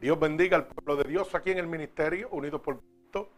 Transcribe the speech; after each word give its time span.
Dios 0.00 0.18
bendiga 0.18 0.56
al 0.56 0.66
pueblo 0.66 0.96
de 1.02 1.10
Dios 1.10 1.34
aquí 1.34 1.50
en 1.50 1.58
el 1.58 1.66
ministerio, 1.66 2.30
unidos 2.30 2.62
por 2.62 2.80
Cristo, 2.80 3.28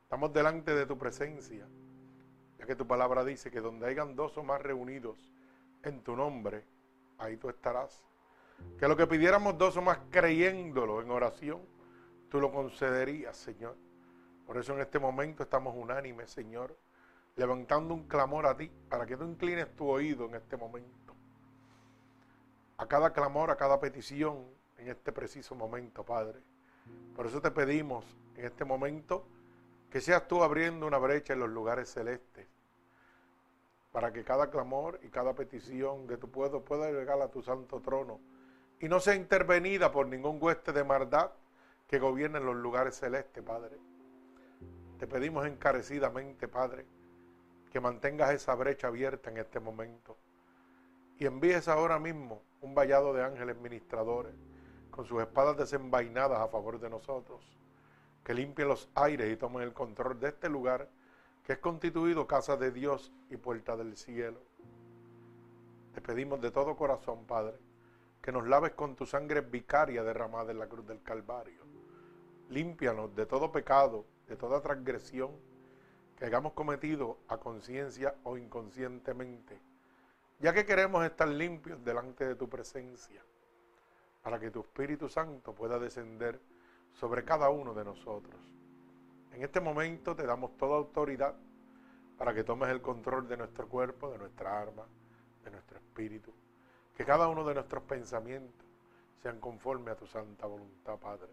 estamos 0.04 0.34
delante 0.34 0.74
de 0.74 0.86
tu 0.86 0.98
presencia, 0.98 1.68
ya 2.58 2.66
que 2.66 2.76
tu 2.76 2.88
palabra 2.88 3.24
dice 3.24 3.52
que 3.52 3.62
donde 3.62 3.88
hayan 3.88 4.16
dos 4.16 4.38
o 4.38 4.44
más 4.44 4.62
reunidos 4.62 5.30
en 5.84 6.02
tu 6.02 6.16
nombre, 6.16 6.64
ahí 7.18 7.38
tú 7.38 7.50
estarás. 7.50 8.04
Que 8.78 8.88
lo 8.88 8.98
que 8.98 9.08
pidiéramos 9.08 9.58
dos 9.58 9.78
o 9.78 9.82
más 9.82 10.00
creyéndolo 10.10 11.02
en 11.02 11.12
oración, 11.12 11.62
tú 12.30 12.40
lo 12.40 12.52
concederías, 12.52 13.38
Señor. 13.38 13.76
Por 14.46 14.58
eso 14.58 14.74
en 14.74 14.82
este 14.82 15.00
momento 15.00 15.44
estamos 15.44 15.74
unánimes, 15.76 16.32
Señor, 16.32 16.78
levantando 17.36 17.94
un 17.94 18.08
clamor 18.08 18.46
a 18.46 18.58
ti 18.58 18.70
para 18.90 19.06
que 19.06 19.16
tú 19.16 19.24
inclines 19.24 19.74
tu 19.76 19.88
oído 19.88 20.26
en 20.26 20.36
este 20.36 20.58
momento. 20.58 21.14
A 22.78 22.88
cada 22.88 23.14
clamor, 23.14 23.52
a 23.52 23.56
cada 23.56 23.80
petición 23.80 24.46
en 24.78 24.90
este 24.90 25.12
preciso 25.12 25.56
momento, 25.56 26.04
Padre. 26.04 26.40
Por 27.16 27.28
eso 27.28 27.40
te 27.42 27.52
pedimos 27.52 28.06
en 28.36 28.46
este 28.46 28.66
momento 28.66 29.26
que 29.90 30.02
seas 30.02 30.28
tú 30.28 30.44
abriendo 30.44 30.86
una 30.88 30.98
brecha 30.98 31.34
en 31.34 31.40
los 31.40 31.50
lugares 31.50 31.90
celestes 31.90 32.48
para 33.92 34.12
que 34.12 34.24
cada 34.24 34.50
clamor 34.50 35.00
y 35.04 35.10
cada 35.10 35.34
petición 35.36 36.08
de 36.08 36.18
tu 36.18 36.30
pueblo 36.30 36.66
pueda 36.66 36.92
llegar 36.92 37.22
a 37.22 37.30
tu 37.30 37.44
santo 37.44 37.80
trono 37.80 38.20
y 38.80 38.88
no 38.88 39.00
sea 39.00 39.16
intervenida 39.16 39.92
por 39.92 40.08
ningún 40.08 40.38
hueste 40.42 40.72
de 40.74 40.84
maldad 40.84 41.32
que 41.88 42.00
gobierne 42.00 42.40
los 42.40 42.56
lugares 42.56 42.96
celestes, 42.96 43.44
Padre. 43.44 43.78
Te 44.98 45.08
pedimos 45.08 45.46
encarecidamente, 45.46 46.48
Padre, 46.48 46.86
que 47.72 47.80
mantengas 47.80 48.32
esa 48.32 48.56
brecha 48.56 48.88
abierta 48.88 49.30
en 49.30 49.38
este 49.38 49.60
momento 49.60 50.18
y 51.18 51.26
envíes 51.26 51.68
ahora 51.68 52.00
mismo 52.00 52.42
un 52.62 52.74
vallado 52.74 53.14
de 53.14 53.24
ángeles 53.24 53.58
ministradores 53.58 54.34
con 54.92 55.06
sus 55.06 55.22
espadas 55.22 55.58
desenvainadas 55.58 56.40
a 56.40 56.48
favor 56.48 56.80
de 56.80 56.90
nosotros, 56.90 57.58
que 58.24 58.34
limpien 58.34 58.68
los 58.68 58.90
aires 58.96 59.32
y 59.32 59.38
tomen 59.38 59.64
el 59.64 59.74
control 59.74 60.20
de 60.20 60.30
este 60.30 60.50
lugar 60.50 60.88
que 61.44 61.54
es 61.54 61.60
constituido 61.60 62.26
casa 62.26 62.58
de 62.58 62.72
Dios 62.72 63.12
y 63.30 63.38
puerta 63.38 63.76
del 63.76 63.98
cielo. 63.98 64.40
Te 65.94 66.02
pedimos 66.02 66.42
de 66.42 66.52
todo 66.52 66.76
corazón, 66.76 67.26
Padre, 67.26 67.58
que 68.24 68.32
nos 68.32 68.48
laves 68.48 68.72
con 68.72 68.96
tu 68.96 69.06
sangre 69.06 69.42
vicaria 69.42 70.02
derramada 70.02 70.54
en 70.54 70.58
la 70.58 70.70
cruz 70.70 70.88
del 70.88 71.04
Calvario. 71.04 71.62
Límpianos 72.50 73.14
de 73.14 73.26
todo 73.26 73.52
pecado, 73.52 74.06
de 74.30 74.38
toda 74.38 74.62
transgresión 74.62 75.32
que 76.16 76.24
hayamos 76.24 76.54
cometido 76.54 77.18
a 77.28 77.38
conciencia 77.38 78.16
o 78.24 78.38
inconscientemente, 78.38 79.60
ya 80.40 80.54
que 80.54 80.66
queremos 80.66 81.04
estar 81.04 81.28
limpios 81.28 81.84
delante 81.84 82.26
de 82.26 82.36
tu 82.36 82.48
presencia, 82.48 83.22
para 84.22 84.40
que 84.40 84.52
tu 84.52 84.62
Espíritu 84.62 85.10
Santo 85.10 85.54
pueda 85.54 85.78
descender 85.78 86.40
sobre 86.94 87.26
cada 87.26 87.50
uno 87.50 87.74
de 87.74 87.84
nosotros. 87.84 88.40
En 89.34 89.44
este 89.44 89.60
momento 89.60 90.16
te 90.16 90.26
damos 90.26 90.56
toda 90.56 90.78
autoridad 90.78 91.36
para 92.18 92.34
que 92.34 92.46
tomes 92.46 92.70
el 92.70 92.82
control 92.82 93.28
de 93.28 93.36
nuestro 93.36 93.68
cuerpo, 93.68 94.10
de 94.10 94.18
nuestra 94.18 94.62
arma, 94.62 94.86
de 95.44 95.52
nuestro 95.52 95.78
espíritu 95.78 96.34
que 96.96 97.06
cada 97.06 97.28
uno 97.28 97.44
de 97.44 97.56
nuestros 97.56 97.84
pensamientos 97.84 98.66
sean 99.22 99.40
conforme 99.40 99.92
a 99.92 99.96
tu 99.96 100.06
santa 100.06 100.46
voluntad, 100.46 100.98
Padre. 100.98 101.30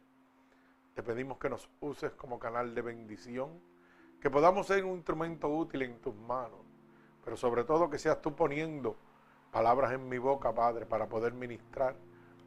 Te 0.95 1.03
pedimos 1.03 1.39
que 1.39 1.51
nos 1.51 1.69
uses 1.81 2.13
como 2.13 2.39
canal 2.39 2.75
de 2.75 2.83
bendición, 2.83 3.61
que 4.21 4.31
podamos 4.31 4.67
ser 4.67 4.85
un 4.85 4.97
instrumento 4.97 5.49
útil 5.49 5.83
en 5.83 6.01
tus 6.01 6.15
manos, 6.15 6.61
pero 7.25 7.37
sobre 7.37 7.65
todo 7.65 7.91
que 7.91 7.99
seas 7.99 8.21
tú 8.21 8.35
poniendo 8.35 8.97
palabras 9.51 9.93
en 9.93 10.09
mi 10.09 10.19
boca, 10.19 10.55
Padre, 10.55 10.87
para 10.87 11.09
poder 11.09 11.33
ministrar 11.33 11.97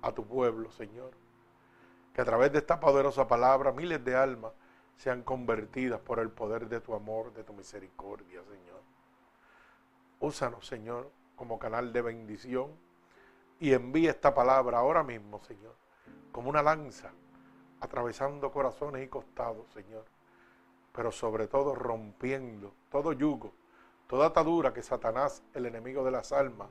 a 0.01 0.11
tu 0.11 0.25
pueblo, 0.25 0.71
Señor. 0.71 1.11
Que 2.13 2.21
a 2.21 2.25
través 2.25 2.51
de 2.51 2.59
esta 2.59 2.79
poderosa 2.79 3.27
palabra 3.27 3.71
miles 3.71 4.03
de 4.03 4.15
almas 4.15 4.53
sean 4.97 5.23
convertidas 5.23 5.99
por 5.99 6.19
el 6.19 6.29
poder 6.29 6.69
de 6.69 6.79
tu 6.79 6.93
amor, 6.93 7.33
de 7.33 7.43
tu 7.43 7.53
misericordia, 7.53 8.41
Señor. 8.43 8.81
Úsanos, 10.19 10.65
Señor, 10.65 11.11
como 11.35 11.59
canal 11.59 11.91
de 11.91 12.01
bendición 12.01 12.71
y 13.63 13.71
envía 13.71 14.11
esta 14.11 14.33
palabra 14.33 14.79
ahora 14.79 15.03
mismo, 15.03 15.39
Señor, 15.39 15.73
como 16.33 16.49
una 16.49 16.61
lanza, 16.61 17.13
atravesando 17.79 18.51
corazones 18.51 19.05
y 19.05 19.07
costados, 19.07 19.71
Señor, 19.71 20.03
pero 20.91 21.13
sobre 21.13 21.47
todo 21.47 21.73
rompiendo 21.73 22.73
todo 22.91 23.13
yugo, 23.13 23.53
toda 24.05 24.27
atadura 24.27 24.73
que 24.73 24.83
Satanás, 24.83 25.43
el 25.53 25.65
enemigo 25.65 26.03
de 26.03 26.11
las 26.11 26.33
almas, 26.33 26.67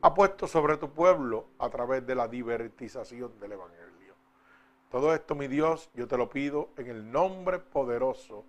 ha 0.00 0.14
puesto 0.14 0.46
sobre 0.46 0.76
tu 0.76 0.90
pueblo 0.90 1.46
a 1.58 1.68
través 1.70 2.06
de 2.06 2.14
la 2.14 2.28
divertización 2.28 3.40
del 3.40 3.54
Evangelio. 3.54 4.14
Todo 4.92 5.16
esto, 5.16 5.34
mi 5.34 5.48
Dios, 5.48 5.90
yo 5.92 6.06
te 6.06 6.16
lo 6.16 6.28
pido 6.28 6.68
en 6.76 6.86
el 6.86 7.10
nombre 7.10 7.58
poderoso 7.58 8.44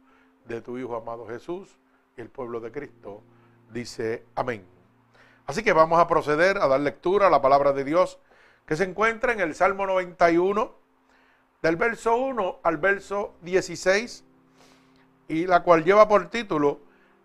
de 0.45 0.61
tu 0.61 0.77
Hijo 0.77 0.95
amado 0.95 1.25
Jesús 1.25 1.75
y 2.15 2.21
el 2.21 2.29
pueblo 2.29 2.59
de 2.59 2.71
Cristo. 2.71 3.23
Dice 3.71 4.25
amén. 4.35 4.82
Así 5.45 5.63
que 5.63 5.73
vamos 5.73 5.99
a 5.99 6.07
proceder 6.07 6.57
a 6.57 6.67
dar 6.67 6.79
lectura 6.79 7.27
a 7.27 7.29
la 7.29 7.41
palabra 7.41 7.73
de 7.73 7.83
Dios 7.83 8.19
que 8.65 8.75
se 8.75 8.85
encuentra 8.85 9.33
en 9.33 9.41
el 9.41 9.55
Salmo 9.55 9.85
91, 9.85 10.73
del 11.61 11.75
verso 11.75 12.15
1 12.15 12.59
al 12.63 12.77
verso 12.77 13.33
16, 13.41 14.23
y 15.27 15.47
la 15.47 15.63
cual 15.63 15.83
lleva 15.83 16.07
por 16.07 16.29
título 16.29 16.79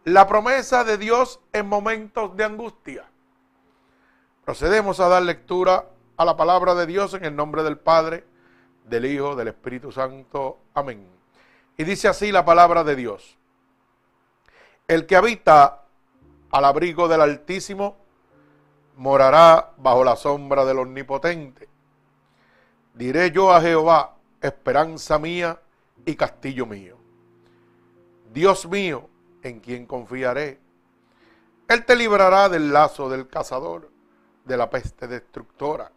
La 0.05 0.27
promesa 0.27 0.85
de 0.85 0.99
Dios 0.99 1.41
en 1.53 1.69
momentos 1.69 2.37
de 2.37 2.45
angustia. 2.45 3.05
Procedemos 4.45 4.99
a 4.99 5.09
dar 5.09 5.23
lectura 5.23 5.87
a 6.17 6.25
la 6.25 6.37
palabra 6.37 6.75
de 6.75 6.87
Dios 6.87 7.15
en 7.15 7.25
el 7.25 7.37
nombre 7.37 7.63
del 7.63 7.79
Padre, 7.79 8.25
del 8.85 9.07
Hijo, 9.07 9.37
del 9.37 9.49
Espíritu 9.49 9.93
Santo. 9.93 10.59
Amén. 10.75 11.07
Y 11.77 11.85
dice 11.85 12.09
así 12.09 12.33
la 12.33 12.45
palabra 12.45 12.83
de 12.83 12.97
Dios. 12.97 13.37
El 14.89 15.07
que 15.07 15.17
habita 15.17 15.85
al 16.51 16.65
abrigo 16.65 17.07
del 17.07 17.21
Altísimo 17.21 18.08
morará 18.99 19.75
bajo 19.79 20.03
la 20.03 20.17
sombra 20.17 20.65
del 20.65 20.81
Omnipotente. 20.81 21.69
Diré 22.95 23.31
yo 23.31 23.53
a 23.53 23.61
Jehová, 23.61 24.17
esperanza 24.43 25.19
mía 25.21 25.61
y 26.05 26.17
castillo 26.17 26.67
mío. 26.67 26.97
Dios 28.33 28.69
mío, 28.69 29.09
en 29.43 29.61
quien 29.61 29.87
confiaré. 29.87 30.59
Él 31.69 31.85
te 31.85 31.95
librará 31.95 32.49
del 32.49 32.73
lazo 32.73 33.09
del 33.09 33.29
cazador, 33.29 33.89
de 34.45 34.57
la 34.57 34.69
peste 34.69 35.07
destructora. 35.07 35.93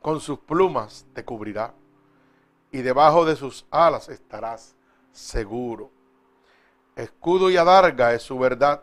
Con 0.00 0.20
sus 0.20 0.38
plumas 0.38 1.04
te 1.12 1.24
cubrirá, 1.24 1.74
y 2.70 2.82
debajo 2.82 3.24
de 3.24 3.34
sus 3.34 3.66
alas 3.70 4.08
estarás 4.08 4.76
seguro. 5.10 5.90
Escudo 6.94 7.50
y 7.50 7.56
adarga 7.56 8.14
es 8.14 8.22
su 8.22 8.38
verdad. 8.38 8.82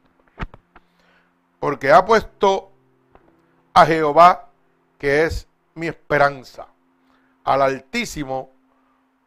Porque 1.61 1.91
ha 1.91 2.03
puesto 2.03 2.71
a 3.71 3.85
Jehová, 3.85 4.49
que 4.97 5.25
es 5.25 5.47
mi 5.75 5.85
esperanza, 5.85 6.65
al 7.43 7.61
Altísimo 7.61 8.49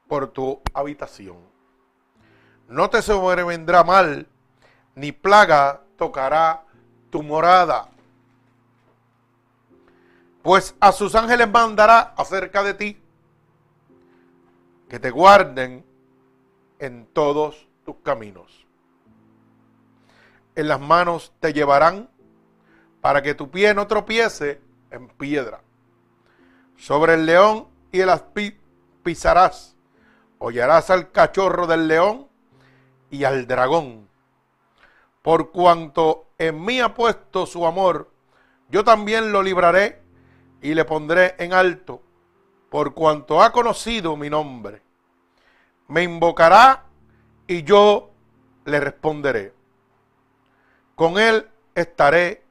por 0.08 0.26
tu 0.32 0.60
habitación. 0.72 1.36
No 2.66 2.90
te 2.90 3.02
sobrevendrá 3.02 3.84
mal, 3.84 4.26
ni 4.96 5.12
plaga 5.12 5.82
tocará 5.96 6.64
tu 7.08 7.22
morada. 7.22 7.88
Pues 10.42 10.74
a 10.80 10.90
sus 10.90 11.14
ángeles 11.14 11.48
mandará 11.48 12.14
acerca 12.16 12.64
de 12.64 12.74
ti, 12.74 13.02
que 14.88 14.98
te 14.98 15.12
guarden 15.12 15.86
en 16.80 17.06
todos 17.06 17.68
tus 17.84 17.94
caminos. 18.02 18.66
En 20.56 20.66
las 20.66 20.80
manos 20.80 21.32
te 21.38 21.52
llevarán 21.52 22.12
para 23.04 23.20
que 23.20 23.34
tu 23.34 23.50
pie 23.50 23.74
no 23.74 23.86
tropiece 23.86 24.62
en 24.90 25.08
piedra. 25.08 25.60
Sobre 26.78 27.12
el 27.12 27.26
león 27.26 27.68
y 27.92 28.00
el 28.00 28.08
aspid 28.08 28.54
pisarás. 29.02 29.76
Hollarás 30.38 30.88
al 30.88 31.12
cachorro 31.12 31.66
del 31.66 31.86
león 31.86 32.28
y 33.10 33.24
al 33.24 33.46
dragón. 33.46 34.08
Por 35.20 35.50
cuanto 35.50 36.30
en 36.38 36.64
mí 36.64 36.80
ha 36.80 36.94
puesto 36.94 37.44
su 37.44 37.66
amor, 37.66 38.10
yo 38.70 38.82
también 38.84 39.32
lo 39.32 39.42
libraré 39.42 40.00
y 40.62 40.72
le 40.72 40.86
pondré 40.86 41.34
en 41.38 41.52
alto, 41.52 42.00
por 42.70 42.94
cuanto 42.94 43.42
ha 43.42 43.52
conocido 43.52 44.16
mi 44.16 44.30
nombre 44.30 44.84
me 45.88 46.02
invocará 46.02 46.84
y 47.46 47.62
yo 47.62 48.10
le 48.64 48.80
responderé. 48.80 49.52
Con 50.94 51.18
él 51.18 51.48
estaré 51.74 52.43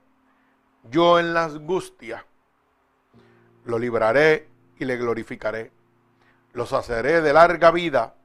yo 0.84 1.20
en 1.20 1.34
la 1.34 1.46
angustia. 1.46 2.26
Lo 3.66 3.80
libraré 3.80 4.50
y 4.78 4.86
le 4.86 4.98
glorificaré. 4.98 5.72
Lo 6.54 6.66
saceré 6.66 7.22
de 7.22 7.34
larga 7.34 7.72
vida 7.72 8.16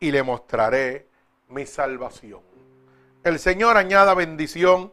y 0.00 0.10
le 0.10 0.22
mostraré 0.22 1.08
mi 1.48 1.66
salvación. 1.66 2.40
El 3.22 3.38
Señor 3.38 3.76
añada 3.76 4.14
bendición 4.14 4.92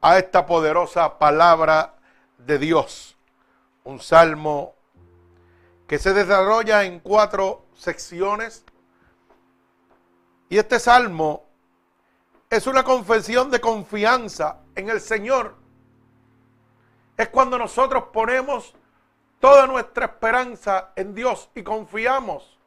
a 0.00 0.18
esta 0.18 0.46
poderosa 0.46 1.18
palabra 1.18 1.96
de 2.38 2.58
Dios. 2.58 3.16
Un 3.84 4.00
salmo 4.00 4.74
que 5.86 5.98
se 5.98 6.12
desarrolla 6.12 6.84
en 6.84 7.00
cuatro 7.00 7.66
secciones 7.74 8.64
y 10.48 10.58
este 10.58 10.80
salmo 10.80 11.46
es 12.50 12.66
una 12.66 12.82
confesión 12.82 13.50
de 13.50 13.60
confianza 13.60 14.58
en 14.74 14.90
el 14.90 15.00
Señor. 15.00 15.54
Es 17.20 17.28
cuando 17.28 17.58
nosotros 17.58 18.04
ponemos 18.14 18.74
toda 19.40 19.66
nuestra 19.66 20.06
esperanza 20.06 20.92
en 20.96 21.14
Dios 21.14 21.50
y 21.54 21.62
confiamos 21.62 22.58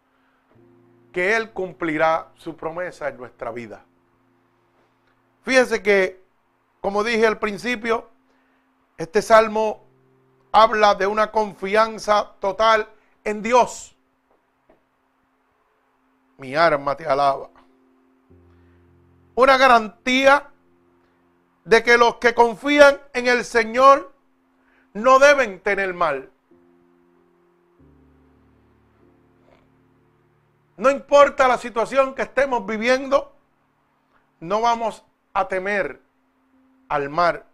que 1.12 1.36
Él 1.36 1.50
cumplirá 1.54 2.28
su 2.36 2.56
promesa 2.56 3.08
en 3.08 3.18
nuestra 3.18 3.50
vida. 3.50 3.84
Fíjense 5.42 5.82
que, 5.82 6.24
como 6.82 7.04
dije 7.04 7.26
al 7.26 7.40
principio, 7.40 8.12
este 8.96 9.24
salmo 9.24 9.88
habla 10.52 10.94
de 10.94 11.08
una 11.08 11.32
confianza 11.32 12.36
total 12.40 12.88
en 13.24 13.42
Dios. 13.42 13.96
Mi 16.38 16.56
arma 16.56 16.96
te 16.96 17.08
alaba 17.08 17.50
una 19.34 19.58
garantía 19.58 20.48
de 21.66 21.82
que 21.82 21.98
los 21.98 22.18
que 22.18 22.36
confían 22.36 23.02
en 23.16 23.26
el 23.26 23.46
Señor 23.46 24.13
no 24.94 25.20
deben 25.20 25.60
tener 25.60 25.94
mal. 25.94 26.30
No 30.78 30.90
importa 30.90 31.48
la 31.48 31.58
situación 31.58 32.16
que 32.16 32.24
estemos 32.24 32.66
viviendo, 32.66 33.34
no 34.40 34.62
vamos 34.62 35.04
a 35.34 35.48
temer 35.48 36.02
al 36.90 37.10
mar 37.10 37.46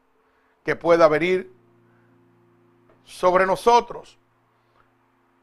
que 0.63 0.75
pueda 0.75 1.07
venir 1.07 1.51
sobre 3.03 3.45
nosotros, 3.45 4.17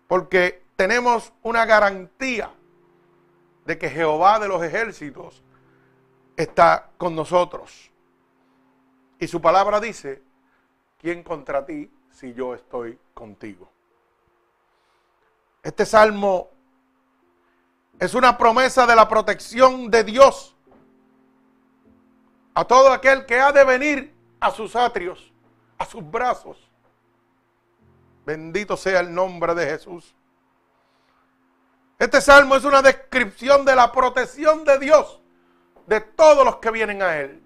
porque 0.08 0.62
tenemos 0.76 1.32
una 1.42 1.64
garantía 1.64 2.50
de 3.64 3.78
que 3.78 3.90
Jehová 3.90 4.38
de 4.38 4.48
los 4.48 4.62
ejércitos 4.62 5.42
está 6.36 6.90
con 6.98 7.14
nosotros. 7.14 7.90
Y 9.18 9.26
su 9.26 9.40
palabra 9.40 9.80
dice, 9.80 10.22
¿quién 11.06 11.22
contra 11.22 11.64
ti 11.64 11.88
si 12.10 12.34
yo 12.34 12.52
estoy 12.52 12.98
contigo? 13.14 13.70
Este 15.62 15.86
salmo 15.86 16.50
es 18.00 18.12
una 18.14 18.36
promesa 18.36 18.84
de 18.88 18.96
la 18.96 19.08
protección 19.08 19.88
de 19.88 20.02
Dios 20.02 20.56
a 22.54 22.64
todo 22.64 22.90
aquel 22.90 23.24
que 23.24 23.38
ha 23.38 23.52
de 23.52 23.62
venir 23.62 24.16
a 24.40 24.50
sus 24.50 24.74
atrios, 24.74 25.32
a 25.78 25.84
sus 25.84 26.02
brazos. 26.10 26.58
Bendito 28.24 28.76
sea 28.76 28.98
el 28.98 29.14
nombre 29.14 29.54
de 29.54 29.64
Jesús. 29.64 30.12
Este 32.00 32.20
salmo 32.20 32.56
es 32.56 32.64
una 32.64 32.82
descripción 32.82 33.64
de 33.64 33.76
la 33.76 33.92
protección 33.92 34.64
de 34.64 34.76
Dios 34.80 35.20
de 35.86 36.00
todos 36.00 36.44
los 36.44 36.56
que 36.56 36.72
vienen 36.72 37.00
a 37.00 37.16
Él. 37.18 37.40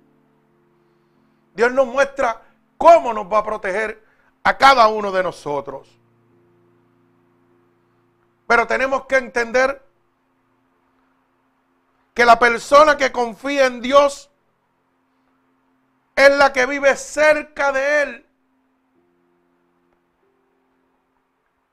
Dios 1.54 1.70
nos 1.72 1.86
muestra 1.86 2.46
cómo 2.80 3.12
nos 3.12 3.30
va 3.30 3.40
a 3.40 3.44
proteger 3.44 4.02
a 4.42 4.56
cada 4.56 4.88
uno 4.88 5.12
de 5.12 5.22
nosotros. 5.22 5.86
Pero 8.46 8.66
tenemos 8.66 9.04
que 9.04 9.16
entender 9.16 9.84
que 12.14 12.24
la 12.24 12.38
persona 12.38 12.96
que 12.96 13.12
confía 13.12 13.66
en 13.66 13.82
Dios 13.82 14.30
es 16.16 16.30
la 16.38 16.54
que 16.54 16.64
vive 16.64 16.96
cerca 16.96 17.70
de 17.70 18.02
Él. 18.02 18.26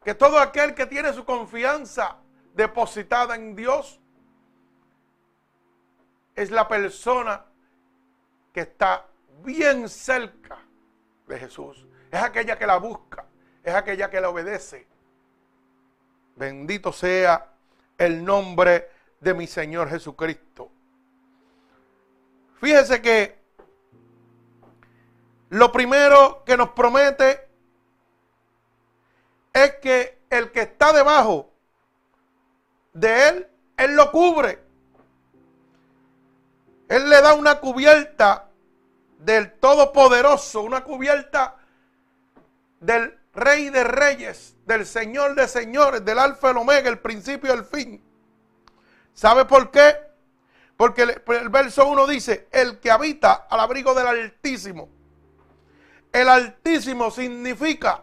Que 0.03 0.13
todo 0.13 0.37
aquel 0.39 0.75
que 0.75 0.87
tiene 0.87 1.13
su 1.13 1.23
confianza 1.23 2.17
depositada 2.53 3.35
en 3.35 3.55
Dios 3.55 4.01
es 6.35 6.51
la 6.51 6.67
persona 6.67 7.45
que 8.51 8.59
está 8.59 9.05
bien 9.41 9.87
cerca 9.87 10.66
de 11.27 11.39
Jesús. 11.39 11.85
Es 12.11 12.21
aquella 12.21 12.57
que 12.57 12.65
la 12.65 12.77
busca, 12.77 13.25
es 13.63 13.73
aquella 13.73 14.09
que 14.09 14.21
la 14.21 14.29
obedece. 14.29 14.87
Bendito 16.35 16.91
sea 16.91 17.53
el 17.97 18.23
nombre 18.23 18.89
de 19.19 19.33
mi 19.33 19.47
Señor 19.47 19.89
Jesucristo. 19.89 20.71
Fíjese 22.59 23.01
que 23.01 23.37
lo 25.49 25.71
primero 25.71 26.43
que 26.45 26.57
nos 26.57 26.69
promete 26.69 27.47
es 29.53 29.75
que 29.75 30.19
el 30.29 30.51
que 30.51 30.61
está 30.61 30.93
debajo 30.93 31.51
de 32.93 33.29
él, 33.29 33.47
él 33.77 33.95
lo 33.95 34.11
cubre. 34.11 34.59
Él 36.89 37.09
le 37.09 37.21
da 37.21 37.33
una 37.33 37.59
cubierta 37.59 38.46
del 39.17 39.53
Todopoderoso, 39.53 40.61
una 40.61 40.83
cubierta 40.83 41.55
del 42.79 43.17
Rey 43.33 43.69
de 43.69 43.83
Reyes, 43.83 44.55
del 44.65 44.85
Señor 44.85 45.35
de 45.35 45.47
Señores, 45.47 46.03
del 46.03 46.19
Alfa 46.19 46.47
y 46.47 46.51
el 46.51 46.57
Omega, 46.57 46.89
el 46.89 46.99
principio 46.99 47.53
y 47.53 47.57
el 47.57 47.65
fin. 47.65 48.03
¿Sabe 49.13 49.45
por 49.45 49.71
qué? 49.71 49.95
Porque 50.75 51.03
el, 51.03 51.23
el 51.27 51.49
verso 51.49 51.87
1 51.87 52.07
dice, 52.07 52.47
el 52.51 52.79
que 52.79 52.91
habita 52.91 53.47
al 53.49 53.59
abrigo 53.59 53.93
del 53.93 54.07
Altísimo. 54.07 54.89
El 56.11 56.29
Altísimo 56.29 57.11
significa 57.11 58.01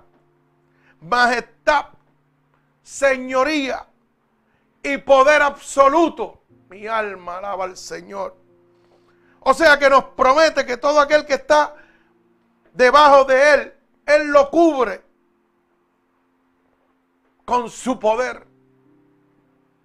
majestad, 1.00 1.87
señoría 2.83 3.87
y 4.83 4.99
poder 4.99 5.42
absoluto. 5.42 6.42
Mi 6.68 6.87
alma 6.87 7.38
alaba 7.38 7.64
al 7.64 7.76
Señor. 7.76 8.43
O 9.44 9.52
sea 9.52 9.78
que 9.78 9.90
nos 9.90 10.04
promete 10.04 10.64
que 10.64 10.78
todo 10.78 10.98
aquel 10.98 11.26
que 11.26 11.34
está 11.34 11.74
debajo 12.72 13.24
de 13.24 13.54
Él, 13.54 13.74
Él 14.06 14.28
lo 14.28 14.50
cubre 14.50 15.02
con 17.44 17.68
su 17.68 17.98
poder, 17.98 18.46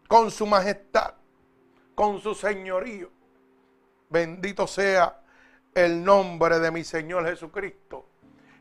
con 0.07 0.31
su 0.31 0.45
majestad, 0.45 1.13
con 1.93 2.21
su 2.21 2.33
señorío. 2.33 3.11
Bendito 4.09 4.65
sea 4.65 5.19
el 5.75 6.05
nombre 6.05 6.59
de 6.59 6.71
mi 6.71 6.85
Señor 6.85 7.25
Jesucristo. 7.25 8.05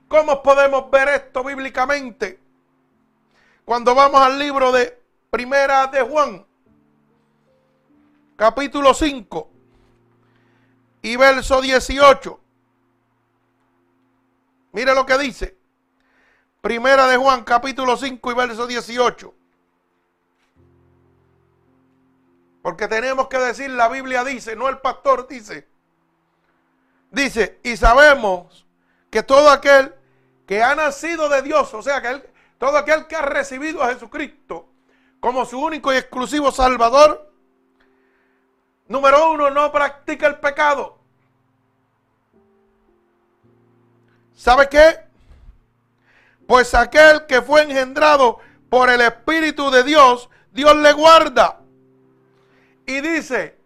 ¿Cómo 0.09 0.43
podemos 0.43 0.91
ver 0.91 1.09
esto 1.11 1.45
bíblicamente? 1.45 2.41
Cuando 3.65 3.95
vamos 3.95 4.21
al 4.21 4.37
libro 4.37 4.73
de 4.73 5.01
Primera 5.31 5.87
de 5.87 6.01
Juan, 6.01 6.45
capítulo 8.35 8.93
5 8.93 9.58
y 11.09 11.17
verso 11.17 11.63
18. 11.63 12.39
Mire 14.73 14.95
lo 14.95 15.07
que 15.07 15.17
dice. 15.17 15.57
Primera 16.61 17.07
de 17.07 17.17
Juan, 17.17 17.45
capítulo 17.45 17.97
5 17.97 18.31
y 18.31 18.35
verso 18.35 18.67
18. 18.67 19.35
Porque 22.61 22.89
tenemos 22.89 23.29
que 23.29 23.39
decir, 23.39 23.71
la 23.71 23.89
Biblia 23.89 24.23
dice, 24.23 24.55
no 24.55 24.69
el 24.69 24.81
pastor 24.81 25.27
dice. 25.27 25.67
Dice, 27.11 27.59
y 27.63 27.79
sabemos 27.79 28.67
que 29.09 29.23
todo 29.23 29.51
aquel 29.51 29.95
que 30.47 30.63
ha 30.63 30.75
nacido 30.75 31.31
de 31.31 31.41
Dios, 31.41 31.73
o 31.73 31.81
sea, 31.81 32.03
que 32.03 32.31
todo 32.59 32.77
aquel 32.77 33.07
que 33.07 33.17
ha 33.17 33.23
recibido 33.23 33.83
a 33.83 33.95
Jesucristo 33.95 34.69
como 35.21 35.47
su 35.47 35.59
único 35.59 35.91
y 35.91 35.97
exclusivo 35.97 36.53
Salvador, 36.53 37.33
número 38.89 39.31
uno, 39.31 39.49
no 39.49 39.73
practica 39.73 40.27
el 40.27 40.39
pecado. 40.39 40.98
¿Sabe 44.39 44.69
qué? 44.69 45.01
Pues 46.47 46.73
aquel 46.73 47.27
que 47.27 47.43
fue 47.43 47.63
engendrado 47.63 48.39
por 48.71 48.89
el 48.89 49.01
Espíritu 49.01 49.69
de 49.69 49.83
Dios, 49.83 50.31
Dios 50.53 50.77
le 50.77 50.93
guarda. 50.93 51.59
Y 52.87 53.01
dice, 53.01 53.59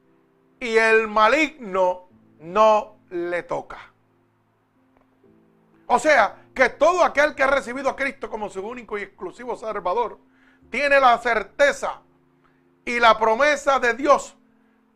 y 0.58 0.74
el 0.78 1.08
maligno 1.08 2.08
no 2.40 2.96
le 3.10 3.42
toca. 3.42 3.92
O 5.88 5.98
sea, 5.98 6.36
que 6.54 6.70
todo 6.70 7.04
aquel 7.04 7.34
que 7.34 7.42
ha 7.42 7.48
recibido 7.48 7.90
a 7.90 7.96
Cristo 7.96 8.30
como 8.30 8.48
su 8.48 8.66
único 8.66 8.96
y 8.96 9.02
exclusivo 9.02 9.58
Salvador, 9.58 10.18
tiene 10.70 10.98
la 11.00 11.18
certeza 11.18 12.00
y 12.86 12.98
la 12.98 13.18
promesa 13.18 13.78
de 13.78 13.92
Dios 13.92 14.36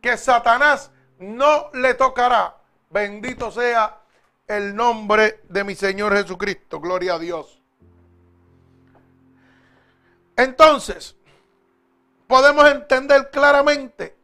que 0.01 0.17
Satanás 0.17 0.89
no 1.19 1.69
le 1.73 1.93
tocará. 1.93 2.57
Bendito 2.89 3.51
sea 3.51 4.01
el 4.47 4.75
nombre 4.75 5.41
de 5.49 5.63
mi 5.63 5.75
Señor 5.75 6.15
Jesucristo. 6.15 6.79
Gloria 6.79 7.15
a 7.15 7.19
Dios. 7.19 7.61
Entonces, 10.37 11.15
podemos 12.27 12.69
entender 12.69 13.29
claramente 13.29 14.15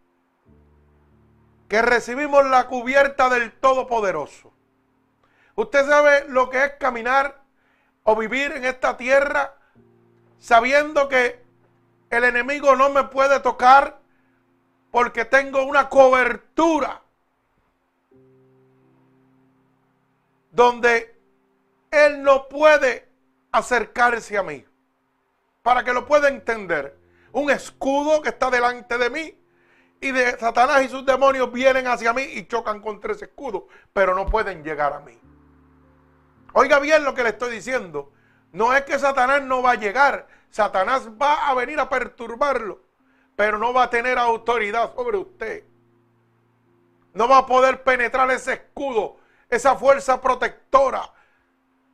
que 1.67 1.81
recibimos 1.81 2.45
la 2.45 2.67
cubierta 2.67 3.29
del 3.29 3.51
Todopoderoso. 3.51 4.53
Usted 5.55 5.85
sabe 5.87 6.25
lo 6.29 6.49
que 6.49 6.63
es 6.63 6.73
caminar 6.79 7.41
o 8.03 8.15
vivir 8.15 8.51
en 8.53 8.65
esta 8.65 8.95
tierra 8.97 9.55
sabiendo 10.39 11.07
que 11.07 11.43
el 12.09 12.23
enemigo 12.23 12.75
no 12.75 12.89
me 12.89 13.05
puede 13.05 13.39
tocar 13.39 13.99
porque 14.91 15.25
tengo 15.25 15.63
una 15.63 15.89
cobertura 15.89 17.02
donde 20.53 21.19
él 21.91 22.23
no 22.23 22.47
puede 22.47 23.09
acercarse 23.51 24.37
a 24.37 24.43
mí 24.43 24.63
para 25.61 25.83
que 25.83 25.93
lo 25.93 26.05
pueda 26.05 26.29
entender. 26.29 26.97
Un 27.31 27.49
escudo 27.49 28.21
que 28.21 28.29
está 28.29 28.49
delante 28.51 28.97
de 28.97 29.09
mí 29.09 29.37
y 29.99 30.11
de 30.11 30.37
Satanás 30.37 30.83
y 30.83 30.89
sus 30.89 31.05
demonios 31.05 31.51
vienen 31.51 31.87
hacia 31.87 32.13
mí 32.13 32.21
y 32.21 32.45
chocan 32.45 32.81
contra 32.81 33.13
ese 33.13 33.25
escudo, 33.25 33.67
pero 33.91 34.13
no 34.13 34.27
pueden 34.27 34.63
llegar 34.63 34.93
a 34.93 34.99
mí. 34.99 35.19
Oiga 36.53 36.79
bien 36.79 37.03
lo 37.03 37.15
que 37.15 37.23
le 37.23 37.29
estoy 37.29 37.51
diciendo. 37.51 38.11
No 38.51 38.75
es 38.75 38.83
que 38.83 38.99
Satanás 38.99 39.41
no 39.41 39.63
va 39.63 39.71
a 39.71 39.75
llegar, 39.75 40.27
Satanás 40.51 41.09
va 41.19 41.49
a 41.49 41.55
venir 41.55 41.79
a 41.79 41.89
perturbarlo, 41.89 42.83
pero 43.35 43.57
no 43.57 43.73
va 43.73 43.83
a 43.83 43.89
tener 43.89 44.19
autoridad 44.19 44.93
sobre 44.93 45.17
usted. 45.17 45.63
No 47.15 47.27
va 47.27 47.39
a 47.39 47.45
poder 47.47 47.81
penetrar 47.81 48.29
ese 48.29 48.53
escudo, 48.53 49.17
esa 49.55 49.75
fuerza 49.75 50.21
protectora 50.21 51.11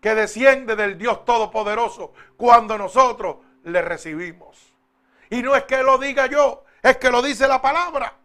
que 0.01 0.15
desciende 0.15 0.75
del 0.75 0.97
Dios 0.97 1.25
Todopoderoso 1.25 2.13
cuando 2.37 2.77
nosotros 2.77 3.37
le 3.63 3.81
recibimos. 3.81 4.73
Y 5.29 5.41
no 5.41 5.55
es 5.55 5.65
que 5.65 5.83
lo 5.83 5.97
diga 5.97 6.27
yo, 6.27 6.63
es 6.81 6.97
que 6.97 7.11
lo 7.11 7.21
dice 7.21 7.47
la 7.47 7.61
palabra. 7.61 8.15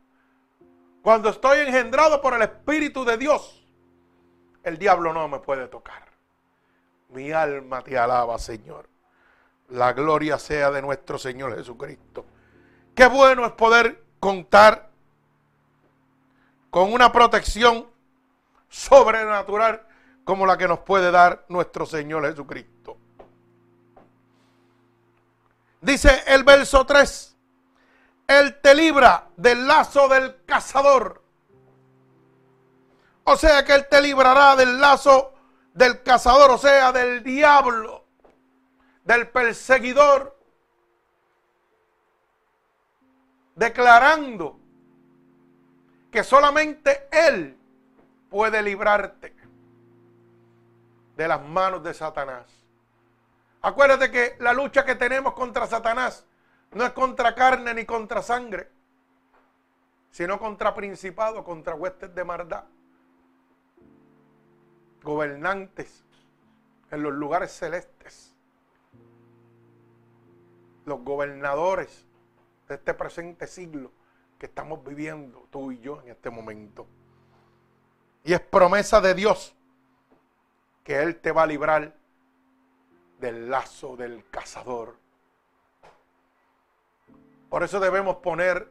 Cuando 1.02 1.28
estoy 1.28 1.60
engendrado 1.60 2.20
por 2.20 2.34
el 2.34 2.42
Espíritu 2.42 3.04
de 3.04 3.18
Dios, 3.18 3.66
el 4.62 4.78
diablo 4.78 5.12
no 5.12 5.28
me 5.28 5.40
puede 5.40 5.68
tocar. 5.68 6.08
Mi 7.10 7.30
alma 7.30 7.82
te 7.82 7.98
alaba, 7.98 8.38
Señor. 8.38 8.88
La 9.68 9.92
gloria 9.92 10.38
sea 10.38 10.70
de 10.70 10.80
nuestro 10.80 11.18
Señor 11.18 11.56
Jesucristo. 11.56 12.24
Qué 12.94 13.06
bueno 13.06 13.44
es 13.44 13.52
poder 13.52 14.02
contar 14.18 14.88
con 16.70 16.92
una 16.92 17.12
protección 17.12 17.86
sobrenatural 18.74 19.86
como 20.24 20.46
la 20.46 20.58
que 20.58 20.66
nos 20.66 20.80
puede 20.80 21.10
dar 21.12 21.44
nuestro 21.48 21.86
Señor 21.86 22.26
Jesucristo. 22.26 22.98
Dice 25.80 26.24
el 26.26 26.42
verso 26.42 26.84
3, 26.84 27.36
Él 28.26 28.60
te 28.60 28.74
libra 28.74 29.28
del 29.36 29.66
lazo 29.66 30.08
del 30.08 30.44
cazador. 30.44 31.22
O 33.24 33.36
sea 33.36 33.64
que 33.64 33.74
Él 33.74 33.86
te 33.88 34.02
librará 34.02 34.56
del 34.56 34.80
lazo 34.80 35.34
del 35.72 36.02
cazador, 36.02 36.50
o 36.50 36.58
sea, 36.58 36.90
del 36.90 37.22
diablo, 37.22 38.04
del 39.04 39.28
perseguidor, 39.28 40.36
declarando 43.54 44.58
que 46.10 46.24
solamente 46.24 47.08
Él 47.12 47.58
puede 48.34 48.60
librarte 48.64 49.32
de 51.16 51.28
las 51.28 51.40
manos 51.40 51.84
de 51.84 51.94
Satanás. 51.94 52.44
Acuérdate 53.62 54.10
que 54.10 54.34
la 54.40 54.52
lucha 54.52 54.84
que 54.84 54.96
tenemos 54.96 55.34
contra 55.34 55.68
Satanás 55.68 56.26
no 56.72 56.84
es 56.84 56.90
contra 56.90 57.36
carne 57.36 57.72
ni 57.74 57.84
contra 57.84 58.22
sangre, 58.22 58.68
sino 60.10 60.40
contra 60.40 60.74
principados, 60.74 61.44
contra 61.44 61.76
huestes 61.76 62.12
de 62.12 62.24
maldad, 62.24 62.64
gobernantes 65.04 66.02
en 66.90 67.04
los 67.04 67.12
lugares 67.12 67.52
celestes, 67.52 68.34
los 70.86 71.04
gobernadores 71.04 72.04
de 72.66 72.74
este 72.74 72.94
presente 72.94 73.46
siglo 73.46 73.92
que 74.40 74.46
estamos 74.46 74.84
viviendo 74.84 75.46
tú 75.52 75.70
y 75.70 75.78
yo 75.78 76.02
en 76.02 76.08
este 76.08 76.30
momento. 76.30 76.88
Y 78.24 78.32
es 78.32 78.40
promesa 78.40 79.00
de 79.00 79.14
Dios 79.14 79.54
que 80.82 81.02
Él 81.02 81.16
te 81.20 81.30
va 81.30 81.42
a 81.42 81.46
librar 81.46 81.94
del 83.20 83.50
lazo 83.50 83.96
del 83.96 84.24
cazador. 84.30 84.96
Por 87.48 87.62
eso 87.62 87.78
debemos 87.78 88.16
poner 88.16 88.70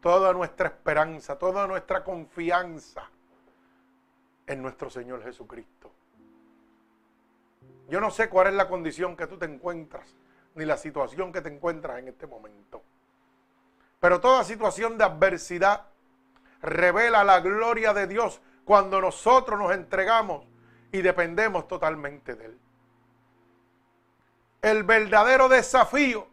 toda 0.00 0.32
nuestra 0.32 0.68
esperanza, 0.68 1.38
toda 1.38 1.66
nuestra 1.66 2.02
confianza 2.02 3.08
en 4.46 4.62
nuestro 4.62 4.90
Señor 4.90 5.22
Jesucristo. 5.22 5.92
Yo 7.88 8.00
no 8.00 8.10
sé 8.10 8.28
cuál 8.28 8.48
es 8.48 8.54
la 8.54 8.68
condición 8.68 9.16
que 9.16 9.26
tú 9.26 9.38
te 9.38 9.46
encuentras, 9.46 10.16
ni 10.54 10.64
la 10.64 10.76
situación 10.76 11.32
que 11.32 11.40
te 11.40 11.48
encuentras 11.48 11.98
en 11.98 12.08
este 12.08 12.26
momento. 12.26 12.82
Pero 14.00 14.20
toda 14.20 14.44
situación 14.44 14.98
de 14.98 15.04
adversidad 15.04 15.87
revela 16.62 17.24
la 17.24 17.40
gloria 17.40 17.92
de 17.94 18.06
Dios 18.06 18.40
cuando 18.64 19.00
nosotros 19.00 19.58
nos 19.58 19.72
entregamos 19.72 20.44
y 20.92 21.02
dependemos 21.02 21.68
totalmente 21.68 22.34
de 22.34 22.46
Él. 22.46 22.58
El 24.60 24.82
verdadero 24.82 25.48
desafío 25.48 26.26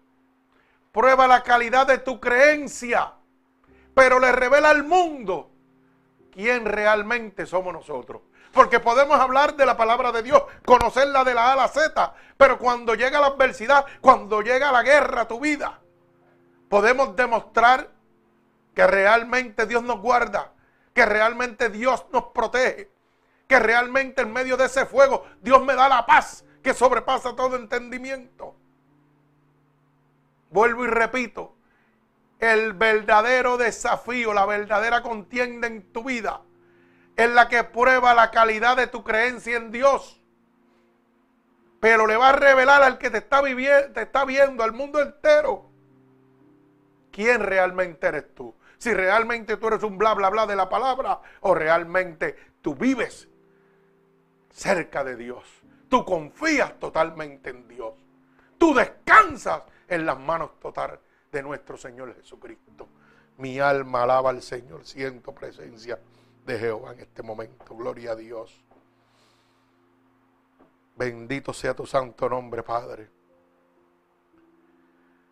prueba 0.91 1.27
la 1.27 1.43
calidad 1.43 1.87
de 1.87 1.99
tu 1.99 2.19
creencia, 2.19 3.13
pero 3.93 4.19
le 4.19 4.31
revela 4.31 4.69
al 4.69 4.83
mundo 4.83 5.51
quién 6.31 6.65
realmente 6.65 7.45
somos 7.45 7.73
nosotros. 7.73 8.21
Porque 8.51 8.79
podemos 8.79 9.19
hablar 9.19 9.55
de 9.55 9.65
la 9.65 9.75
palabra 9.75 10.13
de 10.13 10.23
Dios, 10.23 10.43
conocerla 10.65 11.25
de 11.25 11.33
la 11.33 11.49
A 11.49 11.53
a 11.53 11.55
la 11.57 11.67
Z, 11.67 12.13
pero 12.37 12.57
cuando 12.57 12.95
llega 12.95 13.19
la 13.19 13.27
adversidad, 13.27 13.85
cuando 13.99 14.41
llega 14.41 14.71
la 14.71 14.81
guerra 14.81 15.21
a 15.21 15.27
tu 15.27 15.39
vida, 15.39 15.81
podemos 16.69 17.15
demostrar 17.15 17.89
que 18.75 18.85
realmente 18.85 19.65
Dios 19.65 19.83
nos 19.83 19.99
guarda, 20.01 20.51
que 20.93 21.05
realmente 21.05 21.69
Dios 21.69 22.05
nos 22.11 22.25
protege, 22.25 22.91
que 23.47 23.59
realmente 23.59 24.21
en 24.21 24.33
medio 24.33 24.57
de 24.57 24.65
ese 24.65 24.85
fuego 24.85 25.25
Dios 25.41 25.63
me 25.63 25.75
da 25.75 25.89
la 25.89 26.05
paz 26.05 26.43
que 26.61 26.73
sobrepasa 26.73 27.35
todo 27.35 27.55
entendimiento. 27.55 28.55
Vuelvo 30.49 30.85
y 30.85 30.87
repito, 30.87 31.55
el 32.39 32.73
verdadero 32.73 33.57
desafío, 33.57 34.33
la 34.33 34.45
verdadera 34.45 35.01
contienda 35.01 35.67
en 35.67 35.91
tu 35.91 36.03
vida 36.03 36.41
es 37.15 37.29
la 37.29 37.47
que 37.47 37.63
prueba 37.63 38.13
la 38.13 38.31
calidad 38.31 38.75
de 38.75 38.87
tu 38.87 39.03
creencia 39.03 39.57
en 39.57 39.71
Dios. 39.71 40.21
Pero 41.79 42.07
le 42.07 42.17
va 42.17 42.29
a 42.29 42.33
revelar 42.33 42.83
al 42.83 42.97
que 42.97 43.09
te 43.09 43.19
está, 43.19 43.41
viviendo, 43.41 43.93
te 43.93 44.01
está 44.01 44.25
viendo, 44.25 44.63
al 44.63 44.73
mundo 44.73 45.01
entero, 45.01 45.69
quién 47.11 47.41
realmente 47.41 48.07
eres 48.07 48.33
tú. 48.33 48.53
Si 48.85 48.93
realmente 48.93 49.57
tú 49.57 49.65
eres 49.65 49.81
un 49.81 49.97
bla, 49.97 50.13
bla, 50.13 50.29
bla 50.29 50.45
de 50.45 50.55
la 50.55 50.69
palabra 50.69 51.19
o 51.39 51.55
realmente 51.55 52.35
tú 52.61 52.75
vives 52.75 53.27
cerca 54.51 55.03
de 55.03 55.15
Dios. 55.15 55.43
Tú 55.89 56.05
confías 56.05 56.79
totalmente 56.79 57.49
en 57.49 57.67
Dios. 57.67 57.95
Tú 58.59 58.75
descansas 58.75 59.63
en 59.87 60.05
las 60.05 60.19
manos 60.19 60.59
totales 60.59 60.99
de 61.31 61.41
nuestro 61.41 61.77
Señor 61.77 62.15
Jesucristo. 62.15 62.87
Mi 63.39 63.59
alma 63.59 64.03
alaba 64.03 64.29
al 64.29 64.43
Señor. 64.43 64.85
Siento 64.85 65.33
presencia 65.33 65.99
de 66.45 66.59
Jehová 66.59 66.93
en 66.93 66.99
este 66.99 67.23
momento. 67.23 67.75
Gloria 67.75 68.11
a 68.11 68.15
Dios. 68.15 68.63
Bendito 70.95 71.53
sea 71.53 71.73
tu 71.73 71.87
santo 71.87 72.29
nombre, 72.29 72.61
Padre. 72.61 73.09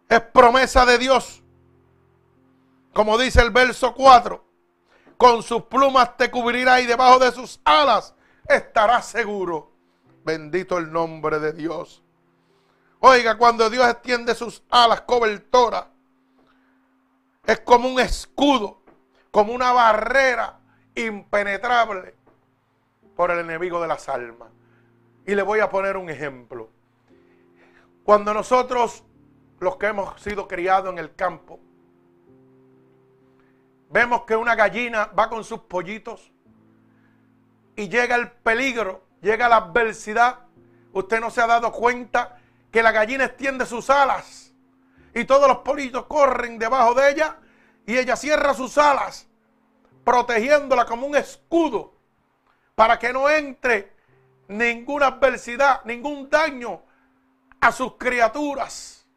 Es 0.10 0.22
promesa 0.22 0.88
de 0.88 0.98
Dios. 0.98 1.44
Como 2.94 3.18
dice 3.18 3.42
el 3.42 3.50
verso 3.50 3.94
4. 3.94 4.44
Con 5.18 5.42
sus 5.42 5.64
plumas 5.64 6.16
te 6.18 6.30
cubrirá 6.30 6.80
y 6.80 6.86
debajo 6.86 7.20
de 7.20 7.32
sus 7.32 7.60
alas 7.66 8.14
estarás 8.48 9.06
seguro. 9.08 9.72
Bendito 10.24 10.78
el 10.78 10.92
nombre 10.92 11.40
de 11.40 11.54
Dios. 11.54 12.04
Oiga, 13.00 13.38
cuando 13.38 13.70
Dios 13.70 13.88
extiende 13.90 14.34
sus 14.36 14.64
alas 14.70 15.02
cobertoras, 15.02 15.86
es 17.46 17.60
como 17.60 17.90
un 17.90 18.00
escudo, 18.00 18.82
como 19.32 19.54
una 19.54 19.74
barrera 19.74 20.60
impenetrable 20.96 22.16
por 23.16 23.32
el 23.32 23.40
enemigo 23.40 23.82
de 23.82 23.88
las 23.88 24.08
almas. 24.08 24.50
Y 25.26 25.36
le 25.36 25.42
voy 25.42 25.60
a 25.60 25.70
poner 25.70 25.98
un 25.98 26.10
ejemplo. 26.10 26.70
Cuando 28.04 28.34
nosotros, 28.34 29.04
los 29.60 29.78
que 29.78 29.88
hemos 29.88 30.22
sido 30.22 30.48
criados 30.48 30.92
en 30.92 31.00
el 31.00 31.16
campo, 31.16 31.60
vemos 33.94 34.24
que 34.24 34.36
una 34.36 34.56
gallina 34.56 35.06
va 35.18 35.30
con 35.30 35.44
sus 35.44 35.60
pollitos 35.60 36.32
y 37.76 37.90
llega 37.90 38.16
el 38.16 38.32
peligro, 38.32 39.06
llega 39.22 39.48
la 39.48 39.58
adversidad, 39.58 40.40
usted 40.94 41.20
no 41.20 41.30
se 41.30 41.42
ha 41.42 41.48
dado 41.48 41.72
cuenta 41.72 42.40
que 42.72 42.82
la 42.82 42.92
gallina 42.92 43.26
extiende 43.26 43.68
sus 43.68 43.92
alas 43.92 44.52
y 45.14 45.26
todos 45.26 45.48
los 45.48 45.60
pollitos 45.60 46.08
corren 46.08 46.58
debajo 46.58 46.96
de 46.96 47.12
ella 47.12 47.38
y 47.86 47.96
ella 47.96 48.16
cierra 48.16 48.56
sus 48.56 48.80
alas 48.80 49.28
protegiéndola 50.04 50.86
como 50.86 51.06
un 51.06 51.16
escudo 51.16 51.94
para 52.74 52.98
que 52.98 53.14
no 53.14 53.30
entre 53.30 53.94
ninguna 54.48 55.08
adversidad, 55.08 55.86
ningún 55.86 56.32
daño 56.32 56.82
a 57.62 57.72
sus 57.72 57.94
criaturas, 57.98 59.08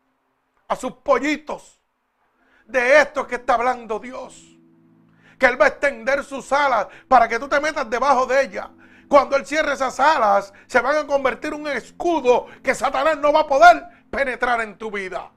a 0.69 0.77
sus 0.77 0.93
pollitos. 0.93 1.81
De 2.67 3.01
esto 3.01 3.27
que 3.27 3.37
está 3.37 3.55
hablando 3.55 3.99
Dios. 3.99 4.56
Que 5.39 5.47
Él 5.47 5.61
va 5.61 5.67
a 5.67 5.69
extender 5.69 6.25
sus 6.25 6.51
alas 6.53 6.89
para 7.09 7.29
que 7.29 7.39
tú 7.39 7.49
te 7.49 7.61
metas 7.61 7.89
debajo 7.89 8.27
de 8.27 8.43
ella. 8.43 8.71
Cuando 9.09 9.37
Él 9.37 9.47
cierre 9.47 9.75
esas 9.75 10.01
alas, 10.01 10.53
se 10.67 10.81
van 10.81 10.97
a 10.97 11.07
convertir 11.07 11.53
en 11.53 11.61
un 11.61 11.69
escudo 11.69 12.47
que 12.63 12.75
Satanás 12.75 13.19
no 13.19 13.33
va 13.33 13.41
a 13.41 13.47
poder 13.47 13.85
penetrar 14.11 14.61
en 14.63 14.77
tu 14.77 14.91
vida. 14.91 15.31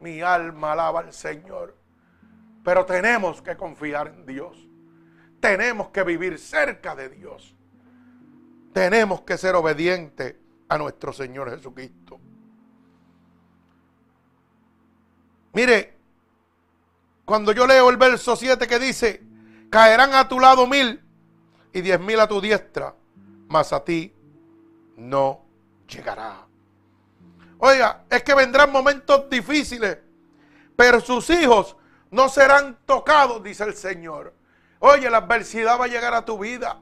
Mi 0.00 0.22
alma 0.22 0.72
alaba 0.72 1.00
al 1.00 1.12
Señor. 1.12 1.76
Pero 2.62 2.84
tenemos 2.84 3.42
que 3.42 3.56
confiar 3.56 4.08
en 4.08 4.26
Dios. 4.26 4.56
Tenemos 5.40 5.88
que 5.88 6.02
vivir 6.04 6.38
cerca 6.38 6.94
de 6.94 7.08
Dios. 7.08 7.56
Tenemos 8.72 9.22
que 9.22 9.38
ser 9.38 9.54
obedientes 9.54 10.36
a 10.68 10.78
nuestro 10.78 11.12
Señor 11.12 11.50
Jesucristo. 11.50 12.20
Mire, 15.52 15.96
cuando 17.24 17.52
yo 17.52 17.66
leo 17.66 17.90
el 17.90 17.96
verso 17.96 18.36
7 18.36 18.68
que 18.68 18.78
dice, 18.78 19.22
caerán 19.70 20.14
a 20.14 20.28
tu 20.28 20.38
lado 20.38 20.66
mil 20.66 21.02
y 21.72 21.80
diez 21.80 21.98
mil 22.00 22.20
a 22.20 22.28
tu 22.28 22.40
diestra, 22.40 22.94
mas 23.48 23.72
a 23.72 23.84
ti 23.84 24.14
no 24.96 25.44
llegará. 25.88 26.46
Oiga, 27.58 28.04
es 28.10 28.22
que 28.22 28.34
vendrán 28.34 28.72
momentos 28.72 29.28
difíciles, 29.30 29.98
pero 30.76 31.00
sus 31.00 31.30
hijos 31.30 31.76
no 32.10 32.28
serán 32.28 32.78
tocados, 32.86 33.42
dice 33.42 33.64
el 33.64 33.74
Señor. 33.74 34.34
Oye, 34.80 35.08
la 35.10 35.18
adversidad 35.18 35.78
va 35.78 35.84
a 35.84 35.88
llegar 35.88 36.14
a 36.14 36.24
tu 36.24 36.38
vida. 36.38 36.80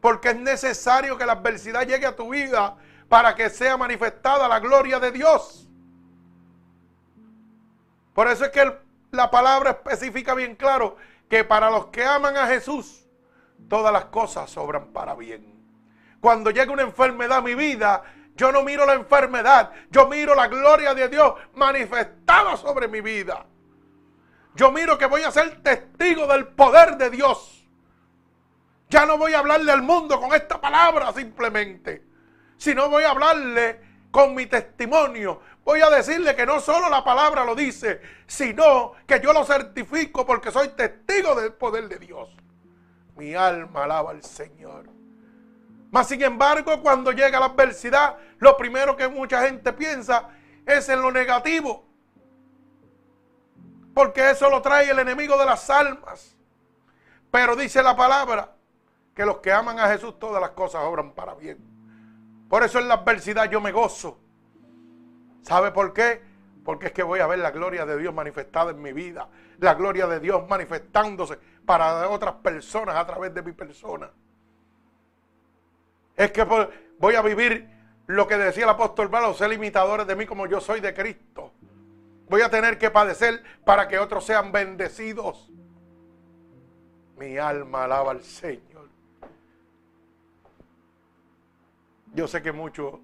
Porque 0.00 0.30
es 0.30 0.36
necesario 0.36 1.18
que 1.18 1.26
la 1.26 1.32
adversidad 1.32 1.86
llegue 1.86 2.06
a 2.06 2.14
tu 2.14 2.30
vida 2.30 2.76
para 3.08 3.34
que 3.34 3.50
sea 3.50 3.76
manifestada 3.76 4.46
la 4.46 4.60
gloria 4.60 5.00
de 5.00 5.10
Dios. 5.10 5.68
Por 8.14 8.28
eso 8.28 8.44
es 8.44 8.50
que 8.50 8.72
la 9.10 9.30
palabra 9.30 9.70
especifica 9.70 10.34
bien 10.34 10.54
claro 10.54 10.96
que 11.28 11.44
para 11.44 11.70
los 11.70 11.86
que 11.86 12.04
aman 12.04 12.36
a 12.36 12.46
Jesús, 12.46 13.06
todas 13.68 13.92
las 13.92 14.06
cosas 14.06 14.50
sobran 14.50 14.92
para 14.92 15.14
bien. 15.14 15.58
Cuando 16.20 16.50
llega 16.50 16.72
una 16.72 16.82
enfermedad 16.82 17.38
a 17.38 17.42
mi 17.42 17.54
vida, 17.54 18.02
yo 18.34 18.52
no 18.52 18.62
miro 18.62 18.86
la 18.86 18.94
enfermedad, 18.94 19.72
yo 19.90 20.08
miro 20.08 20.34
la 20.34 20.46
gloria 20.46 20.94
de 20.94 21.08
Dios 21.08 21.34
manifestada 21.54 22.56
sobre 22.56 22.88
mi 22.88 23.00
vida. 23.00 23.46
Yo 24.54 24.72
miro 24.72 24.96
que 24.98 25.06
voy 25.06 25.22
a 25.22 25.30
ser 25.30 25.62
testigo 25.62 26.26
del 26.26 26.46
poder 26.48 26.96
de 26.96 27.10
Dios. 27.10 27.66
Ya 28.88 29.04
no 29.06 29.18
voy 29.18 29.34
a 29.34 29.40
hablarle 29.40 29.70
al 29.70 29.82
mundo 29.82 30.20
con 30.20 30.32
esta 30.34 30.60
palabra 30.60 31.12
simplemente, 31.12 32.04
sino 32.56 32.88
voy 32.88 33.04
a 33.04 33.10
hablarle 33.10 33.80
con 34.10 34.34
mi 34.34 34.46
testimonio. 34.46 35.40
Voy 35.68 35.82
a 35.82 35.90
decirle 35.90 36.34
que 36.34 36.46
no 36.46 36.60
solo 36.60 36.88
la 36.88 37.04
palabra 37.04 37.44
lo 37.44 37.54
dice, 37.54 38.00
sino 38.26 38.92
que 39.06 39.20
yo 39.20 39.34
lo 39.34 39.44
certifico 39.44 40.24
porque 40.24 40.50
soy 40.50 40.68
testigo 40.68 41.34
del 41.34 41.52
poder 41.52 41.90
de 41.90 41.98
Dios. 41.98 42.34
Mi 43.16 43.34
alma 43.34 43.84
alaba 43.84 44.12
al 44.12 44.22
Señor. 44.22 44.88
Mas 45.90 46.08
sin 46.08 46.22
embargo, 46.22 46.80
cuando 46.80 47.12
llega 47.12 47.38
la 47.38 47.44
adversidad, 47.44 48.16
lo 48.38 48.56
primero 48.56 48.96
que 48.96 49.08
mucha 49.08 49.46
gente 49.46 49.74
piensa 49.74 50.30
es 50.64 50.88
en 50.88 51.02
lo 51.02 51.12
negativo. 51.12 51.84
Porque 53.92 54.30
eso 54.30 54.48
lo 54.48 54.62
trae 54.62 54.88
el 54.90 54.98
enemigo 54.98 55.36
de 55.36 55.44
las 55.44 55.68
almas. 55.68 56.34
Pero 57.30 57.54
dice 57.54 57.82
la 57.82 57.94
palabra 57.94 58.54
que 59.14 59.26
los 59.26 59.40
que 59.40 59.52
aman 59.52 59.78
a 59.78 59.88
Jesús 59.88 60.18
todas 60.18 60.40
las 60.40 60.52
cosas 60.52 60.80
obran 60.82 61.12
para 61.12 61.34
bien. 61.34 61.58
Por 62.48 62.62
eso 62.62 62.78
en 62.78 62.88
la 62.88 62.94
adversidad 62.94 63.50
yo 63.50 63.60
me 63.60 63.70
gozo. 63.70 64.18
¿Sabe 65.48 65.72
por 65.72 65.94
qué? 65.94 66.20
Porque 66.62 66.88
es 66.88 66.92
que 66.92 67.02
voy 67.02 67.20
a 67.20 67.26
ver 67.26 67.38
la 67.38 67.50
gloria 67.50 67.86
de 67.86 67.96
Dios 67.96 68.12
manifestada 68.12 68.70
en 68.70 68.82
mi 68.82 68.92
vida. 68.92 69.30
La 69.60 69.72
gloria 69.72 70.06
de 70.06 70.20
Dios 70.20 70.46
manifestándose 70.46 71.38
para 71.64 72.06
otras 72.10 72.34
personas 72.34 72.96
a 72.96 73.06
través 73.06 73.32
de 73.32 73.40
mi 73.42 73.52
persona. 73.52 74.10
Es 76.14 76.32
que 76.32 76.44
voy 76.98 77.14
a 77.14 77.22
vivir 77.22 77.66
lo 78.08 78.28
que 78.28 78.36
decía 78.36 78.64
el 78.64 78.70
apóstol 78.70 79.08
Pablo, 79.08 79.32
ser 79.32 79.50
imitadores 79.50 80.06
de 80.06 80.16
mí 80.16 80.26
como 80.26 80.46
yo 80.46 80.60
soy 80.60 80.80
de 80.80 80.92
Cristo. 80.92 81.54
Voy 82.28 82.42
a 82.42 82.50
tener 82.50 82.76
que 82.76 82.90
padecer 82.90 83.42
para 83.64 83.88
que 83.88 83.98
otros 83.98 84.26
sean 84.26 84.52
bendecidos. 84.52 85.48
Mi 87.16 87.38
alma 87.38 87.84
alaba 87.84 88.10
al 88.10 88.22
Señor. 88.22 88.86
Yo 92.12 92.28
sé 92.28 92.42
que 92.42 92.52
muchos 92.52 92.96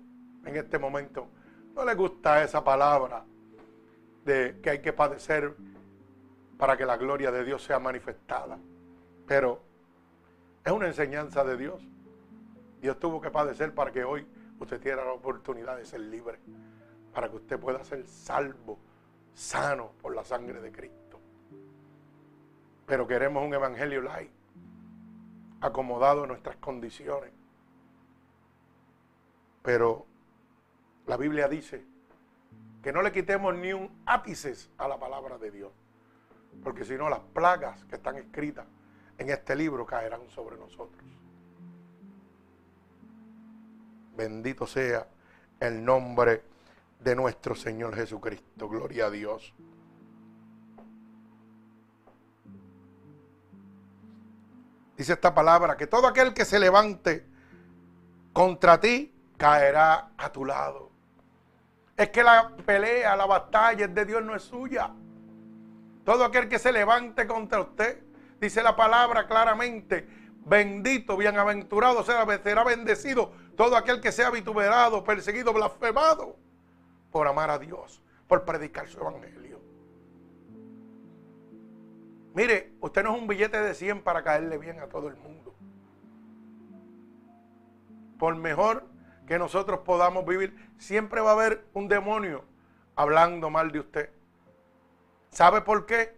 en 0.45 0.57
este 0.57 0.79
momento 0.79 1.27
no 1.75 1.85
les 1.85 1.97
gusta 1.97 2.43
esa 2.43 2.63
palabra 2.63 3.25
de 4.25 4.61
que 4.63 4.71
hay 4.71 4.81
que 4.81 4.93
padecer 4.93 5.55
para 6.57 6.77
que 6.77 6.87
la 6.87 6.97
gloria 6.97 7.31
de 7.31 7.45
Dios 7.45 7.63
sea 7.63 7.79
manifestada. 7.79 8.59
Pero 9.27 9.61
es 10.65 10.73
una 10.73 10.87
enseñanza 10.87 11.45
de 11.45 11.57
Dios. 11.57 11.83
Dios 12.81 12.99
tuvo 12.99 13.21
que 13.21 13.31
padecer 13.31 13.75
para 13.75 13.93
que 13.93 14.05
hoy 14.05 14.27
usted 14.61 14.81
tenga 14.81 15.05
la 15.05 15.13
oportunidad 15.13 15.77
de 15.77 15.85
ser 15.85 16.01
libre. 16.01 16.39
Para 17.13 17.29
que 17.29 17.37
usted 17.37 17.59
pueda 17.59 17.83
ser 17.85 18.07
salvo, 18.07 18.79
sano 19.35 19.93
por 20.01 20.15
la 20.15 20.25
sangre 20.25 20.61
de 20.61 20.71
Cristo. 20.71 21.19
Pero 22.87 23.07
queremos 23.07 23.45
un 23.45 23.55
evangelio 23.55 24.01
light, 24.03 24.31
acomodado 25.61 26.25
a 26.25 26.27
nuestras 26.27 26.57
condiciones. 26.57 27.33
Pero 29.63 30.07
la 31.07 31.17
Biblia 31.17 31.49
dice 31.49 31.85
que 32.83 32.93
no 32.93 33.03
le 33.03 33.13
quitemos 33.13 33.55
ni 33.55 33.73
un 33.73 34.03
ápice 34.07 34.55
a 34.79 34.89
la 34.89 34.99
palabra 34.99 35.39
de 35.39 35.51
Dios. 35.51 35.73
Porque 36.63 36.85
si 36.85 36.95
no, 36.95 37.09
las 37.09 37.21
plagas 37.21 37.85
que 37.87 37.97
están 37.97 38.17
escritas 38.17 38.67
en 39.19 39.31
este 39.31 39.57
libro 39.57 39.87
caerán 39.87 40.29
sobre 40.29 40.57
nosotros. 40.57 41.03
Bendito 44.17 44.67
sea 44.67 45.09
el 45.61 45.85
nombre 45.85 46.43
de 47.01 47.17
nuestro 47.17 47.55
Señor 47.55 47.95
Jesucristo. 47.95 48.69
Gloria 48.69 49.07
a 49.07 49.11
Dios. 49.11 49.55
Dice 54.97 55.15
esta 55.15 55.35
palabra, 55.35 55.77
que 55.77 55.87
todo 55.87 56.07
aquel 56.07 56.33
que 56.33 56.45
se 56.45 56.59
levante 56.59 57.27
contra 58.33 58.81
ti 58.81 59.13
caerá 59.37 60.13
a 60.17 60.31
tu 60.31 60.45
lado. 60.45 60.94
Es 61.97 62.11
que 62.11 62.23
la 62.23 62.51
pelea, 62.67 63.17
la 63.17 63.27
batalla 63.27 63.87
de 63.87 64.05
Dios, 64.05 64.23
no 64.25 64.35
es 64.35 64.43
suya. 64.43 64.91
Todo 66.05 66.25
aquel 66.25 66.49
que 66.49 66.59
se 66.59 66.73
levante 66.73 67.27
contra 67.27 67.61
usted, 67.61 68.03
dice 68.41 68.63
la 68.63 68.75
palabra 68.75 69.27
claramente, 69.27 70.07
bendito, 70.45 71.17
bienaventurado 71.17 72.03
será, 72.03 72.27
será 72.43 72.65
bendecido 72.65 73.33
todo 73.57 73.77
aquel 73.77 74.01
que 74.01 74.13
sea 74.13 74.31
vituperado, 74.31 75.05
perseguido, 75.05 75.53
blasfemado 75.53 76.37
por 77.11 77.29
amar 77.29 77.51
a 77.51 77.59
Dios, 77.59 78.03
por 78.27 78.45
predicar 78.45 78.89
su 78.89 78.99
evangelio. 79.01 79.61
Mire, 82.35 82.73
usted 82.81 83.05
no 83.05 83.15
es 83.15 83.23
un 83.23 83.29
billete 83.29 83.61
de 83.61 83.75
100 83.75 84.03
para 84.03 84.25
caerle 84.25 84.59
bien 84.59 84.81
a 84.81 84.89
todo 84.89 85.07
el 85.07 85.17
mundo. 85.17 85.55
Por 88.19 88.35
mejor 88.35 88.85
que 89.27 89.39
nosotros 89.39 89.81
podamos 89.81 90.25
vivir, 90.27 90.55
siempre 90.79 91.21
va 91.21 91.31
a 91.31 91.35
haber 91.35 91.65
un 91.73 91.89
demonio 91.89 92.45
hablando 92.95 93.51
mal 93.51 93.71
de 93.73 93.81
usted. 93.81 94.11
¿Sabe 95.31 95.63
por 95.63 95.87
qué? 95.87 96.17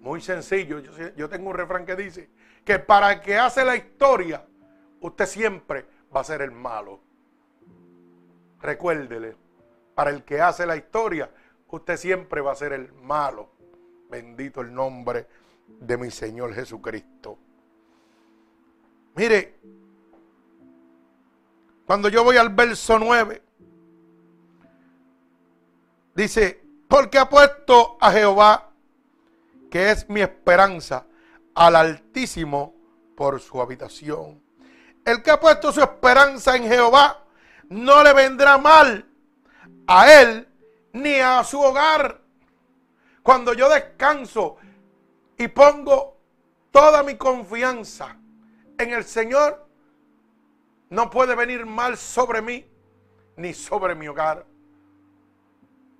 Muy 0.00 0.20
sencillo. 0.20 0.78
Yo, 1.16 1.28
tengo 1.28 1.50
un 1.50 1.56
refrán 1.56 1.84
que 1.84 1.96
dice 1.96 2.30
que 2.64 2.78
para 2.78 3.12
el 3.12 3.20
que 3.20 3.36
hace 3.36 3.64
la 3.64 3.76
historia, 3.76 4.44
usted 5.00 5.26
siempre 5.26 5.86
va 6.14 6.20
a 6.20 6.24
ser 6.24 6.42
el 6.42 6.52
malo. 6.52 7.00
Recuérdele, 8.60 9.36
para 9.94 10.10
el 10.10 10.24
que 10.24 10.40
hace 10.40 10.64
la 10.66 10.76
historia, 10.76 11.30
usted 11.68 11.96
siempre 11.96 12.40
va 12.40 12.52
a 12.52 12.56
ser 12.56 12.72
el 12.72 12.92
malo. 12.92 13.50
Bendito 14.08 14.60
el 14.60 14.72
nombre 14.72 15.26
de 15.66 15.96
mi 15.98 16.10
Señor 16.10 16.54
Jesucristo. 16.54 17.38
Mire, 19.14 19.58
cuando 21.88 22.10
yo 22.10 22.22
voy 22.22 22.36
al 22.36 22.50
verso 22.50 22.98
9, 22.98 23.42
dice, 26.14 26.62
porque 26.86 27.16
ha 27.16 27.30
puesto 27.30 27.96
a 27.98 28.12
Jehová, 28.12 28.72
que 29.70 29.90
es 29.90 30.06
mi 30.06 30.20
esperanza, 30.20 31.06
al 31.54 31.76
Altísimo 31.76 32.74
por 33.16 33.40
su 33.40 33.58
habitación. 33.62 34.38
El 35.02 35.22
que 35.22 35.30
ha 35.30 35.40
puesto 35.40 35.72
su 35.72 35.80
esperanza 35.80 36.56
en 36.56 36.64
Jehová, 36.64 37.24
no 37.70 38.02
le 38.02 38.12
vendrá 38.12 38.58
mal 38.58 39.08
a 39.86 40.12
él 40.12 40.46
ni 40.92 41.14
a 41.20 41.42
su 41.42 41.58
hogar. 41.58 42.20
Cuando 43.22 43.54
yo 43.54 43.70
descanso 43.70 44.58
y 45.38 45.48
pongo 45.48 46.18
toda 46.70 47.02
mi 47.02 47.16
confianza 47.16 48.14
en 48.76 48.92
el 48.92 49.04
Señor, 49.04 49.67
no 50.90 51.10
puede 51.10 51.34
venir 51.34 51.66
mal 51.66 51.96
sobre 51.96 52.42
mí 52.42 52.66
ni 53.36 53.54
sobre 53.54 53.94
mi 53.94 54.08
hogar. 54.08 54.46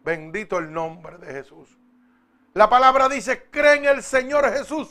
Bendito 0.05 0.59
el 0.59 0.72
nombre 0.72 1.18
de 1.18 1.27
Jesús. 1.27 1.79
La 2.55 2.68
palabra 2.68 3.09
dice, 3.09 3.44
cree 3.51 3.77
en 3.77 3.85
el 3.85 4.03
Señor 4.03 4.51
Jesús 4.51 4.88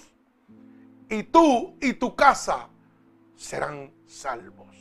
y 1.09 1.23
tú 1.23 1.77
y 1.81 1.93
tu 1.93 2.15
casa 2.15 2.69
serán 3.35 3.91
salvos. 4.05 4.75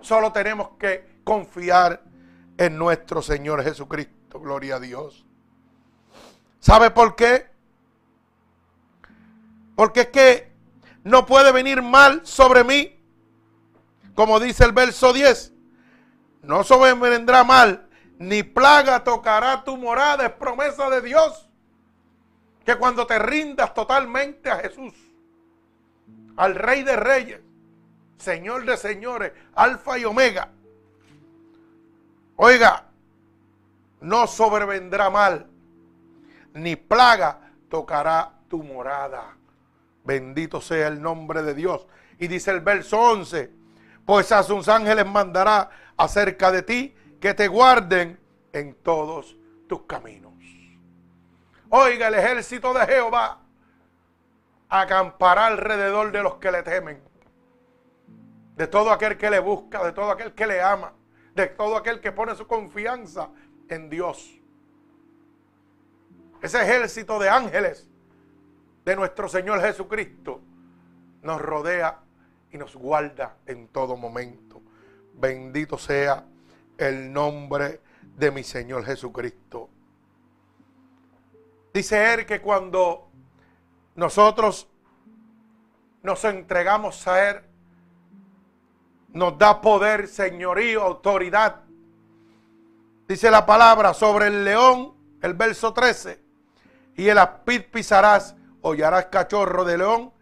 Solo 0.00 0.32
tenemos 0.32 0.70
que 0.78 1.20
confiar 1.24 2.02
en 2.58 2.76
nuestro 2.76 3.22
Señor 3.22 3.62
Jesucristo. 3.62 4.40
Gloria 4.40 4.76
a 4.76 4.80
Dios. 4.80 5.24
¿Sabe 6.58 6.90
por 6.90 7.14
qué? 7.16 7.46
Porque 9.76 10.00
es 10.00 10.08
que 10.08 10.52
no 11.04 11.26
puede 11.26 11.52
venir 11.52 11.82
mal 11.82 12.24
sobre 12.24 12.64
mí 12.64 13.01
como 14.14 14.40
dice 14.40 14.64
el 14.64 14.72
verso 14.72 15.12
10, 15.12 15.52
no 16.42 16.64
sobrevendrá 16.64 17.44
mal, 17.44 17.88
ni 18.18 18.42
plaga 18.42 19.02
tocará 19.04 19.64
tu 19.64 19.76
morada, 19.76 20.26
es 20.26 20.32
promesa 20.32 20.90
de 20.90 21.00
Dios. 21.00 21.48
Que 22.64 22.76
cuando 22.76 23.06
te 23.06 23.18
rindas 23.18 23.74
totalmente 23.74 24.50
a 24.50 24.58
Jesús, 24.58 24.94
al 26.36 26.54
Rey 26.54 26.82
de 26.82 26.96
Reyes, 26.96 27.40
Señor 28.18 28.64
de 28.64 28.76
Señores, 28.76 29.32
Alfa 29.54 29.98
y 29.98 30.04
Omega, 30.04 30.50
oiga, 32.36 32.84
no 34.00 34.26
sobrevendrá 34.26 35.10
mal, 35.10 35.48
ni 36.54 36.76
plaga 36.76 37.52
tocará 37.68 38.32
tu 38.48 38.62
morada. 38.62 39.36
Bendito 40.04 40.60
sea 40.60 40.88
el 40.88 41.00
nombre 41.00 41.42
de 41.42 41.54
Dios. 41.54 41.86
Y 42.18 42.28
dice 42.28 42.50
el 42.50 42.60
verso 42.60 43.00
11, 43.00 43.61
pues 44.04 44.32
a 44.32 44.42
sus 44.42 44.68
ángeles 44.68 45.06
mandará 45.06 45.70
acerca 45.96 46.50
de 46.50 46.62
ti 46.62 46.94
que 47.20 47.34
te 47.34 47.48
guarden 47.48 48.18
en 48.52 48.74
todos 48.74 49.36
tus 49.68 49.82
caminos. 49.82 50.32
Oiga, 51.70 52.08
el 52.08 52.14
ejército 52.14 52.74
de 52.74 52.84
Jehová 52.86 53.38
acampará 54.68 55.46
alrededor 55.46 56.12
de 56.12 56.22
los 56.22 56.34
que 56.34 56.52
le 56.52 56.62
temen, 56.62 57.02
de 58.56 58.66
todo 58.66 58.90
aquel 58.90 59.16
que 59.16 59.30
le 59.30 59.38
busca, 59.38 59.82
de 59.82 59.92
todo 59.92 60.10
aquel 60.10 60.34
que 60.34 60.46
le 60.46 60.60
ama, 60.60 60.92
de 61.34 61.46
todo 61.46 61.76
aquel 61.76 62.00
que 62.00 62.12
pone 62.12 62.34
su 62.34 62.46
confianza 62.46 63.30
en 63.68 63.88
Dios. 63.88 64.38
Ese 66.42 66.60
ejército 66.60 67.18
de 67.18 67.30
ángeles 67.30 67.88
de 68.84 68.96
nuestro 68.96 69.28
Señor 69.28 69.60
Jesucristo 69.60 70.40
nos 71.22 71.40
rodea 71.40 72.00
y 72.52 72.58
nos 72.58 72.76
guarda 72.76 73.36
en 73.46 73.68
todo 73.68 73.96
momento. 73.96 74.60
Bendito 75.14 75.78
sea 75.78 76.24
el 76.76 77.12
nombre 77.12 77.80
de 78.16 78.30
mi 78.30 78.42
Señor 78.42 78.84
Jesucristo. 78.84 79.70
Dice 81.72 82.12
Él 82.12 82.26
que 82.26 82.40
cuando 82.40 83.08
nosotros 83.94 84.68
nos 86.02 86.24
entregamos 86.24 87.06
a 87.08 87.30
Él, 87.30 87.40
nos 89.08 89.38
da 89.38 89.60
poder, 89.60 90.08
señorío, 90.08 90.82
autoridad. 90.82 91.60
Dice 93.06 93.30
la 93.30 93.44
palabra 93.44 93.94
sobre 93.94 94.26
el 94.28 94.44
león, 94.44 94.94
el 95.20 95.34
verso 95.34 95.72
13. 95.72 96.20
Y 96.96 97.08
el 97.08 97.18
aspid 97.18 97.62
pisarás, 97.70 98.34
hollarás 98.62 99.06
cachorro 99.06 99.64
de 99.64 99.78
león 99.78 100.12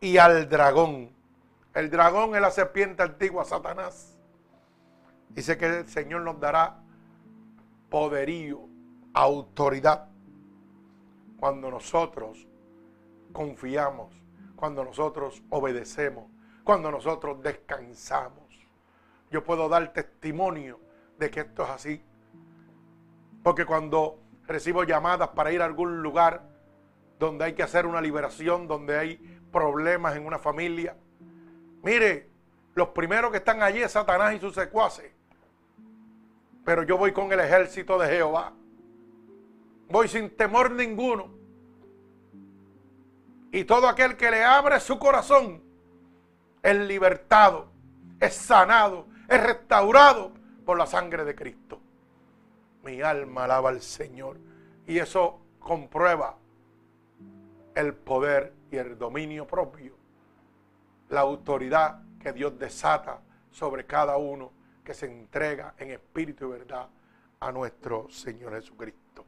y 0.00 0.18
al 0.18 0.48
dragón. 0.48 1.13
El 1.74 1.90
dragón 1.90 2.36
es 2.36 2.40
la 2.40 2.52
serpiente 2.52 3.02
antigua, 3.02 3.44
Satanás. 3.44 4.16
Dice 5.30 5.58
que 5.58 5.66
el 5.66 5.88
Señor 5.88 6.22
nos 6.22 6.38
dará 6.38 6.80
poderío, 7.90 8.68
autoridad, 9.12 10.08
cuando 11.36 11.70
nosotros 11.70 12.46
confiamos, 13.32 14.14
cuando 14.54 14.84
nosotros 14.84 15.42
obedecemos, 15.50 16.30
cuando 16.62 16.92
nosotros 16.92 17.42
descansamos. 17.42 18.44
Yo 19.30 19.42
puedo 19.42 19.68
dar 19.68 19.92
testimonio 19.92 20.78
de 21.18 21.30
que 21.30 21.40
esto 21.40 21.64
es 21.64 21.70
así. 21.70 22.04
Porque 23.42 23.66
cuando 23.66 24.20
recibo 24.46 24.84
llamadas 24.84 25.30
para 25.30 25.52
ir 25.52 25.60
a 25.60 25.64
algún 25.64 26.02
lugar 26.02 26.42
donde 27.18 27.46
hay 27.46 27.54
que 27.54 27.64
hacer 27.64 27.84
una 27.84 28.00
liberación, 28.00 28.68
donde 28.68 28.96
hay 28.96 29.40
problemas 29.50 30.16
en 30.16 30.24
una 30.24 30.38
familia, 30.38 30.96
mire, 31.84 32.28
los 32.74 32.88
primeros 32.88 33.30
que 33.30 33.38
están 33.38 33.62
allí 33.62 33.82
es 33.82 33.92
Satanás 33.92 34.34
y 34.34 34.40
sus 34.40 34.54
secuaces. 34.54 35.12
Pero 36.64 36.82
yo 36.82 36.96
voy 36.96 37.12
con 37.12 37.30
el 37.32 37.40
ejército 37.40 37.98
de 37.98 38.08
Jehová. 38.08 38.52
Voy 39.88 40.08
sin 40.08 40.30
temor 40.30 40.70
ninguno. 40.70 41.30
Y 43.52 43.64
todo 43.64 43.88
aquel 43.88 44.16
que 44.16 44.30
le 44.30 44.42
abre 44.42 44.80
su 44.80 44.98
corazón 44.98 45.62
es 46.62 46.76
libertado, 46.76 47.68
es 48.18 48.34
sanado, 48.34 49.06
es 49.28 49.40
restaurado 49.40 50.32
por 50.64 50.78
la 50.78 50.86
sangre 50.86 51.24
de 51.24 51.34
Cristo. 51.34 51.80
Mi 52.82 53.00
alma 53.02 53.44
alaba 53.44 53.68
al 53.68 53.80
Señor. 53.80 54.38
Y 54.86 54.98
eso 54.98 55.40
comprueba 55.60 56.36
el 57.74 57.94
poder 57.94 58.54
y 58.70 58.76
el 58.76 58.98
dominio 58.98 59.46
propio, 59.46 59.96
la 61.14 61.20
autoridad 61.20 62.02
que 62.18 62.32
Dios 62.32 62.58
desata 62.58 63.20
sobre 63.50 63.86
cada 63.86 64.16
uno 64.16 64.52
que 64.82 64.92
se 64.92 65.06
entrega 65.06 65.74
en 65.78 65.92
espíritu 65.92 66.46
y 66.46 66.58
verdad 66.58 66.88
a 67.40 67.52
nuestro 67.52 68.08
Señor 68.10 68.52
Jesucristo. 68.54 69.24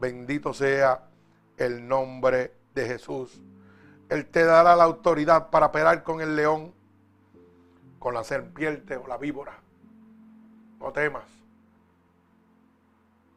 Bendito 0.00 0.52
sea 0.54 1.08
el 1.56 1.86
nombre 1.86 2.54
de 2.74 2.86
Jesús. 2.86 3.40
Él 4.08 4.26
te 4.26 4.44
dará 4.44 4.74
la 4.74 4.84
autoridad 4.84 5.50
para 5.50 5.70
pelear 5.70 6.02
con 6.02 6.20
el 6.20 6.34
león, 6.34 6.72
con 7.98 8.14
la 8.14 8.24
serpiente 8.24 8.96
o 8.96 9.06
la 9.06 9.18
víbora. 9.18 9.58
No 10.80 10.90
temas. 10.90 11.24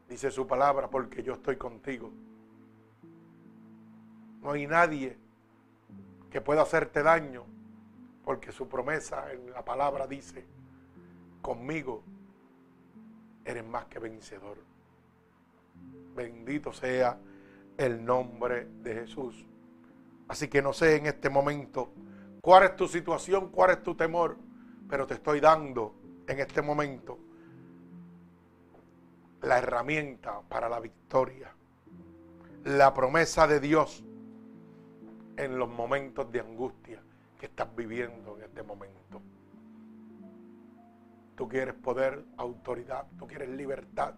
Dice 0.08 0.32
su 0.32 0.48
palabra, 0.48 0.90
porque 0.90 1.22
yo 1.22 1.34
estoy 1.34 1.58
contigo. 1.58 2.10
No 4.42 4.52
hay 4.52 4.68
nadie 4.68 5.18
que 6.32 6.42
pueda 6.42 6.62
hacerte 6.62 7.04
daño 7.04 7.53
porque 8.24 8.52
su 8.52 8.68
promesa 8.68 9.32
en 9.32 9.52
la 9.52 9.64
palabra 9.64 10.08
dice, 10.08 10.46
conmigo 11.42 12.04
eres 13.44 13.66
más 13.66 13.86
que 13.86 14.00
vencedor. 14.00 14.58
Bendito 16.16 16.72
sea 16.72 17.20
el 17.78 18.04
nombre 18.04 18.66
de 18.82 18.94
Jesús. 18.94 19.46
Así 20.28 20.48
que 20.48 20.62
no 20.62 20.72
sé 20.72 20.96
en 20.96 21.08
este 21.08 21.30
momento 21.30 21.92
cuál 22.42 22.64
es 22.64 22.76
tu 22.76 22.88
situación, 22.88 23.50
cuál 23.50 23.72
es 23.72 23.84
tu 23.84 23.96
temor, 23.96 24.38
pero 24.88 25.06
te 25.06 25.16
estoy 25.16 25.40
dando 25.40 25.96
en 26.28 26.40
este 26.40 26.62
momento 26.62 27.20
la 29.42 29.58
herramienta 29.58 30.40
para 30.48 30.70
la 30.70 30.80
victoria, 30.80 31.54
la 32.64 32.94
promesa 32.94 33.48
de 33.48 33.60
Dios 33.60 34.02
en 35.36 35.58
los 35.58 35.68
momentos 35.68 36.32
de 36.32 36.40
angustia 36.40 37.04
estás 37.46 37.76
viviendo 37.76 38.38
en 38.38 38.44
este 38.44 38.64
momento. 38.64 39.22
Tú 41.36 41.48
quieres 41.48 41.74
poder, 41.74 42.24
autoridad, 42.38 43.08
tú 43.18 43.28
quieres 43.28 43.50
libertad, 43.50 44.14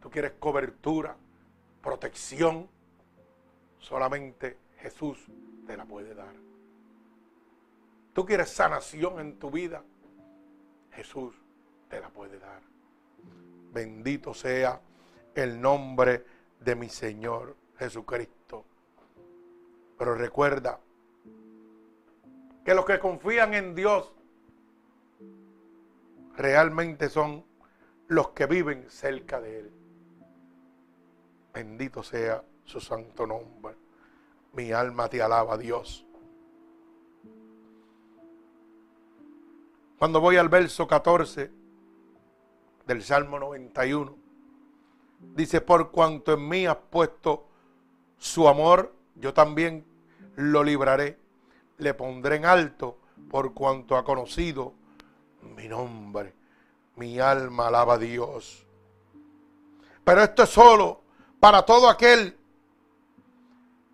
tú 0.00 0.10
quieres 0.10 0.32
cobertura, 0.38 1.16
protección. 1.82 2.68
Solamente 3.78 4.58
Jesús 4.78 5.26
te 5.66 5.76
la 5.76 5.84
puede 5.84 6.14
dar. 6.14 6.34
Tú 8.12 8.24
quieres 8.24 8.50
sanación 8.50 9.18
en 9.18 9.38
tu 9.38 9.50
vida, 9.50 9.82
Jesús 10.92 11.34
te 11.88 12.00
la 12.00 12.08
puede 12.08 12.38
dar. 12.38 12.62
Bendito 13.72 14.32
sea 14.32 14.80
el 15.34 15.60
nombre 15.60 16.24
de 16.60 16.76
mi 16.76 16.88
Señor 16.88 17.56
Jesucristo. 17.76 18.64
Pero 19.98 20.14
recuerda, 20.14 20.78
que 22.64 22.74
los 22.74 22.86
que 22.86 22.98
confían 22.98 23.54
en 23.54 23.74
Dios 23.74 24.12
realmente 26.36 27.08
son 27.08 27.44
los 28.08 28.30
que 28.30 28.46
viven 28.46 28.88
cerca 28.88 29.40
de 29.40 29.60
Él. 29.60 29.72
Bendito 31.52 32.02
sea 32.02 32.42
su 32.64 32.80
santo 32.80 33.26
nombre. 33.26 33.76
Mi 34.54 34.72
alma 34.72 35.08
te 35.08 35.22
alaba, 35.22 35.58
Dios. 35.58 36.06
Cuando 39.98 40.20
voy 40.20 40.36
al 40.36 40.48
verso 40.48 40.86
14 40.86 41.50
del 42.86 43.02
Salmo 43.02 43.38
91, 43.38 44.16
dice, 45.34 45.60
por 45.60 45.90
cuanto 45.90 46.34
en 46.34 46.48
mí 46.48 46.66
has 46.66 46.76
puesto 46.76 47.46
su 48.18 48.48
amor, 48.48 48.94
yo 49.14 49.32
también 49.32 49.84
lo 50.36 50.64
libraré 50.64 51.23
le 51.78 51.94
pondré 51.94 52.36
en 52.36 52.46
alto 52.46 52.98
por 53.30 53.54
cuanto 53.54 53.96
ha 53.96 54.04
conocido 54.04 54.74
mi 55.56 55.68
nombre. 55.68 56.34
Mi 56.96 57.18
alma 57.18 57.68
alaba 57.68 57.94
a 57.94 57.98
Dios. 57.98 58.64
Pero 60.04 60.22
esto 60.22 60.44
es 60.44 60.50
solo 60.50 61.02
para 61.40 61.62
todo 61.62 61.88
aquel 61.88 62.38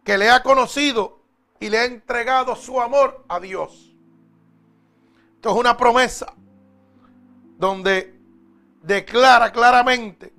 que 0.05 0.19
le 0.19 0.31
ha 0.31 0.43
conocido 0.43 1.21
y 1.59 1.69
le 1.69 1.79
ha 1.79 1.85
entregado 1.85 2.57
su 2.57 2.81
amor 2.81 3.25
a 3.29 3.40
Dios. 3.40 3.95
Esto 5.37 5.51
es 5.51 5.57
una 5.57 5.77
promesa 5.77 6.35
donde 7.59 8.19
declara 8.83 9.53
claramente 9.53 10.33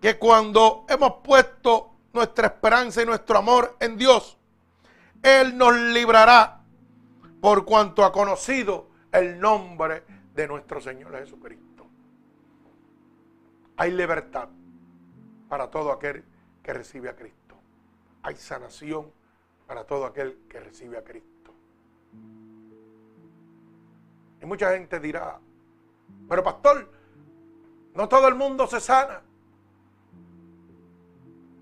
que 0.00 0.18
cuando 0.18 0.84
hemos 0.88 1.14
puesto 1.22 1.90
nuestra 2.12 2.46
esperanza 2.48 3.02
y 3.02 3.06
nuestro 3.06 3.38
amor 3.38 3.76
en 3.80 3.96
Dios, 3.96 4.36
él 5.24 5.56
nos 5.56 5.74
librará 5.74 6.60
por 7.40 7.64
cuanto 7.64 8.04
ha 8.04 8.12
conocido 8.12 8.90
el 9.10 9.40
nombre 9.40 10.04
de 10.34 10.46
nuestro 10.46 10.82
Señor 10.82 11.18
Jesucristo. 11.18 11.86
Hay 13.78 13.90
libertad 13.92 14.50
para 15.48 15.70
todo 15.70 15.92
aquel 15.92 16.24
que 16.62 16.74
recibe 16.74 17.08
a 17.08 17.16
Cristo. 17.16 17.56
Hay 18.22 18.36
sanación 18.36 19.10
para 19.66 19.84
todo 19.84 20.04
aquel 20.04 20.40
que 20.46 20.60
recibe 20.60 20.98
a 20.98 21.04
Cristo. 21.04 21.54
Y 24.42 24.46
mucha 24.46 24.72
gente 24.72 25.00
dirá, 25.00 25.40
pero 26.28 26.44
pastor, 26.44 26.90
no 27.94 28.08
todo 28.10 28.28
el 28.28 28.34
mundo 28.34 28.66
se 28.66 28.78
sana. 28.78 29.22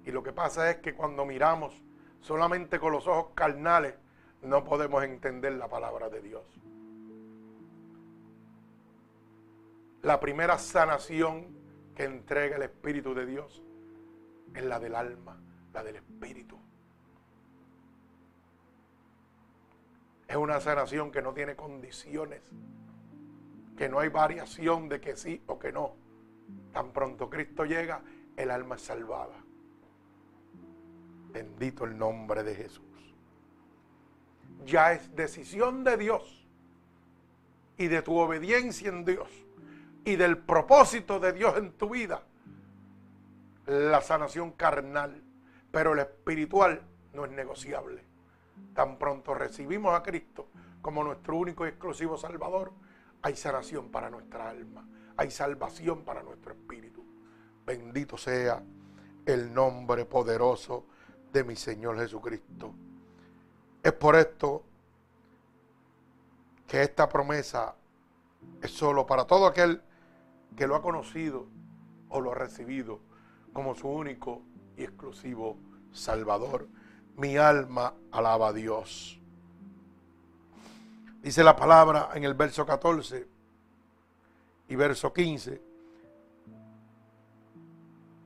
Y 0.05 0.11
lo 0.11 0.20
que 0.20 0.33
pasa 0.33 0.68
es 0.68 0.79
que 0.79 0.94
cuando 0.94 1.25
miramos 1.25 1.81
solamente 2.23 2.79
con 2.79 2.93
los 2.93 3.07
ojos 3.07 3.33
carnales 3.35 3.95
no 4.43 4.65
podemos 4.65 5.05
entender 5.05 5.53
la 5.53 5.69
palabra 5.69 6.09
de 6.09 6.21
Dios. 6.23 6.43
La 10.03 10.19
primera 10.19 10.59
sanación 10.59 11.47
que 11.95 12.05
entrega 12.05 12.57
el 12.57 12.63
Espíritu 12.63 13.15
de 13.15 13.27
Dios 13.27 13.63
es 14.55 14.65
la 14.65 14.81
del 14.81 14.95
alma, 14.95 15.37
la 15.73 15.85
del 15.85 15.97
Espíritu. 15.97 16.59
Es 20.27 20.37
una 20.37 20.61
sanación 20.61 21.13
que 21.13 21.23
no 21.23 21.35
tiene 21.35 21.55
condiciones, 21.55 22.43
que 23.77 23.89
no 23.89 24.01
hay 24.01 24.09
variación 24.09 24.89
de 24.89 25.01
que 25.01 25.17
sí 25.17 25.43
o 25.47 25.59
que 25.59 25.73
no. 25.73 25.95
Tan 26.73 26.93
pronto 26.93 27.29
Cristo 27.29 27.65
llega, 27.65 28.03
el 28.37 28.51
alma 28.51 28.77
es 28.77 28.83
salvada. 28.83 29.42
Bendito 31.33 31.85
el 31.85 31.97
nombre 31.97 32.42
de 32.42 32.55
Jesús. 32.55 32.85
Ya 34.64 34.92
es 34.92 35.14
decisión 35.16 35.83
de 35.83 35.97
Dios 35.97 36.47
y 37.77 37.88
de 37.88 38.03
tu 38.03 38.16
obediencia 38.16 38.88
en 38.88 39.05
Dios 39.05 39.29
y 40.05 40.16
del 40.16 40.38
propósito 40.38 41.18
de 41.18 41.33
Dios 41.33 41.57
en 41.57 41.73
tu 41.73 41.90
vida 41.90 42.23
la 43.66 44.01
sanación 44.01 44.53
carnal, 44.53 45.23
pero 45.71 45.92
el 45.92 46.01
espiritual 46.01 46.83
no 47.12 47.25
es 47.25 47.31
negociable. 47.31 48.05
Tan 48.75 48.99
pronto 48.99 49.35
recibimos 49.35 49.95
a 49.95 50.03
Cristo 50.03 50.49
como 50.81 51.05
nuestro 51.05 51.37
único 51.37 51.64
y 51.64 51.68
exclusivo 51.68 52.16
Salvador, 52.16 52.73
hay 53.23 53.37
sanación 53.37 53.90
para 53.90 54.11
nuestra 54.11 54.49
alma, 54.49 54.85
hay 55.16 55.31
salvación 55.31 56.05
para 56.05 56.23
nuestro 56.23 56.53
espíritu. 56.53 57.05
Bendito 57.64 58.16
sea 58.16 58.62
el 59.25 59.55
nombre 59.55 60.05
poderoso 60.05 60.87
de 61.33 61.45
mi 61.45 61.57
Señor 61.57 61.99
Jesucristo. 61.99 62.73
Es 63.83 63.92
por 63.92 64.16
esto 64.16 64.62
que 66.66 66.83
esta 66.83 67.09
promesa 67.09 67.75
es 68.61 68.71
solo 68.71 69.07
para 69.07 69.27
todo 69.27 69.47
aquel 69.47 69.83
que 70.57 70.66
lo 70.66 70.77
ha 70.77 70.83
conocido 70.83 71.47
o 72.09 72.21
lo 72.21 72.33
ha 72.33 72.35
recibido 72.35 73.01
como 73.53 73.75
su 73.75 73.88
único 73.88 74.42
y 74.77 74.85
exclusivo 74.85 75.57
Salvador. 75.92 76.68
Mi 77.16 77.37
alma 77.37 77.95
alaba 78.11 78.49
a 78.49 78.53
Dios. 78.53 79.18
Dice 81.23 81.45
la 81.45 81.55
palabra 81.55 82.11
en 82.14 82.25
el 82.25 82.35
verso 82.35 82.66
14 82.66 83.29
y 84.68 84.77
verso 84.77 85.12
15. 85.12 85.61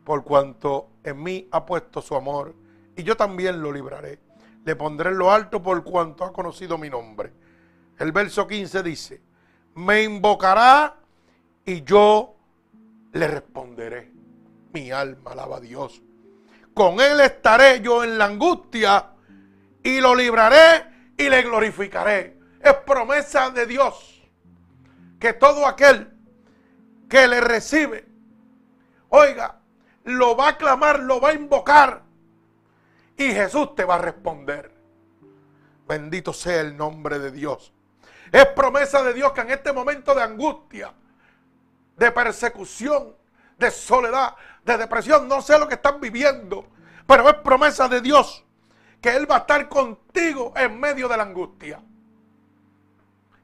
Por 0.05 0.23
cuanto 0.23 0.89
en 1.03 1.23
mí 1.23 1.49
ha 1.51 1.67
puesto 1.67 2.01
su 2.01 2.15
amor, 2.15 2.55
y 2.97 3.03
yo 3.03 3.17
también 3.17 3.61
lo 3.61 3.73
libraré. 3.73 4.19
Le 4.65 4.75
pondré 4.75 5.11
en 5.11 5.19
lo 5.19 5.31
alto 5.31 5.63
por 5.63 5.85
cuanto 5.85 6.25
ha 6.25 6.33
conocido 6.33 6.79
mi 6.79 6.91
nombre. 6.91 7.33
El 7.99 8.13
verso 8.13 8.47
15 8.47 8.83
dice, 8.83 9.23
me 9.75 10.03
invocará 10.03 10.97
y 11.65 11.83
yo 11.83 12.35
le 13.13 13.29
responderé. 13.29 14.13
Mi 14.73 14.91
alma 14.91 15.33
alaba 15.33 15.59
a 15.59 15.61
Dios. 15.61 16.03
Con 16.75 17.01
él 17.01 17.21
estaré 17.21 17.81
yo 17.81 18.03
en 18.03 18.19
la 18.19 18.27
angustia 18.27 19.13
y 19.83 20.01
lo 20.01 20.15
libraré 20.15 21.13
y 21.17 21.29
le 21.29 21.43
glorificaré. 21.43 22.39
Es 22.61 22.75
promesa 22.87 23.51
de 23.51 23.67
Dios 23.67 24.29
que 25.19 25.33
todo 25.33 25.67
aquel 25.67 26.13
que 27.09 27.29
le 27.29 27.41
recibe, 27.41 28.07
oiga, 29.09 29.61
lo 30.05 30.37
va 30.37 30.49
a 30.49 30.57
clamar, 30.57 31.01
lo 31.01 31.21
va 31.21 31.31
a 31.31 31.35
invocar 31.35 32.06
y 33.17 33.33
Jesús 33.33 33.75
te 33.75 33.85
va 33.85 33.97
a 33.97 33.99
responder. 33.99 34.73
Bendito 35.89 36.33
sea 36.33 36.61
el 36.61 36.77
nombre 36.77 37.19
de 37.19 37.31
Dios. 37.31 37.73
Es 38.33 38.47
promesa 38.47 39.03
de 39.03 39.15
Dios 39.15 39.33
que 39.33 39.41
en 39.43 39.51
este 39.51 39.73
momento 39.73 40.15
de 40.15 40.23
angustia, 40.23 40.93
de 41.97 42.11
persecución, 42.11 43.15
de 43.59 43.71
soledad, 43.71 44.35
de 44.65 44.77
depresión, 44.77 45.29
no 45.29 45.41
sé 45.41 45.59
lo 45.59 45.69
que 45.69 45.75
están 45.75 46.01
viviendo, 46.01 46.67
pero 47.07 47.29
es 47.29 47.37
promesa 47.37 47.89
de 47.89 48.01
Dios 48.01 48.45
que 49.01 49.15
Él 49.15 49.31
va 49.31 49.37
a 49.37 49.39
estar 49.41 49.69
contigo 49.69 50.53
en 50.57 50.81
medio 50.81 51.09
de 51.09 51.17
la 51.17 51.23
angustia. 51.23 51.81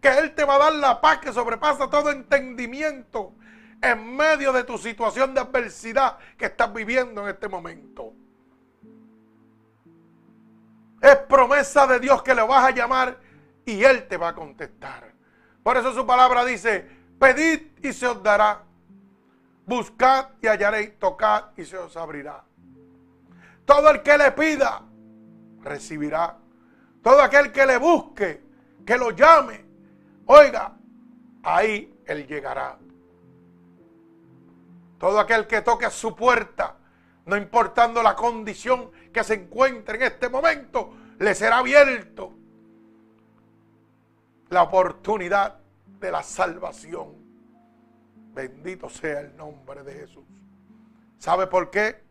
Que 0.01 0.09
Él 0.19 0.35
te 0.35 0.45
va 0.45 0.57
a 0.57 0.59
dar 0.59 0.73
la 0.73 1.01
paz 1.01 1.19
que 1.19 1.33
sobrepasa 1.33 1.89
todo 1.89 2.11
entendimiento 2.11 3.35
en 3.81 4.17
medio 4.17 4.53
de 4.53 4.65
tu 4.65 4.79
situación 4.79 5.35
de 5.35 5.41
adversidad 5.41 6.19
que 6.37 6.47
estás 6.47 6.73
viviendo 6.73 7.23
en 7.23 7.29
este 7.29 7.49
momento. 7.49 8.13
Es 11.03 11.17
promesa 11.17 11.85
de 11.89 11.99
Dios 11.99 12.23
que 12.23 12.33
le 12.33 12.43
vas 12.43 12.65
a 12.65 12.71
llamar 12.71 13.19
y 13.67 13.83
Él 13.83 14.07
te 14.07 14.17
va 14.17 14.29
a 14.29 14.35
contestar. 14.35 15.13
Por 15.61 15.77
eso 15.77 15.93
su 15.93 16.07
palabra 16.07 16.45
dice, 16.45 16.89
pedid 17.19 17.61
y 17.83 17.93
se 17.93 18.07
os 18.07 18.23
dará. 18.23 18.63
Buscad 19.67 20.29
y 20.41 20.47
hallaréis, 20.47 20.97
tocad 21.01 21.47
y 21.57 21.65
se 21.65 21.77
os 21.77 21.97
abrirá. 21.97 22.45
Todo 23.65 23.91
el 23.91 24.03
que 24.03 24.17
le 24.17 24.31
pida, 24.31 24.83
recibirá. 25.63 26.39
Todo 27.03 27.21
aquel 27.21 27.51
que 27.51 27.67
le 27.67 27.79
busque, 27.79 28.45
que 28.87 28.97
lo 28.97 29.11
llame, 29.11 29.65
oiga, 30.27 30.73
ahí 31.43 32.01
Él 32.07 32.29
llegará. 32.29 32.79
Todo 34.99 35.19
aquel 35.19 35.49
que 35.49 35.63
toque 35.63 35.87
a 35.87 35.91
su 35.91 36.15
puerta, 36.15 36.77
no 37.27 37.37
importando 37.37 38.05
la 38.05 38.15
condición 38.15 38.93
que 39.13 39.25
se 39.25 39.35
encuentre 39.35 39.97
en 39.97 40.03
este 40.03 40.29
momento, 40.29 40.95
le 41.19 41.35
será 41.35 41.59
abierto 41.59 42.33
la 44.49 44.63
oportunidad 44.63 45.59
de 46.01 46.11
la 46.11 46.23
salvación. 46.23 47.15
Bendito 48.35 48.89
sea 48.89 49.21
el 49.21 49.37
nombre 49.37 49.83
de 49.83 49.93
Jesús. 49.93 50.25
¿Sabe 51.19 51.47
por 51.47 51.71
qué? 51.71 52.03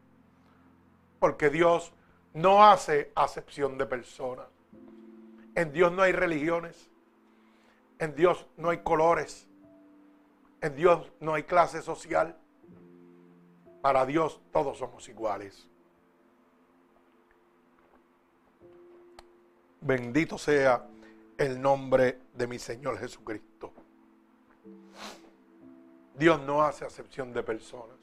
Porque 1.20 1.50
Dios 1.50 1.94
no 2.34 2.66
hace 2.66 3.12
acepción 3.16 3.78
de 3.78 3.86
personas. 3.86 4.48
En 5.56 5.74
Dios 5.74 5.92
no 5.92 6.04
hay 6.04 6.14
religiones. 6.14 6.90
En 8.00 8.16
Dios 8.16 8.48
no 8.58 8.70
hay 8.70 8.80
colores. 8.80 9.48
En 10.62 10.76
Dios 10.76 11.12
no 11.20 11.34
hay 11.34 11.44
clase 11.44 11.82
social. 11.82 12.38
Para 13.82 14.06
Dios 14.06 14.42
todos 14.52 14.78
somos 14.78 15.10
iguales. 15.10 15.71
Bendito 19.82 20.38
sea 20.38 20.88
el 21.38 21.60
nombre 21.60 22.20
de 22.36 22.46
mi 22.46 22.60
Señor 22.60 23.00
Jesucristo. 23.00 23.74
Dios 26.16 26.40
no 26.42 26.62
hace 26.62 26.86
acepción 26.86 27.34
de 27.34 27.42
personas. 27.42 27.98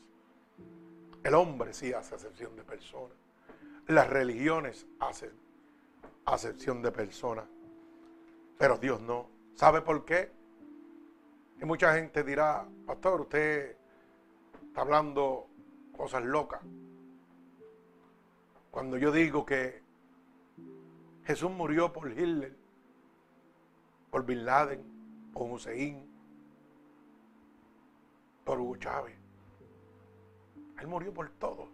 El 1.22 1.34
hombre 1.34 1.72
sí 1.72 1.92
hace 1.92 2.16
acepción 2.16 2.56
de 2.56 2.64
personas. 2.64 3.16
Las 3.86 4.08
religiones 4.10 4.86
hacen 4.98 5.30
acepción 6.24 6.82
de 6.82 6.90
personas. 6.90 7.44
Pero 8.58 8.76
Dios 8.76 9.00
no. 9.00 9.28
¿Sabe 9.54 9.80
por 9.80 10.04
qué? 10.04 10.32
Y 11.62 11.64
mucha 11.64 11.94
gente 11.94 12.24
dirá, 12.24 12.66
pastor, 12.86 13.20
usted 13.20 13.76
está 14.66 14.80
hablando 14.80 15.46
cosas 15.96 16.24
locas. 16.24 16.60
Cuando 18.72 18.98
yo 18.98 19.12
digo 19.12 19.46
que 19.46 19.87
Jesús 21.28 21.50
murió 21.50 21.92
por 21.92 22.10
Hitler, 22.10 22.56
por 24.10 24.24
Bin 24.24 24.46
Laden, 24.46 24.82
por 25.34 25.50
Hussein, 25.50 26.10
por 28.46 28.58
Hugo 28.58 28.76
Chávez. 28.76 29.14
Él 30.80 30.86
murió 30.86 31.12
por 31.12 31.28
todo. 31.28 31.68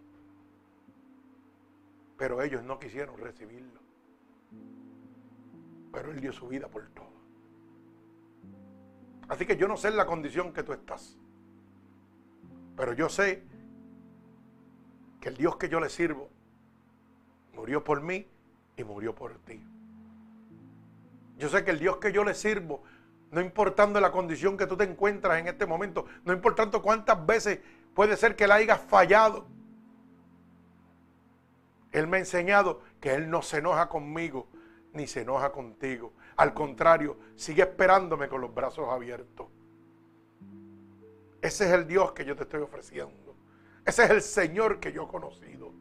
Pero 2.17 2.41
ellos 2.41 2.63
no 2.63 2.77
quisieron 2.79 3.17
recibirlo. 3.17 3.79
Pero 5.93 6.11
Él 6.11 6.19
dio 6.19 6.33
su 6.33 6.49
vida 6.49 6.67
por 6.67 6.89
todo. 6.89 7.15
Así 9.29 9.45
que 9.45 9.55
yo 9.55 9.69
no 9.69 9.77
sé 9.77 9.89
la 9.91 10.05
condición 10.05 10.51
que 10.51 10.63
tú 10.63 10.73
estás. 10.73 11.17
Pero 12.75 12.91
yo 12.91 13.07
sé 13.07 13.45
que 15.21 15.29
el 15.29 15.37
Dios 15.37 15.55
que 15.55 15.69
yo 15.69 15.79
le 15.79 15.87
sirvo 15.87 16.29
murió 17.53 17.85
por 17.85 18.01
mí 18.01 18.27
y 18.77 18.83
murió 18.83 19.13
por 19.13 19.37
ti. 19.39 19.63
Yo 21.37 21.49
sé 21.49 21.63
que 21.63 21.71
el 21.71 21.79
Dios 21.79 21.97
que 21.97 22.11
yo 22.11 22.23
le 22.23 22.33
sirvo, 22.33 22.83
no 23.31 23.41
importando 23.41 23.99
la 23.99 24.11
condición 24.11 24.57
que 24.57 24.67
tú 24.67 24.77
te 24.77 24.85
encuentras 24.85 25.39
en 25.39 25.47
este 25.47 25.65
momento, 25.65 26.05
no 26.23 26.33
importando 26.33 26.81
cuántas 26.81 27.25
veces 27.25 27.59
puede 27.93 28.15
ser 28.15 28.35
que 28.35 28.47
la 28.47 28.55
hayas 28.55 28.79
fallado, 28.79 29.45
Él 31.91 32.07
me 32.07 32.17
ha 32.17 32.19
enseñado 32.19 32.81
que 32.99 33.13
Él 33.13 33.29
no 33.29 33.41
se 33.41 33.57
enoja 33.57 33.89
conmigo 33.89 34.47
ni 34.93 35.07
se 35.07 35.21
enoja 35.21 35.51
contigo. 35.51 36.13
Al 36.37 36.53
contrario, 36.53 37.17
sigue 37.35 37.63
esperándome 37.63 38.27
con 38.27 38.41
los 38.41 38.53
brazos 38.53 38.87
abiertos. 38.89 39.47
Ese 41.41 41.65
es 41.65 41.71
el 41.71 41.85
Dios 41.85 42.13
que 42.13 42.25
yo 42.25 42.35
te 42.35 42.43
estoy 42.43 42.61
ofreciendo. 42.61 43.35
Ese 43.85 44.05
es 44.05 44.09
el 44.09 44.21
Señor 44.21 44.79
que 44.79 44.91
yo 44.91 45.03
he 45.03 45.07
conocido. 45.07 45.71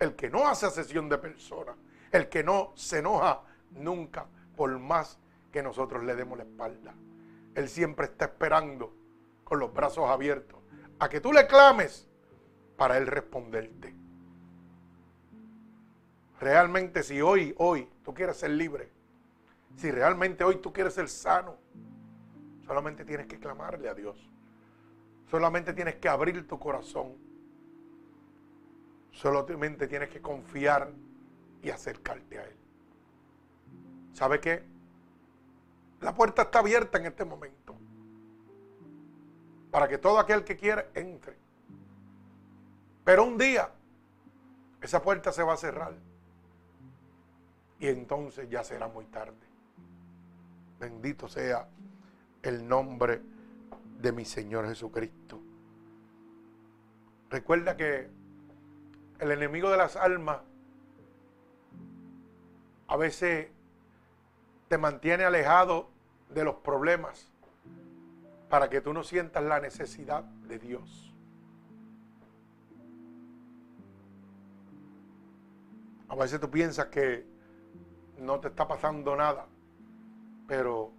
El 0.00 0.16
que 0.16 0.28
no 0.28 0.48
hace 0.48 0.68
sesión 0.70 1.08
de 1.08 1.18
personas. 1.18 1.76
El 2.14 2.28
que 2.28 2.44
no 2.44 2.70
se 2.76 3.00
enoja 3.00 3.42
nunca 3.72 4.28
por 4.54 4.78
más 4.78 5.18
que 5.50 5.64
nosotros 5.64 6.04
le 6.04 6.14
demos 6.14 6.38
la 6.38 6.44
espalda. 6.44 6.94
Él 7.56 7.68
siempre 7.68 8.06
está 8.06 8.26
esperando 8.26 8.94
con 9.42 9.58
los 9.58 9.74
brazos 9.74 10.08
abiertos 10.08 10.60
a 11.00 11.08
que 11.08 11.20
tú 11.20 11.32
le 11.32 11.48
clames 11.48 12.06
para 12.76 12.98
Él 12.98 13.08
responderte. 13.08 13.92
Realmente 16.38 17.02
si 17.02 17.20
hoy, 17.20 17.52
hoy 17.58 17.88
tú 18.04 18.14
quieres 18.14 18.36
ser 18.36 18.50
libre, 18.50 18.92
si 19.74 19.90
realmente 19.90 20.44
hoy 20.44 20.58
tú 20.58 20.72
quieres 20.72 20.94
ser 20.94 21.08
sano, 21.08 21.56
solamente 22.64 23.04
tienes 23.04 23.26
que 23.26 23.40
clamarle 23.40 23.88
a 23.88 23.94
Dios. 23.94 24.30
Solamente 25.28 25.72
tienes 25.72 25.96
que 25.96 26.08
abrir 26.08 26.46
tu 26.46 26.60
corazón. 26.60 27.16
Solamente 29.10 29.88
tienes 29.88 30.10
que 30.10 30.22
confiar 30.22 30.92
y 31.64 31.70
acercarte 31.70 32.38
a 32.38 32.44
Él. 32.44 32.56
¿Sabe 34.12 34.38
qué? 34.38 34.62
La 36.02 36.14
puerta 36.14 36.42
está 36.42 36.58
abierta 36.58 36.98
en 36.98 37.06
este 37.06 37.24
momento. 37.24 37.74
Para 39.70 39.88
que 39.88 39.96
todo 39.96 40.18
aquel 40.18 40.44
que 40.44 40.56
quiera 40.56 40.86
entre. 40.94 41.36
Pero 43.02 43.24
un 43.24 43.38
día 43.38 43.70
esa 44.82 45.02
puerta 45.02 45.32
se 45.32 45.42
va 45.42 45.54
a 45.54 45.56
cerrar. 45.56 45.94
Y 47.80 47.88
entonces 47.88 48.48
ya 48.50 48.62
será 48.62 48.86
muy 48.86 49.06
tarde. 49.06 49.34
Bendito 50.78 51.28
sea 51.28 51.66
el 52.42 52.68
nombre 52.68 53.22
de 54.00 54.12
mi 54.12 54.26
Señor 54.26 54.68
Jesucristo. 54.68 55.40
Recuerda 57.30 57.74
que 57.74 58.10
el 59.18 59.30
enemigo 59.32 59.70
de 59.70 59.78
las 59.78 59.96
almas 59.96 60.40
a 62.88 62.96
veces 62.96 63.48
te 64.68 64.78
mantiene 64.78 65.24
alejado 65.24 65.88
de 66.30 66.44
los 66.44 66.56
problemas 66.56 67.30
para 68.48 68.68
que 68.70 68.80
tú 68.80 68.92
no 68.92 69.02
sientas 69.02 69.42
la 69.42 69.60
necesidad 69.60 70.22
de 70.22 70.58
Dios. 70.58 71.12
A 76.08 76.14
veces 76.16 76.40
tú 76.40 76.50
piensas 76.50 76.86
que 76.86 77.26
no 78.18 78.38
te 78.40 78.48
está 78.48 78.68
pasando 78.68 79.16
nada, 79.16 79.46
Pero 80.46 80.92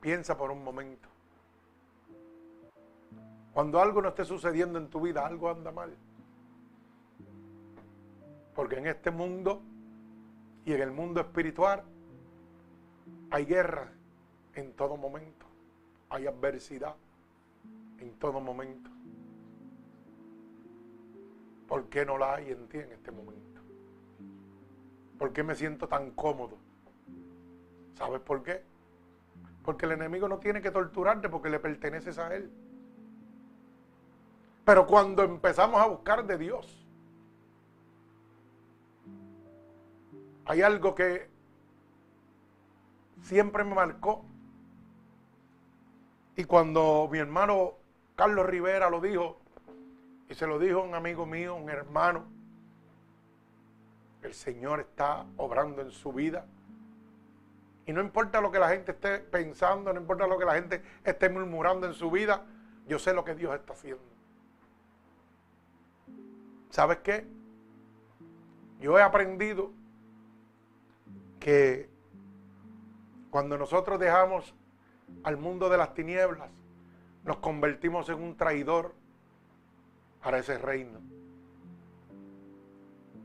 piensa 0.00 0.36
por 0.36 0.50
un 0.50 0.62
momento. 0.62 1.08
Cuando 3.54 3.80
algo 3.80 4.02
no 4.02 4.10
esté 4.10 4.24
sucediendo 4.24 4.78
en 4.78 4.88
tu 4.88 5.00
vida, 5.00 5.26
algo 5.26 5.50
anda 5.50 5.72
mal. 5.72 5.96
Porque 8.54 8.76
en 8.76 8.86
este 8.86 9.10
mundo 9.10 9.62
y 10.64 10.72
en 10.72 10.80
el 10.80 10.90
mundo 10.90 11.20
espiritual 11.20 11.82
hay 13.30 13.44
guerra 13.44 13.92
en 14.54 14.72
todo 14.72 14.96
momento. 14.96 15.46
Hay 16.08 16.26
adversidad 16.26 16.94
en 17.98 18.12
todo 18.18 18.40
momento. 18.40 18.90
¿Por 21.68 21.88
qué 21.88 22.04
no 22.04 22.18
la 22.18 22.34
hay 22.34 22.50
en 22.50 22.68
ti 22.68 22.78
en 22.78 22.92
este 22.92 23.12
momento? 23.12 23.60
¿Por 25.18 25.32
qué 25.32 25.42
me 25.42 25.54
siento 25.54 25.86
tan 25.86 26.10
cómodo? 26.12 26.56
¿Sabes 27.94 28.20
por 28.20 28.42
qué? 28.42 28.62
Porque 29.62 29.86
el 29.86 29.92
enemigo 29.92 30.26
no 30.28 30.38
tiene 30.38 30.62
que 30.62 30.70
torturarte 30.70 31.28
porque 31.28 31.50
le 31.50 31.60
perteneces 31.60 32.18
a 32.18 32.34
él. 32.34 32.50
Pero 34.64 34.86
cuando 34.86 35.22
empezamos 35.22 35.80
a 35.80 35.86
buscar 35.86 36.26
de 36.26 36.38
Dios, 36.38 36.79
hay 40.50 40.62
algo 40.62 40.96
que 40.96 41.30
siempre 43.22 43.62
me 43.62 43.72
marcó. 43.72 44.24
Y 46.34 46.42
cuando 46.42 47.08
mi 47.08 47.18
hermano 47.18 47.74
Carlos 48.16 48.46
Rivera 48.46 48.90
lo 48.90 49.00
dijo, 49.00 49.38
y 50.28 50.34
se 50.34 50.48
lo 50.48 50.58
dijo 50.58 50.82
un 50.82 50.96
amigo 50.96 51.24
mío, 51.24 51.54
un 51.54 51.70
hermano, 51.70 52.24
el 54.22 54.34
Señor 54.34 54.80
está 54.80 55.24
obrando 55.36 55.82
en 55.82 55.92
su 55.92 56.12
vida. 56.12 56.44
Y 57.86 57.92
no 57.92 58.00
importa 58.00 58.40
lo 58.40 58.50
que 58.50 58.58
la 58.58 58.70
gente 58.70 58.90
esté 58.90 59.20
pensando, 59.20 59.92
no 59.92 60.00
importa 60.00 60.26
lo 60.26 60.36
que 60.36 60.46
la 60.46 60.54
gente 60.54 60.82
esté 61.04 61.28
murmurando 61.28 61.86
en 61.86 61.94
su 61.94 62.10
vida, 62.10 62.44
yo 62.88 62.98
sé 62.98 63.14
lo 63.14 63.24
que 63.24 63.36
Dios 63.36 63.54
está 63.54 63.72
haciendo. 63.72 64.02
¿Sabes 66.70 66.98
qué? 67.04 67.24
Yo 68.80 68.98
he 68.98 69.02
aprendido 69.02 69.78
que 71.40 71.88
cuando 73.30 73.56
nosotros 73.56 73.98
dejamos 73.98 74.54
al 75.24 75.36
mundo 75.36 75.68
de 75.68 75.78
las 75.78 75.94
tinieblas, 75.94 76.50
nos 77.24 77.38
convertimos 77.38 78.08
en 78.08 78.22
un 78.22 78.36
traidor 78.36 78.94
para 80.22 80.38
ese 80.38 80.58
reino. 80.58 81.00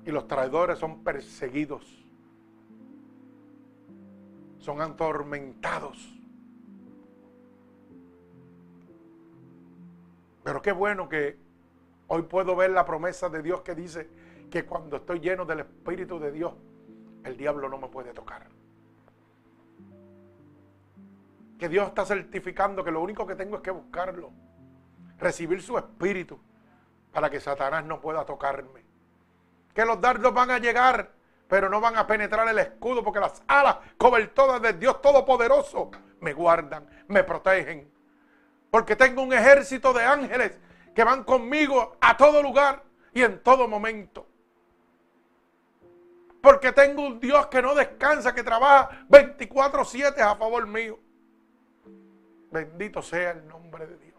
Y 0.06 0.12
los 0.12 0.28
traidores 0.28 0.80
son 0.80 1.04
perseguidos, 1.04 1.86
son 4.60 4.82
atormentados. 4.82 6.14
Pero 10.44 10.62
qué 10.62 10.72
bueno 10.72 11.10
que 11.10 11.38
hoy 12.08 12.22
puedo 12.24 12.56
ver 12.56 12.70
la 12.70 12.86
promesa 12.86 13.30
de 13.30 13.42
Dios 13.42 13.62
que 13.62 13.74
dice 13.74 14.08
que 14.52 14.64
cuando 14.64 14.98
estoy 14.98 15.20
lleno 15.20 15.44
del 15.44 15.62
Espíritu 15.62 16.20
de 16.20 16.32
Dios, 16.32 16.54
el 17.26 17.36
diablo 17.36 17.68
no 17.68 17.78
me 17.78 17.88
puede 17.88 18.14
tocar. 18.14 18.48
Que 21.60 21.68
Dios 21.68 21.88
está 21.88 22.06
certificando 22.06 22.84
que 22.84 22.92
lo 22.92 23.02
único 23.02 23.26
que 23.26 23.36
tengo 23.36 23.58
es 23.58 23.62
que 23.62 23.72
buscarlo, 23.72 24.32
recibir 25.18 25.62
su 25.62 25.78
Espíritu 25.78 26.40
para 27.12 27.30
que 27.30 27.40
Satanás 27.40 27.84
no 27.84 28.00
pueda 28.00 28.26
tocarme. 28.26 28.86
Que 29.74 29.86
los 29.86 30.00
dardos 30.00 30.34
van 30.34 30.52
a 30.52 30.60
llegar, 30.60 31.12
pero 31.48 31.70
no 31.70 31.82
van 31.82 31.98
a 31.98 32.06
penetrar 32.06 32.48
el 32.48 32.60
escudo 32.60 33.04
porque 33.04 33.20
las 33.20 33.42
alas 33.48 33.78
cobertoras 33.98 34.62
de 34.62 34.74
Dios 34.74 35.02
Todopoderoso 35.02 35.92
me 36.20 36.34
guardan, 36.34 36.88
me 37.08 37.24
protegen. 37.24 37.92
Porque 38.70 38.96
tengo 38.96 39.24
un 39.24 39.34
ejército 39.34 39.94
de 39.94 40.04
ángeles 40.04 40.58
que 40.94 41.04
van 41.04 41.24
conmigo 41.24 41.98
a 42.02 42.16
todo 42.18 42.44
lugar 42.44 42.84
y 43.14 43.24
en 43.24 43.42
todo 43.42 43.68
momento. 43.68 44.28
Porque 46.46 46.72
tengo 46.72 47.02
un 47.02 47.20
Dios 47.20 47.48
que 47.48 47.60
no 47.60 47.74
descansa, 47.74 48.36
que 48.36 48.44
trabaja 48.44 49.04
24/7 49.10 50.22
a 50.22 50.36
favor 50.36 50.68
mío. 50.68 51.00
Bendito 52.52 53.02
sea 53.02 53.32
el 53.32 53.48
nombre 53.48 53.88
de 53.88 53.98
Dios. 53.98 54.16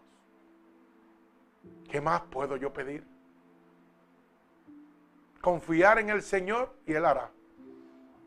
¿Qué 1.89 2.01
más 2.01 2.23
puedo 2.23 2.57
yo 2.57 2.73
pedir? 2.73 3.07
Confiar 5.39 5.99
en 5.99 6.09
el 6.09 6.21
Señor 6.21 6.75
y 6.85 6.95
Él 6.95 7.05
hará. 7.05 7.31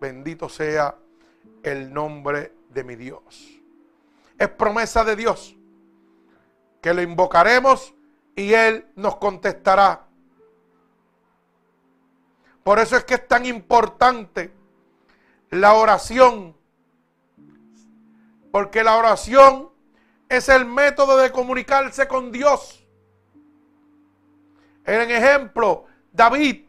Bendito 0.01 0.49
sea 0.49 0.97
el 1.63 1.93
nombre 1.93 2.55
de 2.71 2.85
mi 2.85 2.97
Dios. 2.97 3.61
Es 4.39 4.49
promesa 4.49 5.05
de 5.05 5.15
Dios 5.15 5.55
que 6.81 6.95
lo 6.95 7.03
invocaremos 7.03 7.95
y 8.35 8.55
Él 8.55 8.87
nos 8.97 9.17
contestará. 9.17 10.07
Por 12.71 12.79
eso 12.79 12.97
es 12.97 13.03
que 13.03 13.15
es 13.15 13.27
tan 13.27 13.45
importante 13.47 14.55
la 15.51 15.75
oración. 15.75 16.57
Porque 18.53 18.85
la 18.85 18.97
oración 18.97 19.71
es 20.29 20.49
el 20.49 20.67
método 20.67 21.17
de 21.17 21.33
comunicarse 21.33 22.07
con 22.07 22.31
Dios. 22.31 22.87
En 24.85 25.11
ejemplo, 25.11 25.87
David 26.13 26.65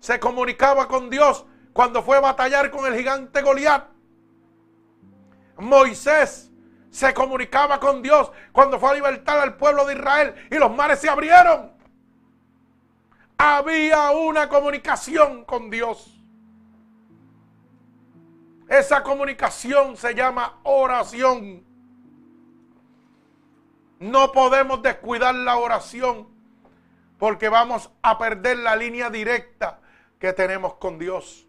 se 0.00 0.18
comunicaba 0.18 0.88
con 0.88 1.10
Dios 1.10 1.44
cuando 1.74 2.02
fue 2.02 2.16
a 2.16 2.20
batallar 2.20 2.70
con 2.70 2.90
el 2.90 2.96
gigante 2.96 3.42
Goliat. 3.42 3.86
Moisés 5.58 6.50
se 6.88 7.12
comunicaba 7.12 7.78
con 7.78 8.00
Dios 8.00 8.32
cuando 8.52 8.80
fue 8.80 8.92
a 8.92 8.94
libertar 8.94 9.38
al 9.38 9.58
pueblo 9.58 9.84
de 9.84 9.96
Israel 9.96 10.34
y 10.50 10.54
los 10.54 10.74
mares 10.74 10.98
se 10.98 11.10
abrieron 11.10 11.73
había 13.38 14.10
una 14.10 14.48
comunicación 14.48 15.44
con 15.44 15.70
Dios. 15.70 16.10
Esa 18.68 19.02
comunicación 19.02 19.96
se 19.96 20.14
llama 20.14 20.60
oración. 20.62 21.64
No 23.98 24.32
podemos 24.32 24.82
descuidar 24.82 25.34
la 25.34 25.56
oración 25.56 26.28
porque 27.18 27.48
vamos 27.48 27.90
a 28.02 28.18
perder 28.18 28.58
la 28.58 28.76
línea 28.76 29.10
directa 29.10 29.80
que 30.18 30.32
tenemos 30.32 30.74
con 30.74 30.98
Dios. 30.98 31.46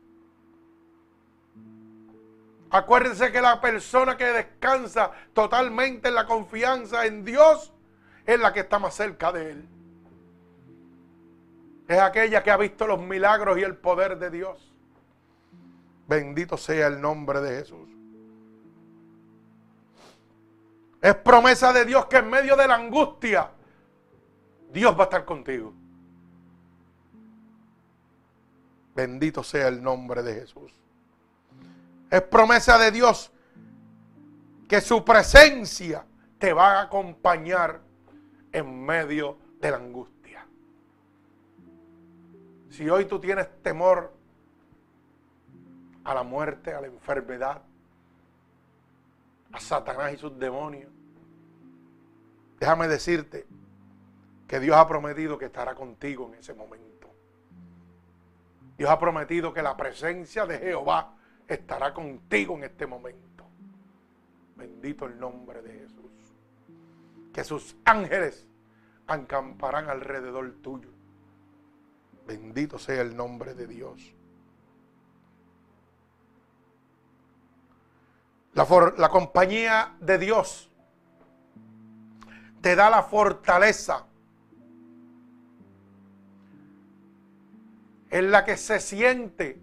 Acuérdense 2.70 3.32
que 3.32 3.42
la 3.42 3.62
persona 3.62 4.18
que 4.18 4.26
descansa 4.26 5.12
totalmente 5.34 6.10
en 6.10 6.16
la 6.16 6.26
confianza 6.26 7.06
en 7.06 7.24
Dios 7.24 7.74
es 8.26 8.40
la 8.40 8.52
que 8.52 8.62
está 8.62 8.80
más 8.80 8.96
cerca 8.96 9.32
de 9.32 9.52
Él 9.52 9.75
es 11.88 12.00
aquella 12.00 12.44
que 12.44 12.52
ha 12.52 12.58
visto 12.58 12.88
los 12.88 13.00
milagros 13.00 13.58
y 13.58 13.64
el 13.64 13.76
poder 13.76 14.18
de 14.18 14.30
Dios. 14.30 14.74
Bendito 16.08 16.58
sea 16.58 16.88
el 16.88 17.00
nombre 17.00 17.42
de 17.42 17.58
Jesús. 17.58 17.90
Es 21.02 21.16
promesa 21.16 21.72
de 21.72 21.86
Dios 21.86 22.06
que 22.08 22.18
en 22.18 22.30
medio 22.30 22.56
de 22.56 22.68
la 22.68 22.76
angustia 22.76 23.52
Dios 24.72 24.96
va 24.98 25.02
a 25.02 25.04
estar 25.04 25.26
contigo. 25.26 25.74
Bendito 28.96 29.44
sea 29.44 29.68
el 29.68 29.84
nombre 29.84 30.24
de 30.24 30.34
Jesús. 30.34 30.74
Es 32.10 32.22
promesa 32.22 32.78
de 32.78 32.92
Dios 32.92 33.32
que 34.68 34.82
su 34.82 35.04
presencia 35.04 36.06
te 36.40 36.54
va 36.54 36.80
a 36.80 36.82
acompañar 36.84 37.82
en 38.52 38.86
medio 38.86 39.38
de 39.60 39.72
la 39.72 39.78
angustia. 39.78 40.15
Si 42.76 42.90
hoy 42.90 43.06
tú 43.06 43.22
tienes 43.22 43.48
temor 43.64 44.12
a 46.04 46.14
la 46.14 46.24
muerte, 46.24 46.74
a 46.74 46.82
la 46.82 46.88
enfermedad, 46.88 47.62
a 49.54 49.60
Satanás 49.62 50.12
y 50.12 50.18
sus 50.18 50.38
demonios, 50.38 50.92
déjame 52.60 52.90
decirte 52.90 53.48
que 54.46 54.60
Dios 54.60 54.76
ha 54.76 54.86
prometido 54.90 55.38
que 55.38 55.46
estará 55.46 55.74
contigo 55.74 56.28
en 56.28 56.40
ese 56.40 56.54
momento. 56.54 57.08
Dios 58.78 58.90
ha 58.90 59.00
prometido 59.00 59.54
que 59.54 59.62
la 59.62 59.78
presencia 59.78 60.46
de 60.46 60.58
Jehová 60.58 61.16
estará 61.48 61.94
contigo 61.94 62.58
en 62.58 62.66
este 62.66 62.86
momento. 62.86 63.46
Bendito 64.58 65.06
el 65.06 65.18
nombre 65.18 65.62
de 65.62 65.80
Jesús. 65.80 66.12
Que 67.34 67.46
sus 67.46 67.78
ángeles 67.86 68.46
acamparán 69.08 69.90
alrededor 69.90 70.56
tuyo 70.62 70.95
Bendito 72.26 72.80
sea 72.80 73.02
el 73.02 73.16
nombre 73.16 73.54
de 73.54 73.68
Dios. 73.68 74.16
La, 78.54 79.10
compañía 79.10 79.96
de 80.00 80.18
Dios 80.18 80.70
te 82.62 82.74
da 82.76 82.90
la 82.90 83.04
fortaleza 83.04 84.06
en 88.10 88.32
la 88.32 88.46
que 88.46 88.56
se 88.56 88.80
siente 88.80 89.60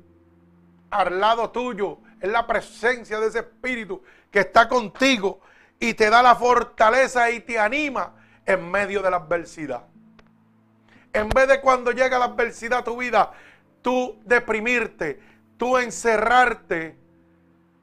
al 0.90 1.20
lado 1.20 1.50
tuyo 1.50 2.00
Es 2.20 2.30
la 2.30 2.46
presencia 2.46 3.18
de 3.18 3.28
ese 3.28 3.38
Espíritu 3.38 4.02
que 4.30 4.40
está 4.40 4.68
contigo 4.68 5.40
y 5.80 5.94
te 5.94 6.10
da 6.10 6.22
la 6.22 6.36
fortaleza 6.36 7.30
y 7.30 7.40
te 7.40 7.58
anima 7.58 8.14
en 8.44 8.70
medio 8.70 9.02
de 9.02 9.10
la 9.10 9.16
adversidad. 9.16 9.86
En 11.12 11.28
vez 11.28 11.48
de 11.48 11.60
cuando 11.60 11.92
llega 11.92 12.18
la 12.18 12.26
adversidad 12.26 12.80
a 12.80 12.84
tu 12.84 12.96
vida, 12.96 13.32
tú 13.82 14.18
deprimirte, 14.24 15.20
tú 15.56 15.76
encerrarte, 15.76 16.96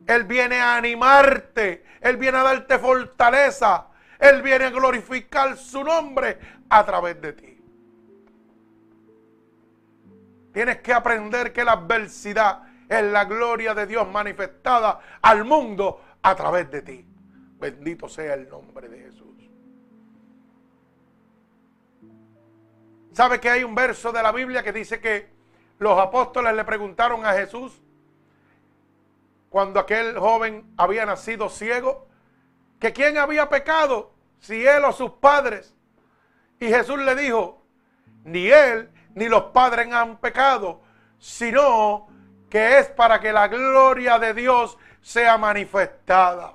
Él 0.08 0.24
viene 0.24 0.60
a 0.60 0.78
animarte, 0.78 1.86
Él 2.02 2.18
viene 2.18 2.40
a 2.40 2.44
darte 2.44 2.80
fortaleza, 2.80 3.88
Él 4.18 4.42
viene 4.42 4.66
a 4.66 4.70
glorificar 4.72 5.58
su 5.58 5.84
nombre 5.84 6.40
a 6.70 6.86
través 6.86 7.22
de 7.22 7.34
ti. 7.34 7.62
Tienes 10.52 10.78
que 10.82 10.94
aprender 10.94 11.54
que 11.54 11.64
la 11.64 11.74
adversidad 11.74 12.64
es 12.90 13.04
la 13.04 13.26
gloria 13.26 13.76
de 13.76 13.86
Dios 13.86 14.10
manifestada 14.10 15.00
al 15.22 15.46
mundo 15.46 16.02
a 16.24 16.36
través 16.36 16.72
de 16.72 16.82
ti. 16.82 17.06
Bendito 17.60 18.10
sea 18.10 18.34
el 18.34 18.50
nombre 18.50 18.90
de 18.90 19.00
Jesús. 19.00 19.29
¿Sabe 23.20 23.42
que 23.42 23.50
hay 23.50 23.66
un 23.66 23.76
verso 23.76 24.14
de 24.14 24.24
la 24.24 24.32
Biblia 24.32 24.64
que 24.64 24.72
dice 24.72 25.02
que 25.02 25.30
los 25.78 26.00
apóstoles 26.00 26.54
le 26.54 26.64
preguntaron 26.64 27.26
a 27.26 27.34
Jesús 27.34 27.82
cuando 29.50 29.78
aquel 29.82 30.18
joven 30.18 30.74
había 30.78 31.06
nacido 31.06 31.50
ciego, 31.50 32.08
que 32.80 32.94
quién 32.94 33.18
había 33.18 33.50
pecado, 33.50 34.14
si 34.40 34.66
él 34.66 34.86
o 34.86 34.94
sus 34.94 35.12
padres. 35.12 35.76
Y 36.62 36.68
Jesús 36.68 36.98
le 36.98 37.14
dijo, 37.14 37.62
ni 38.24 38.48
él 38.48 38.90
ni 39.16 39.28
los 39.28 39.44
padres 39.52 39.92
han 39.92 40.16
pecado, 40.20 40.82
sino 41.18 42.08
que 42.50 42.80
es 42.80 42.88
para 42.88 43.20
que 43.20 43.34
la 43.34 43.50
gloria 43.50 44.18
de 44.18 44.34
Dios 44.34 44.78
sea 45.02 45.38
manifestada. 45.38 46.54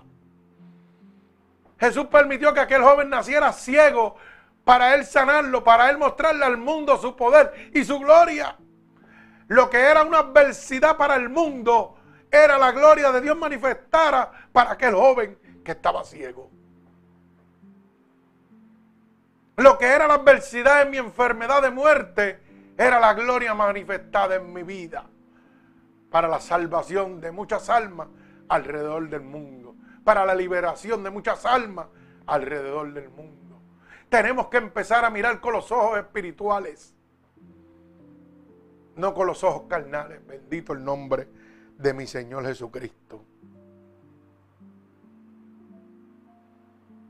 Jesús 1.78 2.06
permitió 2.06 2.54
que 2.54 2.60
aquel 2.60 2.82
joven 2.82 3.10
naciera 3.10 3.52
ciego 3.52 4.16
para 4.64 4.94
él 4.94 5.04
sanarlo, 5.04 5.62
para 5.62 5.90
él 5.90 5.98
mostrarle 5.98 6.44
al 6.44 6.56
mundo 6.56 6.96
su 6.96 7.14
poder 7.14 7.70
y 7.74 7.84
su 7.84 7.98
gloria. 7.98 8.56
Lo 9.48 9.68
que 9.68 9.78
era 9.78 10.02
una 10.02 10.20
adversidad 10.20 10.96
para 10.96 11.16
el 11.16 11.28
mundo 11.28 11.96
era 12.30 12.58
la 12.58 12.72
gloria 12.72 13.12
de 13.12 13.20
Dios 13.20 13.36
manifestada 13.36 14.32
para 14.52 14.72
aquel 14.72 14.94
joven 14.94 15.38
que 15.64 15.72
estaba 15.72 16.02
ciego. 16.04 16.50
Lo 19.56 19.78
que 19.78 19.86
era 19.86 20.08
la 20.08 20.14
adversidad 20.14 20.82
en 20.82 20.90
mi 20.90 20.96
enfermedad 20.96 21.62
de 21.62 21.70
muerte 21.70 22.40
era 22.76 22.98
la 22.98 23.14
gloria 23.14 23.54
manifestada 23.54 24.34
en 24.34 24.52
mi 24.52 24.62
vida 24.62 25.04
para 26.10 26.26
la 26.26 26.40
salvación 26.40 27.20
de 27.20 27.30
muchas 27.30 27.68
almas 27.68 28.08
alrededor 28.48 29.08
del 29.08 29.22
mundo, 29.22 29.76
para 30.02 30.24
la 30.24 30.34
liberación 30.34 31.04
de 31.04 31.10
muchas 31.10 31.44
almas 31.44 31.86
alrededor 32.26 32.92
del 32.92 33.10
mundo. 33.10 33.43
Tenemos 34.08 34.48
que 34.48 34.58
empezar 34.58 35.04
a 35.04 35.10
mirar 35.10 35.40
con 35.40 35.52
los 35.52 35.70
ojos 35.72 35.98
espirituales, 35.98 36.94
no 38.96 39.12
con 39.12 39.26
los 39.26 39.42
ojos 39.42 39.64
carnales. 39.68 40.24
Bendito 40.26 40.72
el 40.72 40.84
nombre 40.84 41.28
de 41.78 41.94
mi 41.94 42.06
Señor 42.06 42.44
Jesucristo. 42.44 43.24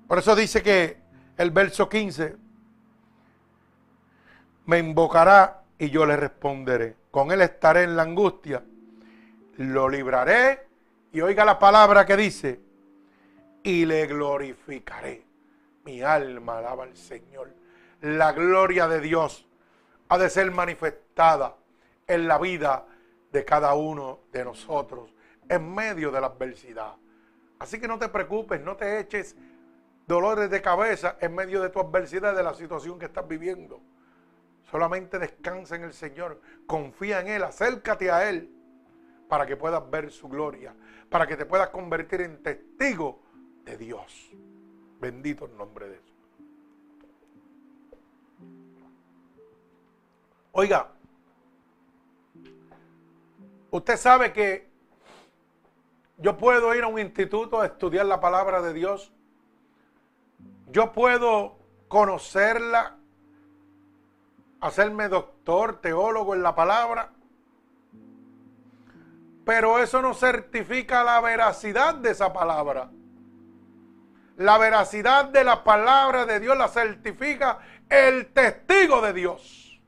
Por 0.06 0.18
eso 0.18 0.36
dice 0.36 0.62
que 0.62 1.02
el 1.36 1.50
verso 1.50 1.88
15, 1.88 2.36
me 4.66 4.78
invocará 4.78 5.62
y 5.78 5.90
yo 5.90 6.06
le 6.06 6.16
responderé. 6.16 6.96
Con 7.10 7.32
él 7.32 7.42
estaré 7.42 7.82
en 7.82 7.96
la 7.96 8.02
angustia, 8.02 8.64
lo 9.56 9.88
libraré 9.88 10.66
y 11.12 11.20
oiga 11.20 11.44
la 11.44 11.58
palabra 11.58 12.06
que 12.06 12.16
dice, 12.16 12.60
y 13.62 13.84
le 13.86 14.06
glorificaré. 14.06 15.24
Mi 15.84 16.02
alma 16.02 16.58
alaba 16.58 16.84
al 16.84 16.96
Señor. 16.96 17.52
La 18.00 18.32
gloria 18.32 18.88
de 18.88 19.00
Dios 19.00 19.46
ha 20.08 20.18
de 20.18 20.30
ser 20.30 20.50
manifestada 20.50 21.56
en 22.06 22.28
la 22.28 22.38
vida 22.38 22.86
de 23.32 23.44
cada 23.44 23.74
uno 23.74 24.20
de 24.32 24.44
nosotros 24.44 25.14
en 25.48 25.74
medio 25.74 26.10
de 26.10 26.20
la 26.20 26.28
adversidad. 26.28 26.94
Así 27.58 27.80
que 27.80 27.88
no 27.88 27.98
te 27.98 28.08
preocupes, 28.08 28.60
no 28.60 28.76
te 28.76 28.98
eches 29.00 29.36
dolores 30.06 30.50
de 30.50 30.62
cabeza 30.62 31.16
en 31.20 31.34
medio 31.34 31.62
de 31.62 31.70
tu 31.70 31.80
adversidad, 31.80 32.34
de 32.34 32.42
la 32.42 32.54
situación 32.54 32.98
que 32.98 33.06
estás 33.06 33.26
viviendo. 33.26 33.80
Solamente 34.70 35.18
descansa 35.18 35.76
en 35.76 35.84
el 35.84 35.92
Señor, 35.92 36.40
confía 36.66 37.20
en 37.20 37.28
Él, 37.28 37.42
acércate 37.42 38.10
a 38.10 38.28
Él 38.28 38.50
para 39.28 39.46
que 39.46 39.56
puedas 39.56 39.88
ver 39.90 40.10
su 40.10 40.28
gloria, 40.28 40.74
para 41.08 41.26
que 41.26 41.36
te 41.36 41.46
puedas 41.46 41.68
convertir 41.70 42.20
en 42.20 42.42
testigo 42.42 43.22
de 43.64 43.76
Dios. 43.76 44.30
Bendito 45.04 45.44
el 45.44 45.54
nombre 45.58 45.86
de 45.86 46.00
Dios. 46.00 46.16
Oiga, 50.52 50.92
usted 53.70 53.98
sabe 53.98 54.32
que 54.32 54.66
yo 56.16 56.38
puedo 56.38 56.74
ir 56.74 56.84
a 56.84 56.86
un 56.86 56.98
instituto 56.98 57.60
a 57.60 57.66
estudiar 57.66 58.06
la 58.06 58.18
palabra 58.18 58.62
de 58.62 58.72
Dios. 58.72 59.12
Yo 60.70 60.90
puedo 60.92 61.58
conocerla 61.88 62.96
hacerme 64.62 65.10
doctor, 65.10 65.82
teólogo 65.82 66.34
en 66.34 66.42
la 66.42 66.54
palabra. 66.54 67.12
Pero 69.44 69.80
eso 69.80 70.00
no 70.00 70.14
certifica 70.14 71.04
la 71.04 71.20
veracidad 71.20 71.94
de 71.94 72.12
esa 72.12 72.32
palabra. 72.32 72.90
La 74.36 74.58
veracidad 74.58 75.26
de 75.26 75.44
la 75.44 75.62
palabra 75.62 76.26
de 76.26 76.40
Dios 76.40 76.56
la 76.56 76.68
certifica 76.68 77.58
el 77.88 78.32
testigo 78.32 79.00
de 79.00 79.12
Dios. 79.12 79.80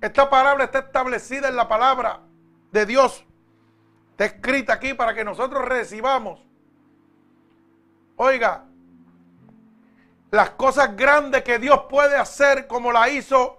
Esta 0.00 0.30
palabra 0.30 0.64
está 0.64 0.80
establecida 0.80 1.48
en 1.48 1.56
la 1.56 1.68
palabra 1.68 2.20
de 2.70 2.86
Dios. 2.86 3.24
Está 4.12 4.26
escrita 4.26 4.74
aquí 4.74 4.94
para 4.94 5.14
que 5.14 5.24
nosotros 5.24 5.64
recibamos. 5.64 6.40
Oiga, 8.16 8.64
las 10.30 10.50
cosas 10.50 10.96
grandes 10.96 11.42
que 11.42 11.58
Dios 11.58 11.82
puede 11.88 12.16
hacer 12.16 12.66
como 12.66 12.92
la 12.92 13.08
hizo 13.08 13.58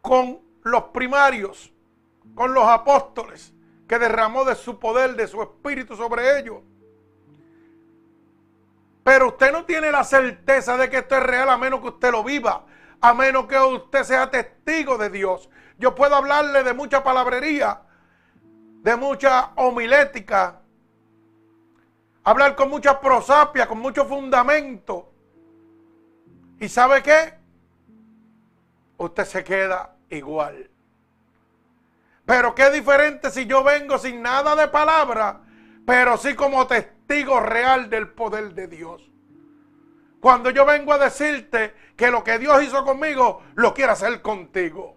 con 0.00 0.40
los 0.62 0.84
primarios, 0.84 1.72
con 2.34 2.54
los 2.54 2.64
apóstoles, 2.66 3.52
que 3.92 3.98
derramó 3.98 4.46
de 4.46 4.54
su 4.54 4.78
poder, 4.78 5.16
de 5.16 5.28
su 5.28 5.42
espíritu 5.42 5.94
sobre 5.94 6.38
ellos. 6.38 6.62
Pero 9.04 9.28
usted 9.28 9.52
no 9.52 9.66
tiene 9.66 9.90
la 9.90 10.02
certeza 10.02 10.78
de 10.78 10.88
que 10.88 10.96
esto 10.96 11.14
es 11.14 11.22
real 11.22 11.50
a 11.50 11.58
menos 11.58 11.82
que 11.82 11.88
usted 11.88 12.10
lo 12.10 12.24
viva, 12.24 12.64
a 13.02 13.12
menos 13.12 13.44
que 13.44 13.58
usted 13.58 14.02
sea 14.04 14.30
testigo 14.30 14.96
de 14.96 15.10
Dios. 15.10 15.50
Yo 15.76 15.94
puedo 15.94 16.16
hablarle 16.16 16.62
de 16.62 16.72
mucha 16.72 17.04
palabrería, 17.04 17.82
de 18.80 18.96
mucha 18.96 19.50
homilética, 19.56 20.62
hablar 22.24 22.56
con 22.56 22.70
mucha 22.70 22.98
prosapia, 22.98 23.68
con 23.68 23.78
mucho 23.78 24.06
fundamento, 24.06 25.12
¿Y 26.58 26.68
sabe 26.70 27.02
qué? 27.02 27.34
Usted 28.96 29.24
se 29.26 29.44
queda 29.44 29.96
igual. 30.08 30.71
Pero 32.32 32.54
qué 32.54 32.70
diferente 32.70 33.30
si 33.30 33.44
yo 33.44 33.62
vengo 33.62 33.98
sin 33.98 34.22
nada 34.22 34.56
de 34.56 34.66
palabra, 34.68 35.42
pero 35.84 36.16
sí 36.16 36.34
como 36.34 36.66
testigo 36.66 37.40
real 37.40 37.90
del 37.90 38.08
poder 38.08 38.54
de 38.54 38.68
Dios. 38.68 39.02
Cuando 40.18 40.48
yo 40.48 40.64
vengo 40.64 40.94
a 40.94 40.98
decirte 40.98 41.74
que 41.94 42.10
lo 42.10 42.24
que 42.24 42.38
Dios 42.38 42.62
hizo 42.62 42.86
conmigo, 42.86 43.42
lo 43.54 43.74
quiere 43.74 43.92
hacer 43.92 44.22
contigo. 44.22 44.96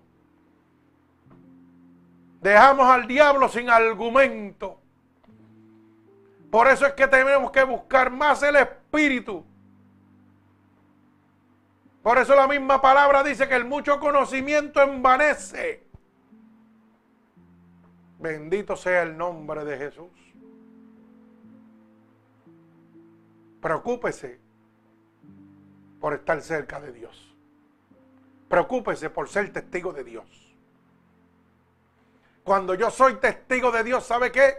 Dejamos 2.40 2.88
al 2.88 3.06
diablo 3.06 3.50
sin 3.50 3.70
argumento. 3.70 4.80
Por 6.50 6.70
eso 6.70 6.86
es 6.86 6.94
que 6.94 7.10
tenemos 7.10 7.52
que 7.52 7.66
buscar 7.66 8.12
más 8.12 8.44
el 8.44 8.56
Espíritu 8.56 9.46
por 12.06 12.20
eso 12.20 12.36
la 12.36 12.48
misma 12.48 12.80
palabra 12.84 13.24
dice 13.24 13.48
que 13.48 13.56
el 13.56 13.66
mucho 13.66 14.00
conocimiento 14.00 14.80
envanece. 14.80 15.85
Bendito 18.26 18.76
sea 18.76 19.04
el 19.04 19.16
nombre 19.16 19.64
de 19.64 19.78
Jesús. 19.78 20.10
Preocúpese 23.62 24.40
por 26.02 26.16
estar 26.16 26.42
cerca 26.42 26.80
de 26.80 26.92
Dios. 26.92 27.36
Preocúpese 28.50 29.12
por 29.12 29.30
ser 29.30 29.54
testigo 29.54 29.94
de 29.94 30.04
Dios. 30.04 30.26
Cuando 32.44 32.74
yo 32.74 32.90
soy 32.90 33.18
testigo 33.18 33.72
de 33.72 33.84
Dios, 33.84 34.04
¿sabe 34.04 34.32
qué? 34.32 34.56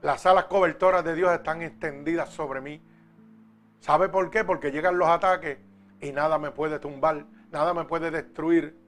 Las 0.00 0.24
alas 0.24 0.44
cobertoras 0.44 1.02
de 1.02 1.16
Dios 1.16 1.32
están 1.32 1.62
extendidas 1.62 2.28
sobre 2.28 2.60
mí. 2.60 2.80
¿Sabe 3.80 4.08
por 4.08 4.30
qué? 4.30 4.44
Porque 4.44 4.70
llegan 4.70 4.98
los 4.98 5.08
ataques 5.08 5.58
y 6.00 6.12
nada 6.12 6.38
me 6.38 6.52
puede 6.52 6.78
tumbar, 6.78 7.26
nada 7.50 7.74
me 7.74 7.86
puede 7.86 8.12
destruir, 8.12 8.83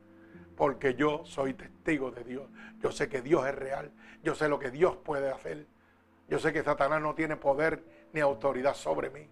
Porque 0.56 0.94
yo 0.94 1.24
soy 1.24 1.54
testigo 1.54 2.10
de 2.10 2.24
Dios. 2.24 2.48
Yo 2.80 2.90
sé 2.90 3.08
que 3.08 3.20
Dios 3.20 3.46
es 3.46 3.54
real. 3.54 3.92
Yo 4.22 4.34
sé 4.34 4.48
lo 4.48 4.58
que 4.58 4.70
Dios 4.70 4.96
puede 4.96 5.30
hacer. 5.30 5.66
Yo 6.28 6.38
sé 6.38 6.52
que 6.52 6.62
Satanás 6.62 7.00
no 7.00 7.14
tiene 7.14 7.36
poder 7.36 7.84
ni 8.12 8.20
autoridad 8.20 8.74
sobre 8.74 9.10
mí. 9.10 9.28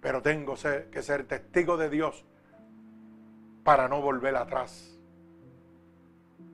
Pero 0.00 0.22
tengo 0.22 0.54
que 0.54 1.02
ser 1.02 1.26
testigo 1.26 1.76
de 1.76 1.90
Dios 1.90 2.24
para 3.64 3.88
no 3.88 4.00
volver 4.00 4.36
atrás. 4.36 4.98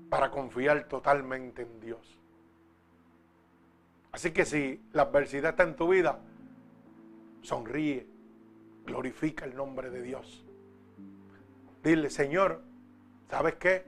Para 0.08 0.30
confiar 0.30 0.88
totalmente 0.88 1.62
en 1.62 1.80
Dios. 1.80 2.20
Así 4.10 4.30
que 4.30 4.46
si 4.46 4.82
la 4.92 5.02
adversidad 5.02 5.50
está 5.50 5.64
en 5.64 5.76
tu 5.76 5.88
vida, 5.88 6.18
sonríe, 7.42 8.06
glorifica 8.86 9.44
el 9.44 9.54
nombre 9.54 9.90
de 9.90 10.00
Dios. 10.00 10.45
Dile, 11.86 12.10
Señor, 12.10 12.64
¿sabes 13.30 13.54
qué? 13.60 13.84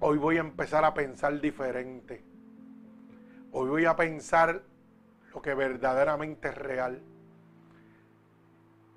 Hoy 0.00 0.18
voy 0.18 0.36
a 0.36 0.40
empezar 0.40 0.84
a 0.84 0.92
pensar 0.92 1.40
diferente. 1.40 2.22
Hoy 3.52 3.70
voy 3.70 3.86
a 3.86 3.96
pensar 3.96 4.62
lo 5.32 5.40
que 5.40 5.54
verdaderamente 5.54 6.48
es 6.48 6.58
real. 6.58 7.00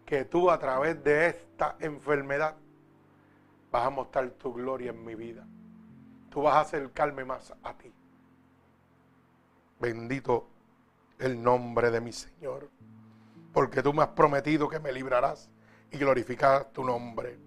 Que 0.06 0.26
tú 0.26 0.52
a 0.52 0.60
través 0.60 1.02
de 1.02 1.28
esta 1.28 1.78
enfermedad 1.80 2.58
vas 3.72 3.88
a 3.88 3.90
mostrar 3.90 4.30
tu 4.32 4.52
gloria 4.52 4.90
en 4.90 5.06
mi 5.06 5.16
vida. 5.16 5.48
Tú 6.30 6.42
vas 6.42 6.56
a 6.56 6.60
acercarme 6.60 7.24
más 7.24 7.54
a 7.64 7.74
ti. 7.78 7.94
Bendito 9.80 10.50
el 11.20 11.42
nombre 11.42 11.90
de 11.90 12.02
mi 12.02 12.12
Señor. 12.12 12.70
Porque 13.54 13.82
tú 13.82 13.94
me 13.94 14.04
has 14.04 14.10
prometido 14.10 14.68
que 14.68 14.82
me 14.82 14.92
librarás 14.92 15.50
y 15.92 15.98
glorificar 15.98 16.66
tu 16.72 16.84
nombre. 16.84 17.38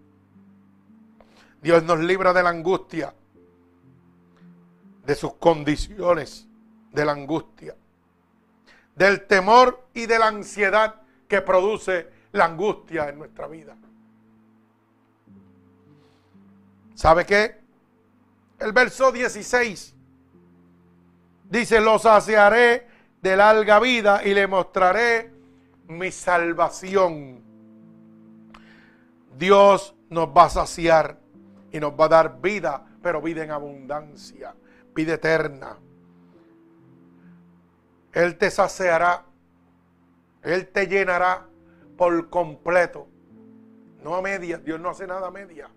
Dios 1.60 1.82
nos 1.82 1.98
libra 1.98 2.32
de 2.32 2.42
la 2.42 2.50
angustia, 2.50 3.12
de 5.04 5.14
sus 5.14 5.34
condiciones, 5.34 6.46
de 6.92 7.04
la 7.04 7.12
angustia, 7.12 7.74
del 8.94 9.26
temor 9.26 9.88
y 9.94 10.06
de 10.06 10.18
la 10.18 10.28
ansiedad 10.28 11.02
que 11.26 11.42
produce 11.42 12.08
la 12.32 12.46
angustia 12.46 13.08
en 13.08 13.18
nuestra 13.18 13.46
vida. 13.48 13.76
¿Sabe 16.94 17.24
qué? 17.24 17.60
El 18.58 18.72
verso 18.72 19.12
16 19.12 19.94
dice, 21.48 21.80
lo 21.80 21.98
saciaré 21.98 22.86
de 23.22 23.36
larga 23.36 23.78
vida 23.80 24.22
y 24.24 24.34
le 24.34 24.46
mostraré 24.46 25.32
mi 25.86 26.10
salvación. 26.10 27.47
Dios 29.38 29.94
nos 30.10 30.28
va 30.28 30.46
a 30.46 30.50
saciar 30.50 31.20
y 31.70 31.78
nos 31.78 31.92
va 31.92 32.06
a 32.06 32.08
dar 32.08 32.40
vida, 32.40 32.84
pero 33.00 33.22
vida 33.22 33.44
en 33.44 33.52
abundancia, 33.52 34.52
vida 34.94 35.14
eterna. 35.14 35.78
Él 38.12 38.36
te 38.36 38.50
saciará, 38.50 39.24
Él 40.42 40.66
te 40.68 40.88
llenará 40.88 41.46
por 41.96 42.28
completo, 42.30 43.06
no 44.02 44.16
a 44.16 44.22
medias, 44.22 44.64
Dios 44.64 44.80
no 44.80 44.90
hace 44.90 45.06
nada 45.06 45.28
a 45.28 45.30
media. 45.30 45.70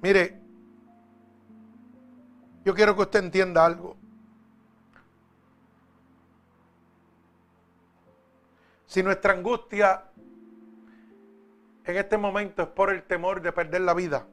Mire, 0.00 0.40
yo 2.64 2.74
quiero 2.74 2.94
que 2.94 3.02
usted 3.02 3.22
entienda 3.22 3.66
algo. 3.66 3.96
Si 8.86 9.02
nuestra 9.02 9.32
angustia 9.34 10.05
en 11.86 11.96
este 11.96 12.18
momento 12.18 12.62
es 12.62 12.68
por 12.68 12.90
el 12.90 13.04
temor 13.04 13.40
de 13.40 13.52
perder 13.52 13.80
la 13.82 13.94
vida, 13.94 14.26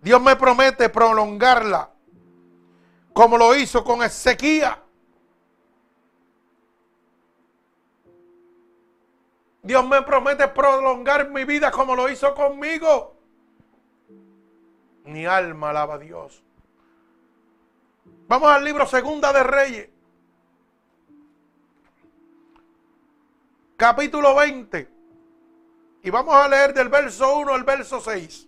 Dios 0.00 0.20
me 0.20 0.36
promete 0.36 0.88
prolongarla 0.88 1.90
como 3.12 3.38
lo 3.38 3.54
hizo 3.54 3.82
con 3.82 4.02
Ezequiel. 4.02 4.70
Dios 9.62 9.84
me 9.84 10.02
promete 10.02 10.46
prolongar 10.48 11.30
mi 11.30 11.44
vida 11.44 11.70
como 11.70 11.96
lo 11.96 12.08
hizo 12.08 12.34
conmigo. 12.34 13.16
Mi 15.04 15.26
alma 15.26 15.70
alaba 15.70 15.94
a 15.94 15.98
Dios. 15.98 16.44
Vamos 18.28 18.48
al 18.48 18.64
libro 18.64 18.86
Segunda 18.86 19.32
de 19.32 19.42
Reyes. 19.42 19.88
Capítulo 23.76 24.34
20. 24.36 24.95
Y 26.06 26.10
vamos 26.10 26.36
a 26.36 26.46
leer 26.46 26.72
del 26.72 26.88
verso 26.88 27.38
1 27.38 27.52
al 27.52 27.64
verso 27.64 28.00
6. 28.00 28.46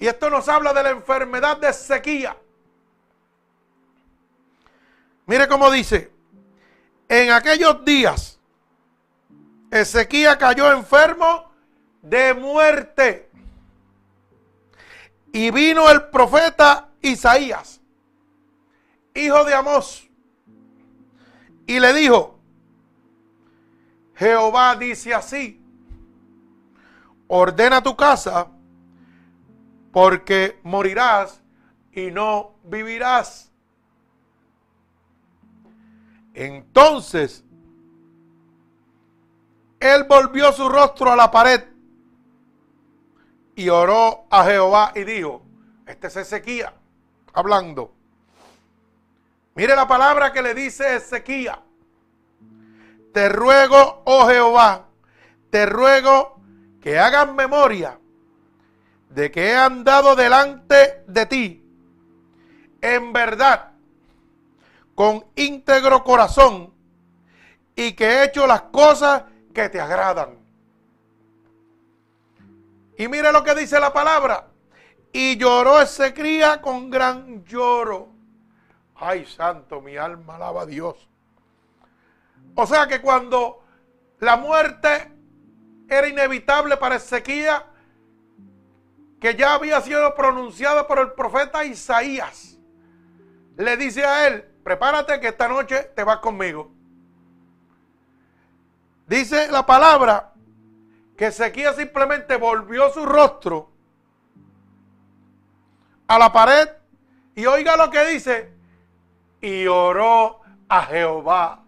Y 0.00 0.06
esto 0.08 0.28
nos 0.28 0.48
habla 0.48 0.72
de 0.72 0.82
la 0.82 0.90
enfermedad 0.90 1.56
de 1.58 1.72
sequía. 1.72 2.36
Mire 5.26 5.46
cómo 5.46 5.70
dice, 5.70 6.10
en 7.08 7.30
aquellos 7.30 7.84
días 7.84 8.40
Ezequiel 9.70 10.36
cayó 10.36 10.72
enfermo 10.72 11.52
de 12.02 12.34
muerte. 12.34 13.30
Y 15.32 15.52
vino 15.52 15.88
el 15.88 16.08
profeta 16.08 16.88
Isaías, 17.00 17.80
hijo 19.14 19.44
de 19.44 19.54
Amós, 19.54 20.08
y 21.68 21.78
le 21.78 21.92
dijo, 21.92 22.39
Jehová 24.20 24.76
dice 24.76 25.14
así, 25.14 25.58
ordena 27.26 27.82
tu 27.82 27.96
casa 27.96 28.48
porque 29.92 30.60
morirás 30.62 31.42
y 31.90 32.10
no 32.10 32.52
vivirás. 32.64 33.50
Entonces, 36.34 37.42
él 39.80 40.04
volvió 40.04 40.52
su 40.52 40.68
rostro 40.68 41.10
a 41.10 41.16
la 41.16 41.30
pared 41.30 41.64
y 43.56 43.70
oró 43.70 44.26
a 44.28 44.44
Jehová 44.44 44.92
y 44.94 45.04
dijo, 45.04 45.40
este 45.86 46.08
es 46.08 46.16
Ezequiel 46.16 46.68
hablando. 47.32 47.94
Mire 49.54 49.74
la 49.74 49.88
palabra 49.88 50.30
que 50.30 50.42
le 50.42 50.52
dice 50.52 50.96
Ezequiel. 50.96 51.69
Te 53.12 53.28
ruego, 53.28 54.02
oh 54.04 54.28
Jehová, 54.28 54.86
te 55.50 55.66
ruego 55.66 56.40
que 56.80 56.98
hagas 56.98 57.32
memoria 57.32 57.98
de 59.08 59.30
que 59.30 59.50
he 59.50 59.56
andado 59.56 60.14
delante 60.14 61.04
de 61.06 61.26
ti 61.26 61.60
en 62.80 63.12
verdad, 63.12 63.72
con 64.94 65.24
íntegro 65.34 66.02
corazón, 66.04 66.72
y 67.76 67.92
que 67.92 68.04
he 68.04 68.24
hecho 68.24 68.46
las 68.46 68.62
cosas 68.62 69.24
que 69.54 69.68
te 69.68 69.80
agradan. 69.80 70.38
Y 72.96 73.08
mire 73.08 73.32
lo 73.32 73.42
que 73.42 73.54
dice 73.54 73.80
la 73.80 73.92
palabra. 73.92 74.48
Y 75.12 75.36
lloró 75.38 75.80
ese 75.80 76.12
cría 76.12 76.60
con 76.60 76.90
gran 76.90 77.44
lloro. 77.44 78.10
Ay, 78.94 79.24
santo, 79.24 79.80
mi 79.80 79.96
alma 79.96 80.36
alaba 80.36 80.62
a 80.62 80.66
Dios. 80.66 81.09
O 82.54 82.66
sea 82.66 82.86
que 82.86 83.00
cuando 83.00 83.64
la 84.18 84.36
muerte 84.36 85.12
era 85.88 86.08
inevitable 86.08 86.76
para 86.76 86.96
Ezequiel, 86.96 87.62
que 89.20 89.34
ya 89.34 89.54
había 89.54 89.80
sido 89.80 90.14
pronunciada 90.14 90.86
por 90.86 90.98
el 90.98 91.12
profeta 91.12 91.64
Isaías, 91.64 92.58
le 93.56 93.76
dice 93.76 94.04
a 94.04 94.26
él, 94.26 94.44
prepárate 94.64 95.20
que 95.20 95.28
esta 95.28 95.48
noche 95.48 95.90
te 95.94 96.04
vas 96.04 96.18
conmigo. 96.18 96.70
Dice 99.06 99.50
la 99.50 99.66
palabra 99.66 100.32
que 101.16 101.26
Ezequiel 101.26 101.74
simplemente 101.74 102.36
volvió 102.36 102.90
su 102.90 103.04
rostro 103.04 103.70
a 106.06 106.18
la 106.18 106.32
pared 106.32 106.68
y 107.34 107.46
oiga 107.46 107.76
lo 107.76 107.90
que 107.90 108.04
dice, 108.06 108.52
y 109.40 109.66
oró 109.66 110.40
a 110.68 110.82
Jehová. 110.82 111.59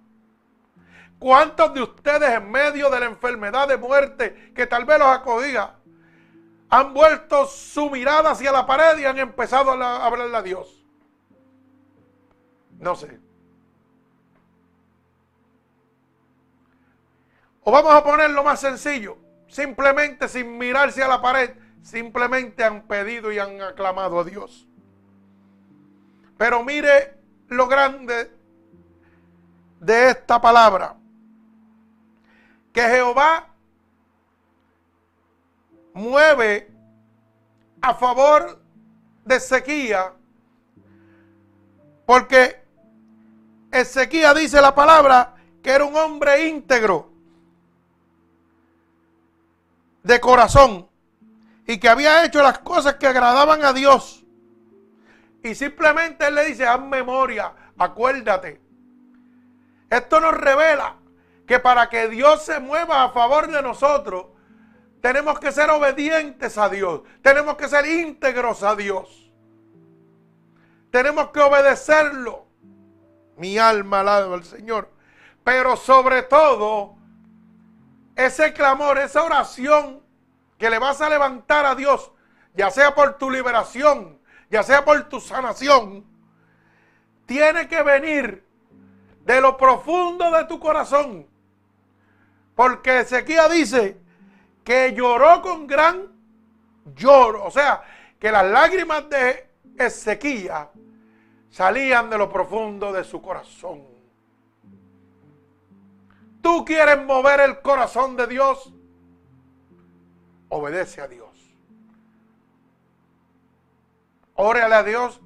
¿Cuántos 1.22 1.72
de 1.72 1.80
ustedes 1.80 2.30
en 2.30 2.50
medio 2.50 2.90
de 2.90 2.98
la 2.98 3.06
enfermedad 3.06 3.68
de 3.68 3.76
muerte 3.76 4.52
que 4.56 4.66
tal 4.66 4.84
vez 4.84 4.98
los 4.98 5.06
acogía 5.06 5.76
han 6.68 6.92
vuelto 6.92 7.46
su 7.46 7.88
mirada 7.90 8.32
hacia 8.32 8.50
la 8.50 8.66
pared 8.66 8.98
y 8.98 9.04
han 9.04 9.16
empezado 9.20 9.70
a 9.70 10.04
hablarle 10.04 10.36
a 10.36 10.42
Dios? 10.42 10.84
No 12.80 12.96
sé. 12.96 13.20
O 17.62 17.70
vamos 17.70 17.92
a 17.92 18.02
ponerlo 18.02 18.42
más 18.42 18.58
sencillo. 18.58 19.16
Simplemente 19.46 20.26
sin 20.26 20.58
mirarse 20.58 21.04
a 21.04 21.08
la 21.08 21.22
pared, 21.22 21.50
simplemente 21.82 22.64
han 22.64 22.88
pedido 22.88 23.30
y 23.30 23.38
han 23.38 23.62
aclamado 23.62 24.18
a 24.18 24.24
Dios. 24.24 24.66
Pero 26.36 26.64
mire 26.64 27.16
lo 27.46 27.68
grande 27.68 28.28
de 29.78 30.10
esta 30.10 30.40
palabra. 30.40 30.96
Que 32.72 32.82
Jehová 32.82 33.48
mueve 35.94 36.70
a 37.80 37.94
favor 37.94 38.62
de 39.24 39.40
sequía, 39.40 40.12
porque 42.06 42.62
Ezequiel 43.70 44.36
dice 44.36 44.60
la 44.60 44.74
palabra 44.74 45.34
que 45.62 45.70
era 45.70 45.84
un 45.84 45.96
hombre 45.96 46.46
íntegro 46.48 47.10
de 50.02 50.20
corazón 50.20 50.88
y 51.66 51.78
que 51.78 51.88
había 51.88 52.24
hecho 52.24 52.42
las 52.42 52.58
cosas 52.58 52.94
que 52.96 53.06
agradaban 53.06 53.64
a 53.64 53.72
Dios. 53.72 54.24
Y 55.42 55.54
simplemente 55.54 56.26
él 56.26 56.34
le 56.34 56.46
dice, 56.46 56.66
haz 56.66 56.80
memoria, 56.80 57.52
acuérdate. 57.78 58.60
Esto 59.90 60.20
nos 60.20 60.34
revela 60.34 60.96
que 61.52 61.58
para 61.58 61.90
que 61.90 62.08
Dios 62.08 62.46
se 62.46 62.60
mueva 62.60 63.04
a 63.04 63.10
favor 63.10 63.46
de 63.46 63.60
nosotros, 63.60 64.24
tenemos 65.02 65.38
que 65.38 65.52
ser 65.52 65.68
obedientes 65.68 66.56
a 66.56 66.70
Dios. 66.70 67.02
Tenemos 67.20 67.56
que 67.56 67.68
ser 67.68 67.84
íntegros 67.84 68.62
a 68.62 68.74
Dios. 68.74 69.30
Tenemos 70.90 71.28
que 71.28 71.40
obedecerlo. 71.40 72.46
Mi 73.36 73.58
alma 73.58 74.00
alaba 74.00 74.34
al 74.34 74.44
Señor. 74.44 74.88
Pero 75.44 75.76
sobre 75.76 76.22
todo, 76.22 76.94
ese 78.16 78.54
clamor, 78.54 78.96
esa 78.96 79.22
oración 79.22 80.02
que 80.56 80.70
le 80.70 80.78
vas 80.78 81.02
a 81.02 81.10
levantar 81.10 81.66
a 81.66 81.74
Dios, 81.74 82.12
ya 82.54 82.70
sea 82.70 82.94
por 82.94 83.18
tu 83.18 83.30
liberación, 83.30 84.18
ya 84.48 84.62
sea 84.62 84.86
por 84.86 85.02
tu 85.10 85.20
sanación, 85.20 86.06
tiene 87.26 87.68
que 87.68 87.82
venir 87.82 88.48
de 89.26 89.42
lo 89.42 89.58
profundo 89.58 90.30
de 90.30 90.46
tu 90.46 90.58
corazón. 90.58 91.30
Porque 92.62 93.00
Ezequiel 93.00 93.50
dice 93.50 94.00
que 94.62 94.94
lloró 94.94 95.42
con 95.42 95.66
gran 95.66 96.12
lloro. 96.94 97.44
O 97.44 97.50
sea, 97.50 97.82
que 98.20 98.30
las 98.30 98.46
lágrimas 98.46 99.08
de 99.08 99.50
Ezequiel 99.76 100.68
salían 101.50 102.08
de 102.08 102.18
lo 102.18 102.30
profundo 102.30 102.92
de 102.92 103.02
su 103.02 103.20
corazón. 103.20 103.82
Tú 106.40 106.64
quieres 106.64 107.04
mover 107.04 107.40
el 107.40 107.60
corazón 107.62 108.14
de 108.14 108.28
Dios, 108.28 108.72
obedece 110.48 111.00
a 111.00 111.08
Dios. 111.08 111.36
Órale 114.36 114.74
a 114.76 114.84
Dios 114.84 115.20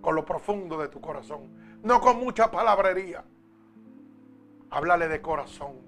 con 0.00 0.14
lo 0.14 0.24
profundo 0.24 0.78
de 0.78 0.86
tu 0.86 1.00
corazón, 1.00 1.80
no 1.82 2.00
con 2.00 2.20
mucha 2.20 2.48
palabrería. 2.48 3.24
Háblale 4.70 5.08
de 5.08 5.20
corazón, 5.20 5.85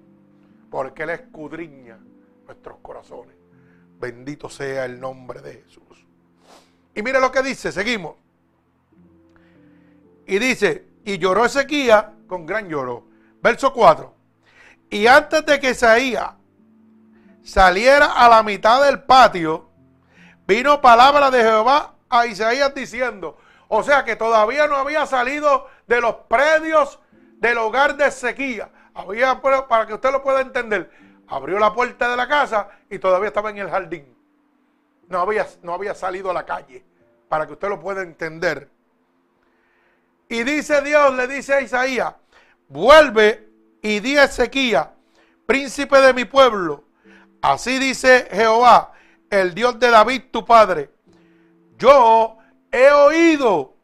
porque 0.69 1.03
Él 1.03 1.11
escudriña 1.11 1.99
nuestros 2.45 2.77
corazones. 2.81 3.35
Bendito 3.99 4.49
sea 4.49 4.85
el 4.85 4.99
nombre 4.99 5.41
de 5.41 5.63
Jesús. 5.63 6.05
Y 6.95 7.01
mire 7.01 7.19
lo 7.19 7.31
que 7.31 7.41
dice, 7.41 7.71
seguimos. 7.71 8.15
Y 10.25 10.39
dice, 10.39 10.87
y 11.03 11.17
lloró 11.17 11.45
Ezequiel 11.45 12.03
con 12.27 12.45
gran 12.45 12.69
lloro. 12.69 13.07
Verso 13.41 13.73
4. 13.73 14.13
Y 14.89 15.07
antes 15.07 15.45
de 15.45 15.59
que 15.59 15.71
Isaías 15.71 16.31
saliera 17.43 18.13
a 18.13 18.29
la 18.29 18.43
mitad 18.43 18.85
del 18.85 19.03
patio, 19.03 19.69
vino 20.47 20.81
palabra 20.81 21.29
de 21.31 21.41
Jehová 21.41 21.95
a 22.09 22.25
Isaías 22.25 22.73
diciendo, 22.73 23.37
o 23.67 23.83
sea 23.83 24.03
que 24.03 24.15
todavía 24.15 24.67
no 24.67 24.75
había 24.75 25.05
salido 25.05 25.67
de 25.87 26.01
los 26.01 26.15
predios 26.27 26.99
del 27.37 27.57
hogar 27.57 27.97
de 27.97 28.07
Ezequiel. 28.07 28.67
Había, 28.99 29.41
para 29.41 29.87
que 29.87 29.93
usted 29.93 30.11
lo 30.11 30.21
pueda 30.21 30.41
entender, 30.41 30.91
abrió 31.27 31.57
la 31.57 31.73
puerta 31.73 32.09
de 32.09 32.17
la 32.17 32.27
casa 32.27 32.69
y 32.89 32.99
todavía 32.99 33.29
estaba 33.29 33.49
en 33.49 33.59
el 33.59 33.69
jardín. 33.69 34.13
No 35.07 35.21
había, 35.21 35.47
no 35.63 35.73
había 35.73 35.95
salido 35.95 36.29
a 36.29 36.33
la 36.33 36.45
calle, 36.45 36.83
para 37.29 37.47
que 37.47 37.53
usted 37.53 37.69
lo 37.69 37.79
pueda 37.79 38.01
entender. 38.01 38.69
Y 40.27 40.43
dice 40.43 40.81
Dios, 40.81 41.13
le 41.15 41.27
dice 41.27 41.53
a 41.53 41.61
Isaías, 41.61 42.13
vuelve 42.67 43.49
y 43.81 44.01
di 44.01 44.17
a 44.17 44.25
Ezequiel, 44.25 44.83
príncipe 45.45 45.99
de 46.01 46.13
mi 46.13 46.25
pueblo, 46.25 46.83
así 47.41 47.79
dice 47.79 48.27
Jehová, 48.31 48.91
el 49.29 49.53
Dios 49.53 49.79
de 49.79 49.89
David 49.89 50.23
tu 50.29 50.43
padre, 50.43 50.91
yo 51.77 52.37
he 52.69 52.91
oído 52.91 53.75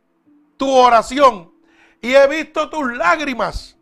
tu 0.58 0.70
oración 0.70 1.54
y 2.02 2.14
he 2.14 2.28
visto 2.28 2.70
tus 2.70 2.96
lágrimas. 2.98 3.75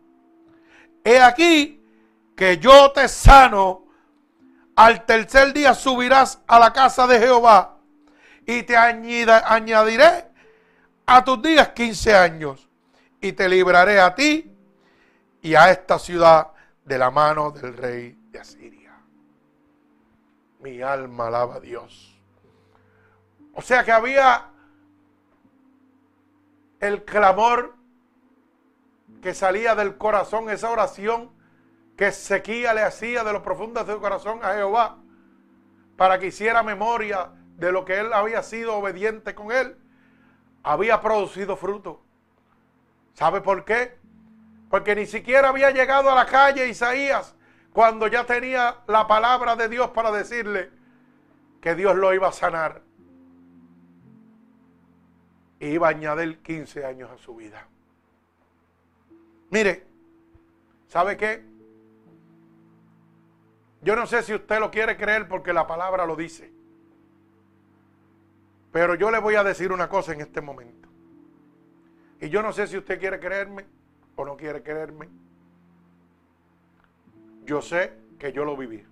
He 1.04 1.20
aquí 1.20 1.84
que 2.34 2.56
yo 2.58 2.90
te 2.92 3.06
sano, 3.08 3.84
al 4.74 5.04
tercer 5.04 5.52
día 5.52 5.74
subirás 5.74 6.40
a 6.46 6.58
la 6.58 6.72
casa 6.72 7.06
de 7.06 7.18
Jehová 7.18 7.76
y 8.46 8.62
te 8.62 8.76
añadiré 8.76 10.24
a 11.06 11.22
tus 11.22 11.40
días 11.42 11.68
15 11.68 12.14
años 12.14 12.68
y 13.20 13.32
te 13.32 13.48
libraré 13.48 14.00
a 14.00 14.14
ti 14.14 14.50
y 15.42 15.54
a 15.54 15.70
esta 15.70 15.98
ciudad 15.98 16.48
de 16.84 16.98
la 16.98 17.10
mano 17.10 17.50
del 17.50 17.76
rey 17.76 18.18
de 18.30 18.40
Asiria. 18.40 18.98
Mi 20.60 20.80
alma 20.80 21.28
alaba 21.28 21.56
a 21.56 21.60
Dios. 21.60 22.18
O 23.52 23.62
sea 23.62 23.84
que 23.84 23.92
había 23.92 24.48
el 26.80 27.04
clamor 27.04 27.76
que 29.24 29.32
salía 29.32 29.74
del 29.74 29.96
corazón, 29.96 30.50
esa 30.50 30.70
oración 30.70 31.30
que 31.96 32.08
Ezequiel 32.08 32.74
le 32.74 32.82
hacía 32.82 33.24
de 33.24 33.32
lo 33.32 33.42
profundo 33.42 33.82
de 33.82 33.90
su 33.90 33.98
corazón 33.98 34.40
a 34.42 34.52
Jehová, 34.52 34.98
para 35.96 36.18
que 36.18 36.26
hiciera 36.26 36.62
memoria 36.62 37.30
de 37.56 37.72
lo 37.72 37.86
que 37.86 38.00
él 38.00 38.12
había 38.12 38.42
sido 38.42 38.76
obediente 38.76 39.34
con 39.34 39.50
él, 39.50 39.78
había 40.62 41.00
producido 41.00 41.56
fruto. 41.56 42.02
¿Sabe 43.14 43.40
por 43.40 43.64
qué? 43.64 43.96
Porque 44.68 44.94
ni 44.94 45.06
siquiera 45.06 45.48
había 45.48 45.70
llegado 45.70 46.10
a 46.10 46.14
la 46.14 46.26
calle 46.26 46.68
Isaías 46.68 47.34
cuando 47.72 48.08
ya 48.08 48.26
tenía 48.26 48.76
la 48.86 49.06
palabra 49.06 49.56
de 49.56 49.70
Dios 49.70 49.88
para 49.88 50.12
decirle 50.12 50.70
que 51.62 51.74
Dios 51.74 51.96
lo 51.96 52.12
iba 52.12 52.28
a 52.28 52.32
sanar. 52.32 52.82
Y 55.60 55.68
iba 55.68 55.86
a 55.86 55.90
añadir 55.92 56.42
15 56.42 56.84
años 56.84 57.10
a 57.10 57.16
su 57.16 57.34
vida. 57.34 57.68
Mire, 59.54 59.86
¿sabe 60.88 61.16
qué? 61.16 61.44
Yo 63.82 63.94
no 63.94 64.04
sé 64.04 64.24
si 64.24 64.34
usted 64.34 64.58
lo 64.58 64.72
quiere 64.72 64.96
creer 64.96 65.28
porque 65.28 65.52
la 65.52 65.68
palabra 65.68 66.06
lo 66.06 66.16
dice. 66.16 66.52
Pero 68.72 68.96
yo 68.96 69.12
le 69.12 69.20
voy 69.20 69.36
a 69.36 69.44
decir 69.44 69.70
una 69.70 69.88
cosa 69.88 70.12
en 70.12 70.22
este 70.22 70.40
momento. 70.40 70.88
Y 72.20 72.30
yo 72.30 72.42
no 72.42 72.52
sé 72.52 72.66
si 72.66 72.76
usted 72.76 72.98
quiere 72.98 73.20
creerme 73.20 73.64
o 74.16 74.24
no 74.24 74.36
quiere 74.36 74.60
creerme. 74.60 75.08
Yo 77.44 77.62
sé 77.62 77.92
que 78.18 78.32
yo 78.32 78.44
lo 78.44 78.56
viví. 78.56 78.84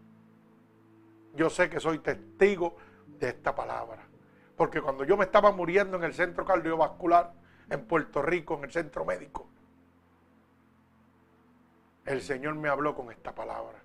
Yo 1.34 1.50
sé 1.50 1.70
que 1.70 1.80
soy 1.80 1.98
testigo 1.98 2.76
de 3.18 3.30
esta 3.30 3.52
palabra. 3.52 4.06
Porque 4.56 4.80
cuando 4.80 5.02
yo 5.02 5.16
me 5.16 5.24
estaba 5.24 5.50
muriendo 5.50 5.96
en 5.96 6.04
el 6.04 6.14
centro 6.14 6.44
cardiovascular 6.44 7.32
en 7.68 7.84
Puerto 7.84 8.22
Rico, 8.22 8.58
en 8.58 8.62
el 8.62 8.70
centro 8.70 9.04
médico, 9.04 9.48
el 12.04 12.22
Señor 12.22 12.54
me 12.54 12.68
habló 12.68 12.94
con 12.94 13.10
esta 13.10 13.34
palabra. 13.34 13.82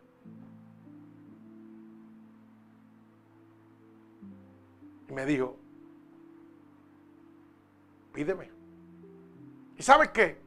Y 5.10 5.14
me 5.14 5.26
dijo, 5.26 5.58
pídeme. 8.14 8.52
¿Y 9.78 9.84
sabes 9.84 10.10
qué? 10.10 10.38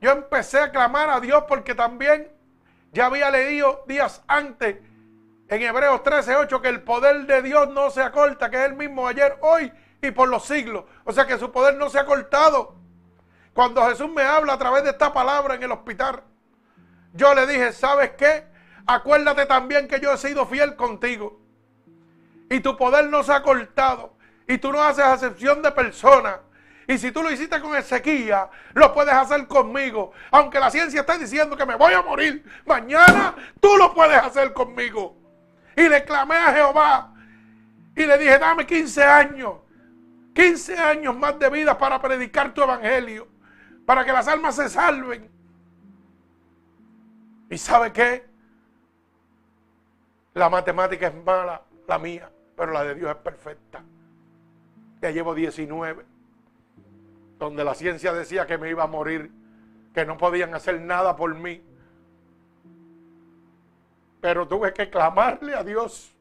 Yo 0.00 0.10
empecé 0.12 0.58
a 0.58 0.70
clamar 0.70 1.08
a 1.08 1.20
Dios 1.20 1.44
porque 1.48 1.74
también 1.74 2.30
ya 2.92 3.06
había 3.06 3.30
leído 3.30 3.84
días 3.86 4.22
antes 4.26 4.76
en 5.48 5.62
Hebreos 5.62 6.02
13:8 6.02 6.60
que 6.60 6.68
el 6.68 6.82
poder 6.82 7.26
de 7.26 7.42
Dios 7.42 7.68
no 7.68 7.90
se 7.90 8.02
acorta, 8.02 8.50
que 8.50 8.56
es 8.56 8.70
el 8.70 8.74
mismo 8.74 9.06
ayer, 9.06 9.38
hoy 9.40 9.72
y 10.02 10.10
por 10.10 10.28
los 10.28 10.44
siglos. 10.44 10.84
O 11.04 11.12
sea 11.12 11.26
que 11.26 11.38
su 11.38 11.50
poder 11.52 11.76
no 11.76 11.88
se 11.88 11.98
ha 11.98 12.04
cortado. 12.04 12.74
Cuando 13.54 13.86
Jesús 13.88 14.10
me 14.10 14.22
habla 14.22 14.54
a 14.54 14.58
través 14.58 14.82
de 14.84 14.90
esta 14.90 15.12
palabra 15.12 15.54
en 15.54 15.62
el 15.62 15.72
hospital, 15.72 16.22
yo 17.12 17.34
le 17.34 17.46
dije, 17.46 17.72
¿sabes 17.72 18.10
qué? 18.18 18.44
Acuérdate 18.86 19.46
también 19.46 19.88
que 19.88 20.00
yo 20.00 20.12
he 20.12 20.18
sido 20.18 20.46
fiel 20.46 20.76
contigo. 20.76 21.40
Y 22.48 22.60
tu 22.60 22.76
poder 22.76 23.08
no 23.08 23.22
se 23.22 23.32
ha 23.32 23.42
cortado. 23.42 24.16
Y 24.46 24.58
tú 24.58 24.72
no 24.72 24.80
haces 24.80 25.04
acepción 25.04 25.62
de 25.62 25.72
personas. 25.72 26.36
Y 26.88 26.98
si 26.98 27.10
tú 27.10 27.22
lo 27.22 27.32
hiciste 27.32 27.60
con 27.60 27.74
Ezequiel, 27.74 28.46
lo 28.74 28.94
puedes 28.94 29.12
hacer 29.12 29.46
conmigo. 29.48 30.12
Aunque 30.30 30.60
la 30.60 30.70
ciencia 30.70 31.00
esté 31.00 31.18
diciendo 31.18 31.56
que 31.56 31.66
me 31.66 31.74
voy 31.74 31.92
a 31.94 32.02
morir 32.02 32.44
mañana, 32.64 33.34
tú 33.60 33.76
lo 33.76 33.92
puedes 33.92 34.16
hacer 34.18 34.52
conmigo. 34.52 35.16
Y 35.76 35.88
le 35.88 36.04
clamé 36.04 36.36
a 36.36 36.52
Jehová. 36.52 37.12
Y 37.96 38.06
le 38.06 38.16
dije, 38.18 38.38
dame 38.38 38.64
15 38.64 39.02
años. 39.02 39.54
15 40.34 40.78
años 40.78 41.16
más 41.16 41.38
de 41.38 41.50
vida 41.50 41.76
para 41.76 42.00
predicar 42.00 42.54
tu 42.54 42.62
evangelio. 42.62 43.26
Para 43.84 44.04
que 44.04 44.12
las 44.12 44.28
almas 44.28 44.54
se 44.54 44.68
salven. 44.68 45.35
¿Y 47.50 47.58
sabe 47.58 47.92
qué? 47.92 48.26
La 50.34 50.50
matemática 50.50 51.08
es 51.08 51.14
mala, 51.24 51.62
la 51.86 51.98
mía, 51.98 52.30
pero 52.56 52.72
la 52.72 52.84
de 52.84 52.94
Dios 52.94 53.10
es 53.10 53.16
perfecta. 53.16 53.82
Ya 55.00 55.10
llevo 55.10 55.34
19, 55.34 56.04
donde 57.38 57.64
la 57.64 57.74
ciencia 57.74 58.12
decía 58.12 58.46
que 58.46 58.58
me 58.58 58.68
iba 58.68 58.84
a 58.84 58.88
morir, 58.88 59.30
que 59.94 60.04
no 60.04 60.16
podían 60.16 60.54
hacer 60.54 60.80
nada 60.80 61.14
por 61.16 61.34
mí. 61.34 61.62
Pero 64.20 64.48
tuve 64.48 64.72
que 64.72 64.90
clamarle 64.90 65.54
a 65.54 65.62
Dios, 65.62 66.12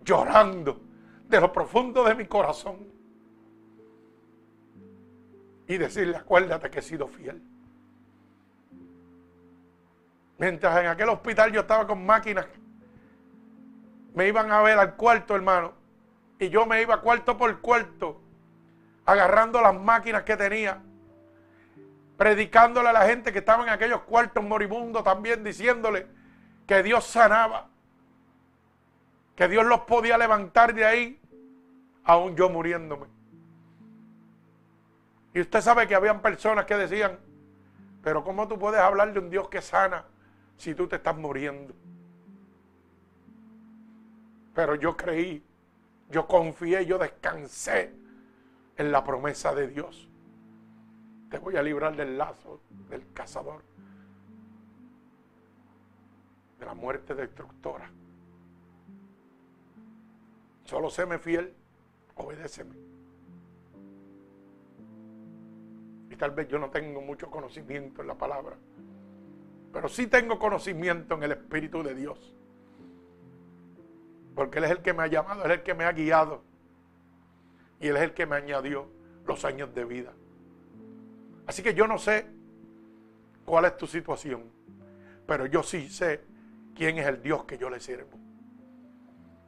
llorando 0.00 0.80
de 1.28 1.40
lo 1.40 1.52
profundo 1.52 2.02
de 2.04 2.14
mi 2.14 2.26
corazón. 2.26 2.88
Y 5.68 5.76
decirle, 5.76 6.16
acuérdate 6.16 6.70
que 6.70 6.80
he 6.80 6.82
sido 6.82 7.06
fiel. 7.06 7.51
Mientras 10.42 10.76
en 10.80 10.88
aquel 10.88 11.08
hospital 11.08 11.52
yo 11.52 11.60
estaba 11.60 11.86
con 11.86 12.04
máquinas, 12.04 12.46
me 14.12 14.26
iban 14.26 14.50
a 14.50 14.60
ver 14.60 14.76
al 14.76 14.96
cuarto, 14.96 15.36
hermano. 15.36 15.72
Y 16.40 16.48
yo 16.48 16.66
me 16.66 16.82
iba 16.82 17.00
cuarto 17.00 17.38
por 17.38 17.60
cuarto, 17.60 18.20
agarrando 19.06 19.62
las 19.62 19.72
máquinas 19.72 20.24
que 20.24 20.36
tenía, 20.36 20.82
predicándole 22.16 22.88
a 22.88 22.92
la 22.92 23.06
gente 23.06 23.32
que 23.32 23.38
estaba 23.38 23.62
en 23.62 23.68
aquellos 23.68 24.00
cuartos 24.00 24.42
moribundos 24.42 25.04
también, 25.04 25.44
diciéndole 25.44 26.08
que 26.66 26.82
Dios 26.82 27.06
sanaba, 27.06 27.68
que 29.36 29.46
Dios 29.46 29.64
los 29.64 29.82
podía 29.82 30.18
levantar 30.18 30.74
de 30.74 30.84
ahí, 30.84 31.20
aún 32.02 32.34
yo 32.34 32.48
muriéndome. 32.48 33.06
Y 35.34 35.40
usted 35.40 35.60
sabe 35.60 35.86
que 35.86 35.94
habían 35.94 36.20
personas 36.20 36.64
que 36.64 36.76
decían, 36.76 37.20
pero 38.02 38.24
¿cómo 38.24 38.48
tú 38.48 38.58
puedes 38.58 38.80
hablar 38.80 39.12
de 39.12 39.20
un 39.20 39.30
Dios 39.30 39.48
que 39.48 39.62
sana 39.62 40.06
si 40.56 40.74
tú 40.74 40.86
te 40.86 40.96
estás 40.96 41.16
muriendo? 41.16 41.74
Pero 44.54 44.74
yo 44.74 44.96
creí, 44.96 45.42
yo 46.10 46.26
confié, 46.26 46.84
yo 46.84 46.98
descansé 46.98 47.94
en 48.76 48.92
la 48.92 49.02
promesa 49.02 49.54
de 49.54 49.68
Dios. 49.68 50.08
Te 51.30 51.38
voy 51.38 51.56
a 51.56 51.62
librar 51.62 51.96
del 51.96 52.18
lazo 52.18 52.60
del 52.90 53.10
cazador, 53.14 53.62
de 56.58 56.66
la 56.66 56.74
muerte 56.74 57.14
destructora. 57.14 57.90
Solo 60.64 60.90
séme 60.90 61.18
fiel, 61.18 61.54
obedéceme. 62.16 62.76
Y 66.10 66.16
tal 66.16 66.32
vez 66.32 66.48
yo 66.48 66.58
no 66.58 66.70
tengo 66.70 67.00
mucho 67.00 67.30
conocimiento 67.30 68.02
en 68.02 68.08
la 68.08 68.14
palabra, 68.14 68.56
pero 69.72 69.88
sí 69.88 70.06
tengo 70.06 70.38
conocimiento 70.38 71.14
en 71.14 71.22
el 71.22 71.32
Espíritu 71.32 71.82
de 71.82 71.94
Dios. 71.94 72.34
Porque 74.34 74.58
Él 74.58 74.64
es 74.64 74.70
el 74.70 74.82
que 74.82 74.92
me 74.92 75.02
ha 75.02 75.06
llamado, 75.06 75.44
Él 75.44 75.50
es 75.50 75.58
el 75.58 75.62
que 75.62 75.74
me 75.74 75.84
ha 75.84 75.92
guiado. 75.92 76.42
Y 77.80 77.88
Él 77.88 77.96
es 77.96 78.02
el 78.02 78.14
que 78.14 78.26
me 78.26 78.36
añadió 78.36 78.86
los 79.26 79.44
años 79.44 79.74
de 79.74 79.84
vida. 79.84 80.12
Así 81.46 81.62
que 81.62 81.74
yo 81.74 81.86
no 81.86 81.98
sé 81.98 82.26
cuál 83.44 83.64
es 83.64 83.76
tu 83.76 83.86
situación, 83.86 84.44
pero 85.26 85.46
yo 85.46 85.62
sí 85.62 85.88
sé 85.88 86.20
quién 86.74 86.98
es 86.98 87.06
el 87.06 87.22
Dios 87.22 87.44
que 87.44 87.58
yo 87.58 87.70
le 87.70 87.80
sirvo. 87.80 88.18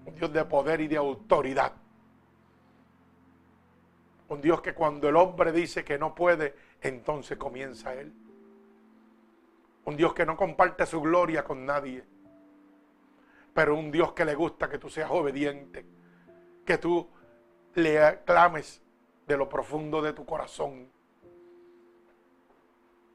Un 0.07 0.15
Dios 0.15 0.33
de 0.33 0.45
poder 0.45 0.81
y 0.81 0.89
de 0.89 0.97
autoridad. 0.97 1.73
Un 4.29 4.41
Dios 4.41 4.61
que 4.63 4.75
cuando 4.75 5.09
el 5.09 5.17
hombre 5.17 5.53
dice 5.53 5.85
que 5.85 5.99
no 5.99 6.15
puede, 6.15 6.55
entonces 6.81 7.39
comienza 7.39 7.95
Él. 7.95 8.13
Un 9.85 9.97
Dios 9.97 10.15
que 10.15 10.25
no 10.25 10.37
comparte 10.37 10.87
su 10.87 11.01
gloria 11.01 11.45
con 11.45 11.65
nadie 11.67 12.05
pero 13.55 13.77
un 13.77 13.91
Dios 13.93 14.13
que 14.13 14.25
le 14.25 14.35
gusta 14.35 14.69
que 14.69 14.79
tú 14.79 14.91
seas 14.91 15.11
obediente, 15.11 15.87
que 16.67 16.77
tú 16.77 17.09
le 17.75 18.21
clames 18.25 18.83
de 19.27 19.37
lo 19.37 19.49
profundo 19.49 20.03
de 20.03 20.13
tu 20.13 20.27
corazón. 20.27 20.91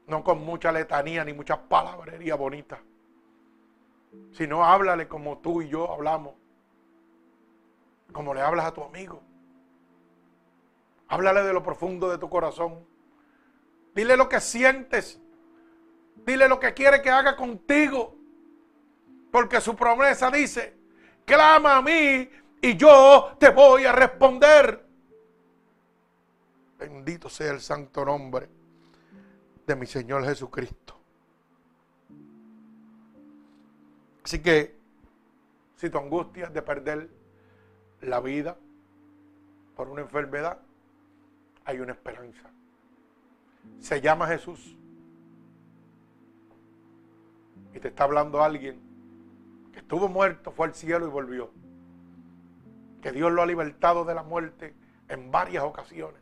No 0.06 0.24
con 0.24 0.40
mucha 0.40 0.72
letanía 0.72 1.24
ni 1.24 1.34
mucha 1.34 1.60
palabrería 1.68 2.34
bonita, 2.34 2.80
sino 4.32 4.64
háblale 4.64 5.06
como 5.06 5.38
tú 5.38 5.60
y 5.60 5.68
yo 5.68 5.92
hablamos, 5.92 6.34
como 8.10 8.32
le 8.34 8.40
hablas 8.40 8.64
a 8.64 8.74
tu 8.74 8.82
amigo. 8.82 9.22
Háblale 11.06 11.42
de 11.42 11.52
lo 11.52 11.62
profundo 11.62 12.08
de 12.08 12.18
tu 12.18 12.30
corazón. 12.30 12.86
Dile 13.94 14.16
lo 14.16 14.28
que 14.28 14.40
sientes. 14.40 15.20
Dile 16.24 16.48
lo 16.48 16.60
que 16.60 16.74
quiere 16.74 17.02
que 17.02 17.10
haga 17.10 17.36
contigo. 17.36 18.16
Porque 19.30 19.60
su 19.60 19.76
promesa 19.76 20.30
dice, 20.30 20.74
clama 21.24 21.76
a 21.76 21.82
mí 21.82 22.28
y 22.60 22.76
yo 22.76 23.36
te 23.38 23.50
voy 23.50 23.84
a 23.84 23.92
responder. 23.92 24.84
Bendito 26.78 27.28
sea 27.28 27.52
el 27.52 27.60
santo 27.60 28.04
nombre 28.04 28.48
de 29.66 29.76
mi 29.76 29.86
Señor 29.86 30.24
Jesucristo. 30.24 30.98
Así 34.24 34.40
que 34.40 34.78
si 35.76 35.90
tu 35.90 35.98
angustia 35.98 36.46
es 36.46 36.52
de 36.52 36.62
perder 36.62 37.08
la 38.00 38.20
vida 38.20 38.56
por 39.76 39.88
una 39.88 40.02
enfermedad, 40.02 40.58
hay 41.64 41.80
una 41.80 41.92
esperanza. 41.92 42.50
Se 43.78 44.00
llama 44.00 44.26
Jesús. 44.26 44.76
Y 47.74 47.80
te 47.80 47.88
está 47.88 48.04
hablando 48.04 48.42
alguien 48.42 48.90
estuvo 49.90 50.08
muerto, 50.08 50.52
fue 50.52 50.68
al 50.68 50.74
cielo 50.74 51.04
y 51.04 51.10
volvió. 51.10 51.50
Que 53.02 53.10
Dios 53.10 53.32
lo 53.32 53.42
ha 53.42 53.46
libertado 53.46 54.04
de 54.04 54.14
la 54.14 54.22
muerte 54.22 54.72
en 55.08 55.32
varias 55.32 55.64
ocasiones. 55.64 56.20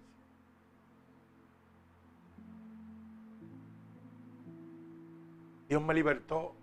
Dios 5.69 5.83
me 5.83 5.93
libertó 5.93 6.55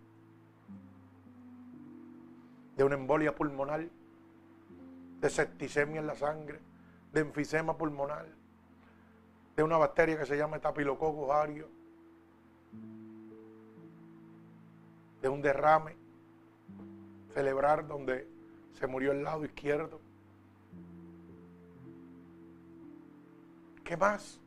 de 2.75 2.83
una 2.83 2.95
embolia 2.95 3.35
pulmonar, 3.35 3.87
de 5.21 5.29
septicemia 5.29 5.99
en 5.99 6.07
la 6.07 6.15
sangre, 6.15 6.59
de 7.13 7.19
enfisema 7.21 7.77
pulmonar, 7.77 8.25
de 9.55 9.61
una 9.61 9.77
bacteria 9.77 10.17
que 10.17 10.25
se 10.25 10.37
llama 10.37 10.55
estafilococcus 10.55 11.29
aureus, 11.29 11.69
de 15.25 15.29
un 15.29 15.41
derrame 15.41 15.95
celebrar 17.33 17.87
donde 17.87 18.27
se 18.73 18.85
murió 18.85 19.11
el 19.11 19.23
lado 19.23 19.43
izquierdo. 19.43 19.99
¿Qué 23.83 23.97
más? 23.97 24.39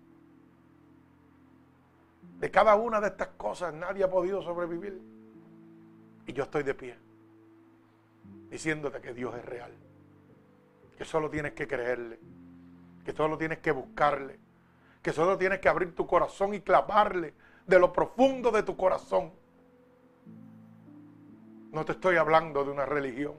De 2.39 2.49
cada 2.53 2.77
una 2.77 3.01
de 3.01 3.09
estas 3.09 3.27
cosas 3.31 3.75
nadie 3.75 4.05
ha 4.05 4.09
podido 4.09 4.41
sobrevivir. 4.41 5.03
Y 6.27 6.33
yo 6.33 6.45
estoy 6.45 6.63
de 6.63 6.75
pie, 6.75 6.97
diciéndote 8.49 9.01
que 9.01 9.13
Dios 9.13 9.35
es 9.35 9.45
real. 9.45 9.73
Que 10.97 11.05
solo 11.05 11.29
tienes 11.29 11.55
que 11.55 11.67
creerle. 11.67 12.21
Que 13.05 13.11
solo 13.11 13.37
tienes 13.37 13.59
que 13.59 13.73
buscarle. 13.73 14.39
Que 15.03 15.13
solo 15.13 15.37
tienes 15.37 15.59
que 15.59 15.69
abrir 15.69 15.93
tu 15.97 16.07
corazón 16.07 16.55
y 16.55 16.61
clamarle 16.61 17.35
de 17.67 17.81
lo 17.81 17.93
profundo 17.93 18.53
de 18.53 18.63
tu 18.63 18.77
corazón 18.77 19.33
no 21.73 21.85
te 21.85 21.93
estoy 21.93 22.17
hablando 22.17 22.65
de 22.65 22.71
una 22.71 22.87
religión. 22.87 23.35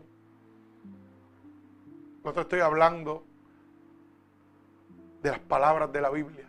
No 2.23 2.33
te 2.33 2.41
estoy 2.41 2.59
hablando 2.59 3.23
de 5.21 5.31
las 5.31 5.39
palabras 5.39 5.91
de 5.91 6.01
la 6.01 6.09
Biblia. 6.09 6.47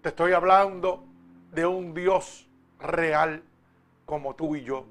Te 0.00 0.10
estoy 0.10 0.32
hablando 0.32 1.04
de 1.52 1.66
un 1.66 1.94
Dios 1.94 2.48
real 2.78 3.42
como 4.06 4.34
tú 4.34 4.54
y 4.56 4.62
yo. 4.62 4.86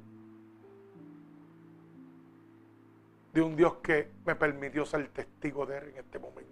De 3.33 3.41
un 3.41 3.55
Dios 3.55 3.75
que 3.75 4.11
me 4.25 4.35
permitió 4.35 4.85
ser 4.85 5.07
testigo 5.09 5.65
de 5.65 5.77
Él 5.77 5.89
en 5.89 5.97
este 5.97 6.19
momento. 6.19 6.51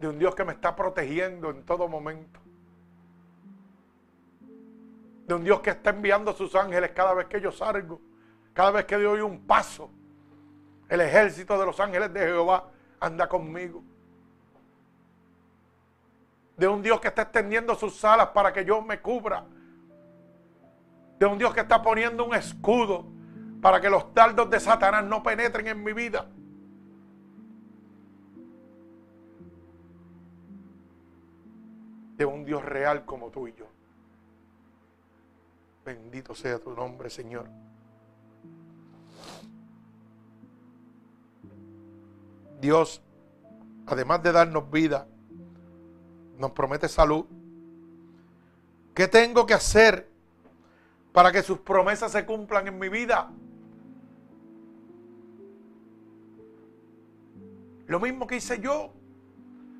De 0.00 0.08
un 0.08 0.18
Dios 0.18 0.34
que 0.34 0.44
me 0.44 0.52
está 0.52 0.74
protegiendo 0.74 1.50
en 1.50 1.64
todo 1.64 1.86
momento 1.86 2.41
de 5.32 5.36
un 5.36 5.44
Dios 5.44 5.60
que 5.60 5.70
está 5.70 5.88
enviando 5.88 6.30
a 6.30 6.34
sus 6.34 6.54
ángeles 6.54 6.90
cada 6.90 7.14
vez 7.14 7.26
que 7.26 7.40
yo 7.40 7.50
salgo, 7.50 7.98
cada 8.52 8.70
vez 8.70 8.84
que 8.84 8.98
doy 8.98 9.20
un 9.20 9.40
paso. 9.46 9.90
El 10.90 11.00
ejército 11.00 11.58
de 11.58 11.64
los 11.64 11.80
ángeles 11.80 12.12
de 12.12 12.20
Jehová 12.20 12.68
anda 13.00 13.26
conmigo. 13.26 13.82
De 16.58 16.68
un 16.68 16.82
Dios 16.82 17.00
que 17.00 17.08
está 17.08 17.22
extendiendo 17.22 17.74
sus 17.76 18.04
alas 18.04 18.28
para 18.28 18.52
que 18.52 18.62
yo 18.62 18.82
me 18.82 19.00
cubra. 19.00 19.46
De 21.18 21.24
un 21.24 21.38
Dios 21.38 21.54
que 21.54 21.60
está 21.60 21.82
poniendo 21.82 22.26
un 22.26 22.34
escudo 22.34 23.06
para 23.62 23.80
que 23.80 23.88
los 23.88 24.12
dardos 24.12 24.50
de 24.50 24.60
Satanás 24.60 25.02
no 25.02 25.22
penetren 25.22 25.66
en 25.66 25.82
mi 25.82 25.94
vida. 25.94 26.26
De 32.18 32.26
un 32.26 32.44
Dios 32.44 32.62
real 32.62 33.06
como 33.06 33.30
tú 33.30 33.48
y 33.48 33.54
yo. 33.54 33.64
Bendito 35.84 36.34
sea 36.34 36.58
tu 36.58 36.72
nombre, 36.74 37.10
Señor. 37.10 37.48
Dios, 42.60 43.02
además 43.86 44.22
de 44.22 44.30
darnos 44.30 44.70
vida, 44.70 45.08
nos 46.38 46.52
promete 46.52 46.88
salud. 46.88 47.26
¿Qué 48.94 49.08
tengo 49.08 49.44
que 49.46 49.54
hacer 49.54 50.08
para 51.12 51.32
que 51.32 51.42
sus 51.42 51.58
promesas 51.58 52.12
se 52.12 52.24
cumplan 52.24 52.68
en 52.68 52.78
mi 52.78 52.88
vida? 52.88 53.30
Lo 57.86 57.98
mismo 57.98 58.26
que 58.26 58.36
hice 58.36 58.60
yo, 58.60 58.92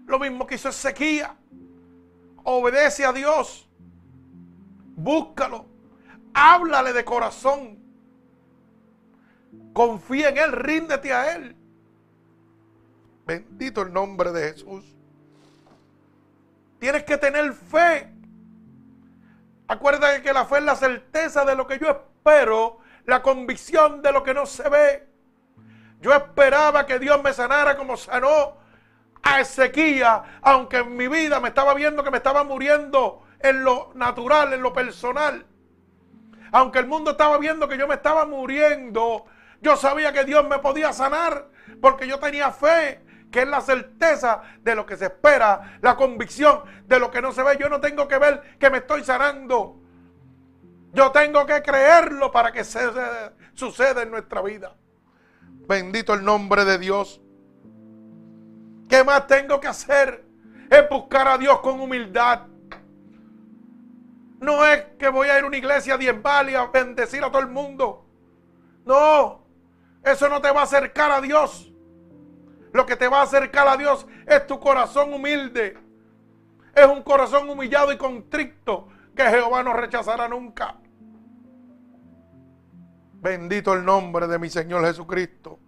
lo 0.06 0.18
mismo 0.18 0.46
que 0.46 0.56
hizo 0.56 0.68
Ezequiel. 0.68 1.28
Obedece 2.44 3.04
a 3.04 3.12
Dios, 3.12 3.68
búscalo, 4.96 5.71
háblale 6.34 6.92
de 6.92 7.04
corazón, 7.04 7.78
confía 9.72 10.30
en 10.30 10.38
Él, 10.38 10.52
ríndete 10.52 11.12
a 11.12 11.34
Él. 11.34 11.56
Bendito 13.26 13.82
el 13.82 13.92
nombre 13.92 14.32
de 14.32 14.52
Jesús. 14.52 14.84
Tienes 16.78 17.04
que 17.04 17.16
tener 17.16 17.52
fe. 17.52 18.12
Acuérdate 19.68 20.22
que 20.22 20.32
la 20.32 20.44
fe 20.44 20.58
es 20.58 20.64
la 20.64 20.76
certeza 20.76 21.44
de 21.44 21.54
lo 21.54 21.66
que 21.66 21.78
yo 21.78 21.88
espero, 21.88 22.80
la 23.06 23.22
convicción 23.22 24.02
de 24.02 24.12
lo 24.12 24.22
que 24.22 24.34
no 24.34 24.46
se 24.46 24.68
ve. 24.68 25.08
Yo 26.00 26.12
esperaba 26.12 26.84
que 26.84 26.98
Dios 26.98 27.22
me 27.22 27.32
sanara 27.32 27.76
como 27.76 27.96
sanó 27.96 28.56
a 29.22 29.40
Ezequiel, 29.40 30.22
aunque 30.42 30.78
en 30.78 30.96
mi 30.96 31.06
vida 31.06 31.38
me 31.38 31.48
estaba 31.48 31.74
viendo 31.74 32.02
que 32.02 32.10
me 32.10 32.16
estaba 32.16 32.42
muriendo 32.42 33.22
en 33.38 33.62
lo 33.62 33.92
natural, 33.94 34.52
en 34.52 34.62
lo 34.62 34.72
personal. 34.72 35.46
Aunque 36.52 36.78
el 36.78 36.86
mundo 36.86 37.12
estaba 37.12 37.38
viendo 37.38 37.66
que 37.66 37.78
yo 37.78 37.88
me 37.88 37.94
estaba 37.94 38.26
muriendo, 38.26 39.24
yo 39.60 39.76
sabía 39.76 40.12
que 40.12 40.24
Dios 40.24 40.46
me 40.46 40.58
podía 40.58 40.92
sanar 40.92 41.48
porque 41.80 42.06
yo 42.06 42.18
tenía 42.18 42.52
fe 42.52 43.00
que 43.30 43.42
es 43.42 43.48
la 43.48 43.62
certeza 43.62 44.42
de 44.60 44.74
lo 44.74 44.84
que 44.84 44.96
se 44.96 45.06
espera, 45.06 45.78
la 45.80 45.96
convicción 45.96 46.60
de 46.86 47.00
lo 47.00 47.10
que 47.10 47.22
no 47.22 47.32
se 47.32 47.42
ve. 47.42 47.56
Yo 47.58 47.70
no 47.70 47.80
tengo 47.80 48.06
que 48.06 48.18
ver 48.18 48.58
que 48.58 48.68
me 48.68 48.78
estoy 48.78 49.02
sanando. 49.02 49.80
Yo 50.92 51.10
tengo 51.10 51.46
que 51.46 51.62
creerlo 51.62 52.30
para 52.30 52.52
que 52.52 52.62
suceda 52.62 54.02
en 54.02 54.10
nuestra 54.10 54.42
vida. 54.42 54.76
Bendito 55.66 56.12
el 56.12 56.22
nombre 56.22 56.66
de 56.66 56.76
Dios. 56.76 57.22
¿Qué 58.90 59.02
más 59.02 59.26
tengo 59.26 59.58
que 59.58 59.68
hacer? 59.68 60.22
Es 60.68 60.86
buscar 60.90 61.26
a 61.26 61.38
Dios 61.38 61.60
con 61.60 61.80
humildad. 61.80 62.51
No 64.42 64.66
es 64.66 64.84
que 64.98 65.08
voy 65.08 65.28
a 65.28 65.38
ir 65.38 65.44
a 65.44 65.46
una 65.46 65.56
iglesia 65.56 65.94
a 65.94 65.98
diezmar 65.98 66.50
y 66.50 66.56
a 66.56 66.66
bendecir 66.66 67.22
a 67.22 67.30
todo 67.30 67.40
el 67.40 67.48
mundo. 67.48 68.04
No, 68.84 69.46
eso 70.02 70.28
no 70.28 70.40
te 70.40 70.50
va 70.50 70.62
a 70.62 70.64
acercar 70.64 71.12
a 71.12 71.20
Dios. 71.20 71.72
Lo 72.72 72.84
que 72.84 72.96
te 72.96 73.06
va 73.06 73.20
a 73.20 73.22
acercar 73.22 73.68
a 73.68 73.76
Dios 73.76 74.04
es 74.26 74.44
tu 74.48 74.58
corazón 74.58 75.14
humilde. 75.14 75.78
Es 76.74 76.86
un 76.86 77.04
corazón 77.04 77.48
humillado 77.48 77.92
y 77.92 77.96
contrito 77.96 78.88
que 79.14 79.22
Jehová 79.22 79.62
no 79.62 79.74
rechazará 79.74 80.26
nunca. 80.26 80.74
Bendito 83.20 83.74
el 83.74 83.84
nombre 83.84 84.26
de 84.26 84.40
mi 84.40 84.50
Señor 84.50 84.84
Jesucristo. 84.84 85.60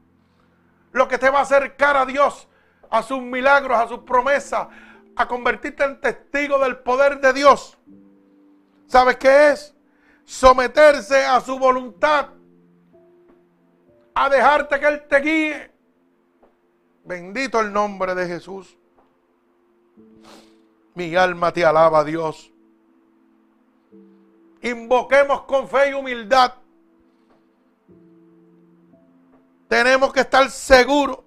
Lo 0.90 1.06
que 1.06 1.18
te 1.18 1.30
va 1.30 1.38
a 1.38 1.42
acercar 1.42 1.96
a 1.96 2.06
Dios, 2.06 2.48
a 2.90 3.04
sus 3.04 3.22
milagros, 3.22 3.78
a 3.78 3.86
sus 3.86 4.00
promesas, 4.00 4.66
a 5.14 5.28
convertirte 5.28 5.84
en 5.84 6.00
testigo 6.00 6.58
del 6.58 6.78
poder 6.78 7.20
de 7.20 7.32
Dios. 7.32 7.78
¿Sabes 8.86 9.16
qué 9.16 9.50
es? 9.50 9.74
Someterse 10.24 11.24
a 11.24 11.40
su 11.40 11.58
voluntad. 11.58 12.28
A 14.14 14.28
dejarte 14.28 14.78
que 14.78 14.86
Él 14.86 15.02
te 15.08 15.16
guíe. 15.20 15.70
Bendito 17.04 17.60
el 17.60 17.72
nombre 17.72 18.14
de 18.14 18.26
Jesús. 18.26 18.78
Mi 20.94 21.14
alma 21.16 21.52
te 21.52 21.64
alaba, 21.64 22.04
Dios. 22.04 22.52
Invoquemos 24.62 25.42
con 25.42 25.68
fe 25.68 25.90
y 25.90 25.92
humildad. 25.92 26.54
Tenemos 29.68 30.12
que 30.12 30.20
estar 30.20 30.48
seguros 30.50 31.18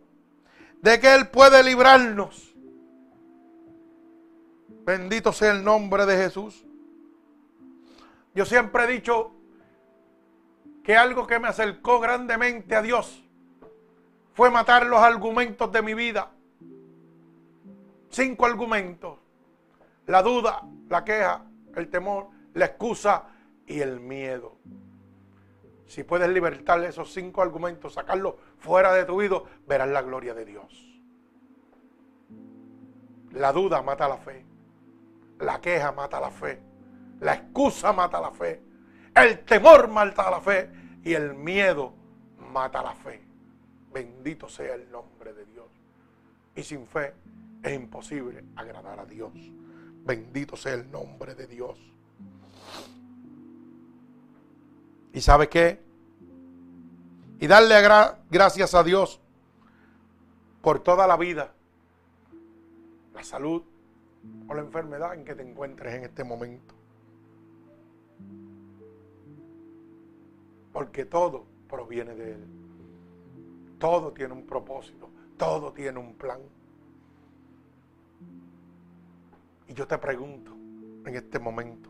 de 0.82 1.00
que 1.00 1.14
Él 1.14 1.28
puede 1.28 1.62
librarnos. 1.64 2.56
Bendito 4.86 5.34
sea 5.34 5.52
el 5.52 5.64
nombre 5.64 6.06
de 6.06 6.16
Jesús. 6.16 6.67
Yo 8.38 8.46
siempre 8.46 8.84
he 8.84 8.88
dicho 8.88 9.32
que 10.84 10.96
algo 10.96 11.26
que 11.26 11.40
me 11.40 11.48
acercó 11.48 12.00
grandemente 12.00 12.76
a 12.76 12.84
Dios 12.84 13.26
fue 14.34 14.52
matar 14.52 14.86
los 14.86 15.00
argumentos 15.00 15.72
de 15.72 15.82
mi 15.82 15.96
vida. 15.96 16.30
Cinco 18.12 18.46
argumentos. 18.46 19.18
La 20.06 20.22
duda, 20.22 20.62
la 20.88 21.04
queja, 21.04 21.46
el 21.76 21.90
temor, 21.90 22.28
la 22.54 22.66
excusa 22.66 23.24
y 23.66 23.80
el 23.80 24.00
miedo. 24.00 24.60
Si 25.88 26.04
puedes 26.04 26.30
libertar 26.30 26.84
esos 26.84 27.12
cinco 27.12 27.42
argumentos, 27.42 27.96
sacarlos 27.96 28.36
fuera 28.60 28.94
de 28.94 29.06
tu 29.06 29.20
vida, 29.20 29.42
verás 29.66 29.90
la 29.90 30.04
gloria 30.04 30.36
de 30.36 30.46
Dios. 30.46 31.02
La 33.32 33.52
duda 33.52 33.82
mata 33.82 34.08
la 34.08 34.18
fe. 34.18 34.46
La 35.40 35.60
queja 35.60 35.92
mata 35.92 36.20
la 36.20 36.30
fe. 36.30 36.67
La 37.20 37.34
excusa 37.34 37.94
mata 37.94 38.20
la 38.20 38.32
fe. 38.32 38.62
El 39.16 39.40
temor 39.46 39.88
mata 39.88 40.30
la 40.30 40.42
fe. 40.42 40.70
Y 41.04 41.14
el 41.14 41.34
miedo 41.34 41.94
mata 42.52 42.82
la 42.84 42.94
fe. 42.94 43.24
Bendito 43.94 44.50
sea 44.50 44.76
el 44.76 44.92
nombre 44.92 45.34
de 45.34 45.46
Dios. 45.46 45.68
Y 46.56 46.64
sin 46.64 46.86
fe 46.88 47.14
es 47.64 47.74
imposible 47.74 48.44
agradar 48.56 49.00
a 49.00 49.06
Dios. 49.06 49.32
Bendito 50.06 50.56
sea 50.56 50.74
el 50.74 50.90
nombre 50.92 51.36
de 51.36 51.48
Dios. 51.48 51.80
¿Y 55.14 55.22
sabe 55.22 55.50
qué? 55.50 55.82
Y 57.40 57.48
darle 57.48 57.76
gracias 58.30 58.74
a 58.74 58.84
Dios 58.84 59.20
por 60.62 60.80
toda 60.80 61.08
la 61.08 61.18
vida, 61.18 61.54
la 63.14 63.24
salud 63.24 63.64
o 64.48 64.54
la 64.54 64.62
enfermedad 64.62 65.14
en 65.14 65.24
que 65.24 65.36
te 65.36 65.44
encuentres 65.44 65.94
en 65.94 66.04
este 66.04 66.24
momento. 66.24 66.77
Porque 70.78 71.06
todo 71.06 71.44
proviene 71.68 72.14
de 72.14 72.34
Él. 72.34 72.48
Todo 73.80 74.14
tiene 74.14 74.36
un 74.36 74.46
propósito, 74.46 75.10
todo 75.36 75.74
tiene 75.74 75.98
un 75.98 76.14
plan. 76.14 76.40
Y 79.68 79.74
yo 79.74 79.88
te 79.88 79.98
pregunto 79.98 80.52
en 81.04 81.16
este 81.16 81.40
momento, 81.40 81.90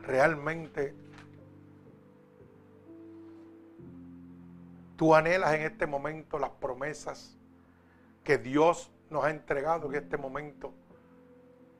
¿realmente 0.00 0.94
tú 4.98 5.14
anhelas 5.14 5.54
en 5.54 5.62
este 5.62 5.86
momento 5.86 6.38
las 6.38 6.50
promesas 6.50 7.34
que 8.22 8.36
Dios 8.36 8.90
nos 9.08 9.24
ha 9.24 9.30
entregado 9.30 9.88
en 9.88 9.94
este 9.94 10.18
momento 10.18 10.74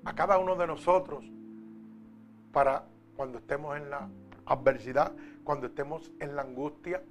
a 0.06 0.14
cada 0.14 0.38
uno 0.38 0.56
de 0.56 0.66
nosotros 0.66 1.26
para 2.52 2.86
cuando 3.16 3.36
estemos 3.36 3.76
en 3.76 3.90
la 3.90 4.08
adversidad, 4.46 5.12
cuando 5.44 5.66
estemos 5.66 6.10
en 6.20 6.36
la 6.36 6.42
angustia? 6.42 7.02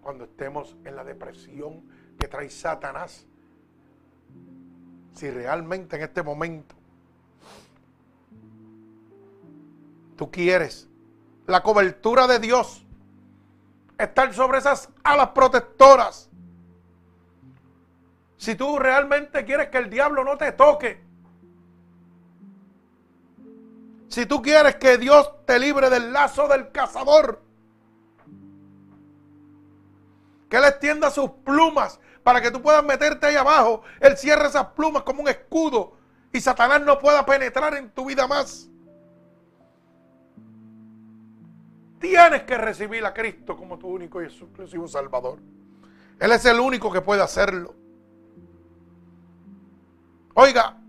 cuando 0.00 0.24
estemos 0.24 0.76
en 0.84 0.96
la 0.96 1.04
depresión 1.04 1.82
que 2.18 2.28
trae 2.28 2.50
Satanás. 2.50 3.26
Si 5.14 5.30
realmente 5.30 5.96
en 5.96 6.02
este 6.02 6.22
momento 6.22 6.74
tú 10.16 10.30
quieres 10.30 10.88
la 11.46 11.62
cobertura 11.62 12.26
de 12.26 12.38
Dios, 12.38 12.86
estar 13.98 14.32
sobre 14.32 14.58
esas 14.58 14.88
alas 15.02 15.30
protectoras, 15.30 16.30
si 18.36 18.54
tú 18.54 18.78
realmente 18.78 19.44
quieres 19.44 19.68
que 19.68 19.78
el 19.78 19.90
diablo 19.90 20.24
no 20.24 20.38
te 20.38 20.52
toque, 20.52 21.02
si 24.10 24.26
tú 24.26 24.42
quieres 24.42 24.74
que 24.76 24.98
Dios 24.98 25.30
te 25.46 25.58
libre 25.58 25.88
del 25.88 26.12
lazo 26.12 26.48
del 26.48 26.72
cazador, 26.72 27.40
que 30.48 30.56
Él 30.56 30.64
extienda 30.64 31.10
sus 31.10 31.30
plumas 31.44 32.00
para 32.24 32.40
que 32.40 32.50
tú 32.50 32.60
puedas 32.60 32.84
meterte 32.84 33.28
ahí 33.28 33.36
abajo. 33.36 33.82
Él 34.00 34.16
cierra 34.16 34.48
esas 34.48 34.66
plumas 34.70 35.04
como 35.04 35.22
un 35.22 35.28
escudo 35.28 35.96
y 36.32 36.40
Satanás 36.40 36.82
no 36.82 36.98
pueda 36.98 37.24
penetrar 37.24 37.74
en 37.74 37.90
tu 37.90 38.04
vida 38.04 38.26
más. 38.26 38.68
Tienes 42.00 42.42
que 42.42 42.58
recibir 42.58 43.06
a 43.06 43.14
Cristo 43.14 43.56
como 43.56 43.78
tu 43.78 43.86
único 43.86 44.20
y 44.20 44.24
exclusivo 44.24 44.88
Salvador. 44.88 45.38
Él 46.18 46.32
es 46.32 46.44
el 46.46 46.58
único 46.58 46.90
que 46.90 47.00
puede 47.00 47.22
hacerlo. 47.22 47.76
Oiga, 50.34 50.79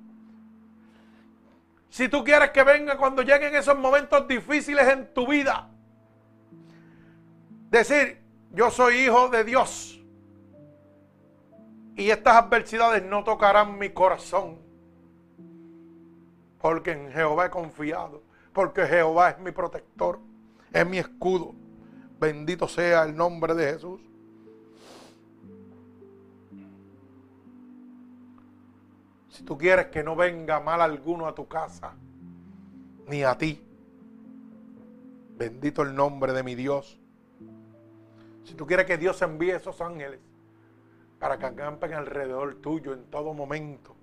Si 1.91 2.07
tú 2.07 2.23
quieres 2.23 2.51
que 2.51 2.63
venga 2.63 2.97
cuando 2.97 3.21
lleguen 3.21 3.53
esos 3.53 3.77
momentos 3.77 4.25
difíciles 4.25 4.87
en 4.87 5.13
tu 5.13 5.27
vida, 5.27 5.69
decir, 7.69 8.23
yo 8.51 8.71
soy 8.71 8.99
hijo 8.99 9.27
de 9.27 9.43
Dios. 9.43 10.01
Y 11.97 12.09
estas 12.09 12.37
adversidades 12.37 13.03
no 13.03 13.25
tocarán 13.25 13.77
mi 13.77 13.89
corazón. 13.89 14.57
Porque 16.59 16.91
en 16.91 17.11
Jehová 17.11 17.47
he 17.47 17.49
confiado. 17.49 18.23
Porque 18.53 18.87
Jehová 18.87 19.31
es 19.31 19.39
mi 19.39 19.51
protector. 19.51 20.19
Es 20.71 20.87
mi 20.87 20.97
escudo. 20.97 21.53
Bendito 22.17 22.69
sea 22.69 23.03
el 23.03 23.17
nombre 23.17 23.53
de 23.53 23.73
Jesús. 23.73 23.99
Si 29.31 29.43
tú 29.43 29.57
quieres 29.57 29.87
que 29.87 30.03
no 30.03 30.15
venga 30.15 30.59
mal 30.59 30.81
alguno 30.81 31.25
a 31.25 31.33
tu 31.33 31.47
casa, 31.47 31.93
ni 33.07 33.23
a 33.23 33.37
ti, 33.37 33.65
bendito 35.37 35.83
el 35.83 35.95
nombre 35.95 36.33
de 36.33 36.43
mi 36.43 36.53
Dios. 36.53 36.99
Si 38.43 38.53
tú 38.55 38.67
quieres 38.67 38.85
que 38.85 38.97
Dios 38.97 39.21
envíe 39.21 39.51
esos 39.51 39.79
ángeles 39.79 40.19
para 41.17 41.37
que 41.37 41.45
acampen 41.45 41.93
alrededor 41.93 42.55
tuyo 42.55 42.93
en 42.93 43.05
todo 43.05 43.33
momento. 43.33 43.95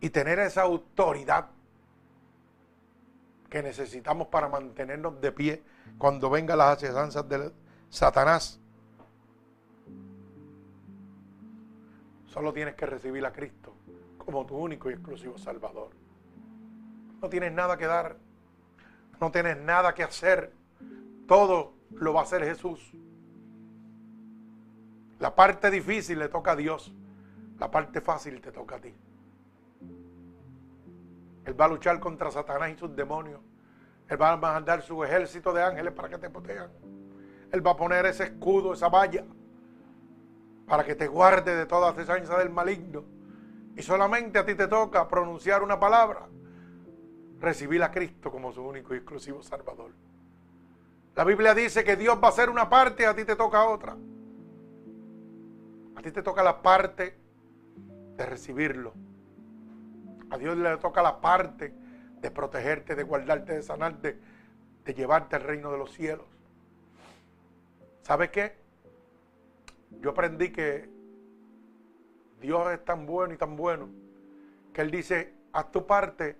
Y 0.00 0.10
tener 0.10 0.40
esa 0.40 0.62
autoridad 0.62 1.48
que 3.48 3.62
necesitamos 3.62 4.28
para 4.28 4.48
mantenernos 4.48 5.18
de 5.22 5.32
pie 5.32 5.62
cuando 5.96 6.28
vengan 6.28 6.58
las 6.58 6.76
asechanzas 6.76 7.26
de 7.28 7.50
Satanás. 7.88 8.61
Solo 12.32 12.52
tienes 12.54 12.74
que 12.76 12.86
recibir 12.86 13.24
a 13.26 13.32
Cristo 13.32 13.74
como 14.16 14.46
tu 14.46 14.56
único 14.56 14.88
y 14.88 14.94
exclusivo 14.94 15.36
Salvador. 15.36 15.90
No 17.20 17.28
tienes 17.28 17.52
nada 17.52 17.76
que 17.76 17.86
dar. 17.86 18.16
No 19.20 19.30
tienes 19.30 19.58
nada 19.58 19.94
que 19.94 20.02
hacer. 20.02 20.52
Todo 21.28 21.74
lo 21.90 22.14
va 22.14 22.20
a 22.20 22.22
hacer 22.22 22.42
Jesús. 22.42 22.92
La 25.18 25.34
parte 25.34 25.70
difícil 25.70 26.18
le 26.18 26.28
toca 26.28 26.52
a 26.52 26.56
Dios. 26.56 26.94
La 27.58 27.70
parte 27.70 28.00
fácil 28.00 28.40
te 28.40 28.50
toca 28.50 28.76
a 28.76 28.80
ti. 28.80 28.94
Él 31.44 31.60
va 31.60 31.66
a 31.66 31.68
luchar 31.68 32.00
contra 32.00 32.30
Satanás 32.30 32.70
y 32.70 32.78
sus 32.78 32.96
demonios. 32.96 33.40
Él 34.08 34.20
va 34.20 34.32
a 34.32 34.36
mandar 34.38 34.80
su 34.80 35.04
ejército 35.04 35.52
de 35.52 35.62
ángeles 35.62 35.92
para 35.92 36.08
que 36.08 36.16
te 36.16 36.30
protejan. 36.30 36.70
Él 37.50 37.64
va 37.64 37.72
a 37.72 37.76
poner 37.76 38.06
ese 38.06 38.24
escudo, 38.24 38.72
esa 38.72 38.88
valla, 38.88 39.22
para 40.72 40.84
que 40.84 40.94
te 40.94 41.06
guarde 41.06 41.54
de 41.54 41.66
toda 41.66 41.92
cesanza 41.92 42.38
del 42.38 42.48
maligno. 42.48 43.04
Y 43.76 43.82
solamente 43.82 44.38
a 44.38 44.46
ti 44.46 44.54
te 44.54 44.68
toca 44.68 45.06
pronunciar 45.06 45.62
una 45.62 45.78
palabra, 45.78 46.26
recibir 47.40 47.82
a 47.82 47.90
Cristo 47.90 48.30
como 48.30 48.52
su 48.52 48.62
único 48.62 48.94
y 48.94 48.96
exclusivo 48.96 49.42
Salvador. 49.42 49.90
La 51.14 51.24
Biblia 51.24 51.54
dice 51.54 51.84
que 51.84 51.96
Dios 51.96 52.16
va 52.16 52.28
a 52.28 52.30
hacer 52.30 52.48
una 52.48 52.70
parte 52.70 53.02
y 53.02 53.04
a 53.04 53.14
ti 53.14 53.26
te 53.26 53.36
toca 53.36 53.66
otra. 53.66 53.98
A 55.94 56.00
ti 56.00 56.10
te 56.10 56.22
toca 56.22 56.42
la 56.42 56.62
parte 56.62 57.18
de 58.16 58.24
recibirlo. 58.24 58.94
A 60.30 60.38
Dios 60.38 60.56
le 60.56 60.74
toca 60.78 61.02
la 61.02 61.20
parte 61.20 61.74
de 62.18 62.30
protegerte, 62.30 62.94
de 62.94 63.02
guardarte, 63.02 63.52
de 63.52 63.62
sanarte, 63.62 64.18
de 64.86 64.94
llevarte 64.94 65.36
al 65.36 65.42
reino 65.42 65.70
de 65.70 65.76
los 65.76 65.92
cielos. 65.92 66.24
¿Sabes 68.00 68.30
qué? 68.30 68.61
Yo 70.00 70.10
aprendí 70.10 70.50
que 70.50 70.88
Dios 72.40 72.70
es 72.72 72.84
tan 72.84 73.06
bueno 73.06 73.34
y 73.34 73.36
tan 73.36 73.56
bueno 73.56 73.88
que 74.72 74.80
Él 74.80 74.90
dice, 74.90 75.34
haz 75.52 75.70
tu 75.70 75.86
parte 75.86 76.36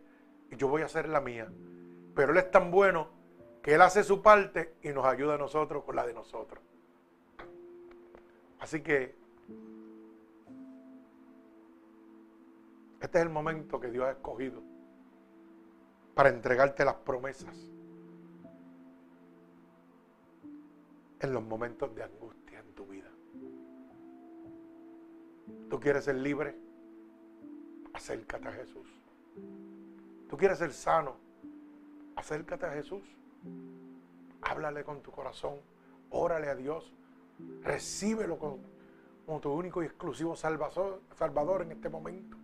y 0.51 0.57
yo 0.57 0.69
voy 0.69 0.83
a 0.83 0.87
hacer 0.87 1.09
la 1.09 1.21
mía. 1.21 1.49
Pero 2.15 2.33
Él 2.33 2.39
es 2.39 2.51
tan 2.51 2.71
bueno 2.71 3.09
que 3.63 3.75
Él 3.75 3.83
hace 3.83 4.03
su 4.03 4.21
parte 4.21 4.75
y 4.83 4.89
nos 4.89 5.07
ayuda 5.07 5.35
a 5.35 5.39
nosotros 5.39 5.85
con 5.85 5.97
la 5.97 6.07
de 6.07 6.13
nosotros. 6.13 6.63
Así 8.59 8.81
que 8.81 9.15
este 13.01 13.19
es 13.19 13.25
el 13.25 13.31
momento 13.31 13.81
que 13.81 13.91
Dios 13.91 14.07
ha 14.07 14.13
escogido 14.13 14.63
para 16.15 16.29
entregarte 16.29 16.85
las 16.85 16.95
promesas 16.97 17.57
en 21.21 21.33
los 21.33 21.43
momentos 21.43 21.95
de 21.95 22.03
angustia 22.03 22.59
en 22.59 22.75
tu 22.75 22.87
vida. 22.87 23.12
¿Tú 25.69 25.81
quieres 25.81 26.05
ser 26.05 26.17
libre? 26.17 26.57
Acércate 27.93 28.49
a 28.49 28.53
Jesús. 28.53 28.89
¿Tú 30.29 30.37
quieres 30.37 30.59
ser 30.59 30.73
sano? 30.73 31.17
Acércate 32.17 32.67
a 32.67 32.73
Jesús. 32.73 33.03
Háblale 34.43 34.85
con 34.85 35.03
tu 35.03 35.11
corazón. 35.11 35.57
Órale 36.11 36.49
a 36.49 36.55
Dios. 36.55 36.93
Recíbelo 37.63 38.39
como, 38.39 39.41
tu 39.41 39.51
único 39.51 39.83
y 39.83 39.87
exclusivo 39.87 40.37
salvador, 40.37 41.01
salvador 41.17 41.63
en 41.63 41.73
este 41.73 41.89
momento. 41.89 42.37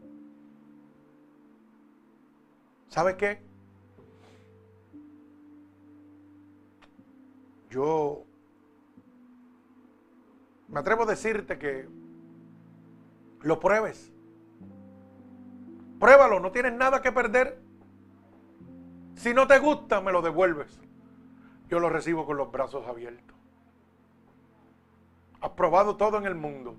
¿Sabes 2.89 3.17
qué? 3.17 3.43
Yo 7.71 8.25
me 10.69 10.81
atrevo 10.81 11.03
a 11.03 11.07
decirte 11.07 11.59
que 11.59 11.87
lo 13.43 13.61
pruebes. 13.61 14.13
Pruébalo, 15.99 16.41
no 16.41 16.53
tienes 16.53 16.73
nada 16.73 17.03
que 17.03 17.13
perder. 17.13 17.61
Si 19.17 19.35
no 19.35 19.47
te 19.47 19.59
gusta, 19.59 20.01
me 20.01 20.13
lo 20.13 20.23
devuelves. 20.23 20.81
Yo 21.69 21.81
lo 21.81 21.89
recibo 21.89 22.25
con 22.25 22.37
los 22.37 22.51
brazos 22.51 22.87
abiertos. 22.87 23.37
Has 25.41 25.51
probado 25.51 25.97
todo 25.97 26.19
en 26.19 26.27
el 26.27 26.35
mundo. 26.35 26.77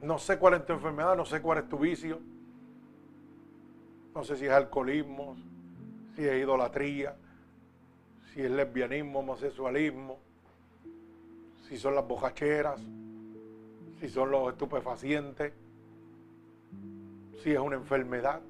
No 0.00 0.18
sé 0.18 0.38
cuál 0.38 0.54
es 0.54 0.66
tu 0.66 0.72
enfermedad, 0.72 1.16
no 1.16 1.24
sé 1.24 1.40
cuál 1.40 1.58
es 1.58 1.68
tu 1.68 1.78
vicio. 1.78 2.20
No 4.14 4.24
sé 4.24 4.36
si 4.36 4.44
es 4.44 4.52
alcoholismo, 4.52 5.36
si 6.14 6.26
es 6.26 6.42
idolatría, 6.42 7.16
si 8.32 8.42
es 8.42 8.50
lesbianismo, 8.50 9.20
homosexualismo, 9.20 10.18
si 11.68 11.78
son 11.78 11.94
las 11.94 12.06
bocacheras, 12.06 12.80
si 14.02 14.08
son 14.08 14.32
los 14.32 14.50
estupefacientes, 14.50 15.52
si 17.40 17.52
es 17.52 17.58
una 17.60 17.76
enfermedad. 17.76 18.40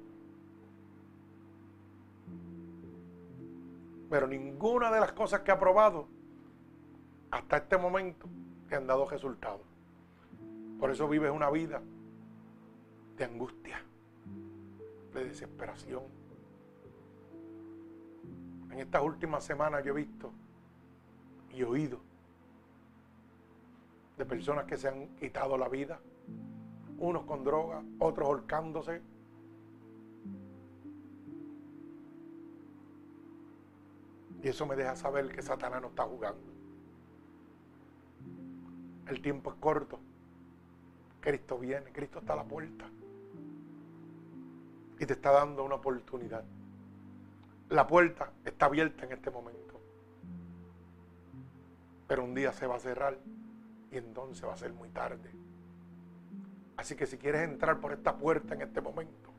Pero 4.09 4.25
ninguna 4.25 4.89
de 4.89 4.99
las 4.99 5.11
cosas 5.11 5.41
que 5.41 5.51
ha 5.51 5.59
probado 5.59 6.07
hasta 7.29 7.57
este 7.57 7.77
momento 7.77 8.27
te 8.67 8.77
han 8.77 8.87
dado 8.87 9.07
resultados. 9.07 9.61
Por 10.79 10.89
eso 10.89 11.07
vives 11.07 11.29
una 11.29 11.51
vida 11.51 11.83
de 13.15 13.23
angustia, 13.23 13.79
de 15.13 15.23
desesperación. 15.23 16.01
En 18.71 18.79
estas 18.79 19.03
últimas 19.03 19.43
semanas 19.43 19.85
yo 19.85 19.91
he 19.91 19.97
visto 19.97 20.31
y 21.51 21.61
oído 21.61 21.99
de 24.17 24.25
personas 24.25 24.65
que 24.65 24.77
se 24.77 24.87
han 24.87 25.07
quitado 25.15 25.57
la 25.57 25.67
vida, 25.69 25.99
unos 26.99 27.23
con 27.23 27.43
droga, 27.43 27.83
otros 27.99 28.29
holcándose, 28.29 29.01
Y 34.43 34.49
eso 34.49 34.65
me 34.65 34.75
deja 34.75 34.95
saber 34.97 35.29
que 35.29 35.41
Satanás 35.41 35.81
no 35.81 35.87
está 35.87 36.03
jugando. 36.03 36.41
El 39.07 39.21
tiempo 39.21 39.51
es 39.51 39.55
corto. 39.57 39.99
Cristo 41.21 41.57
viene, 41.57 41.93
Cristo 41.93 42.19
está 42.19 42.33
a 42.33 42.35
la 42.35 42.43
puerta. 42.43 42.85
Y 44.99 45.05
te 45.05 45.13
está 45.13 45.31
dando 45.31 45.63
una 45.63 45.75
oportunidad. 45.75 46.43
La 47.69 47.87
puerta 47.87 48.33
está 48.43 48.65
abierta 48.65 49.05
en 49.05 49.13
este 49.13 49.31
momento. 49.31 49.79
Pero 52.09 52.25
un 52.25 52.35
día 52.35 52.51
se 52.51 52.67
va 52.67 52.75
a 52.75 52.79
cerrar 52.79 53.17
y 53.93 53.97
entonces 53.97 54.43
va 54.45 54.53
a 54.53 54.57
ser 54.57 54.73
muy 54.73 54.89
tarde. 54.89 55.29
Así 56.77 56.95
que 56.95 57.05
si 57.05 57.17
quieres 57.17 57.47
entrar 57.47 57.79
por 57.79 57.93
esta 57.93 58.17
puerta 58.17 58.55
en 58.55 58.61
este 58.61 58.81
momento, 58.81 59.31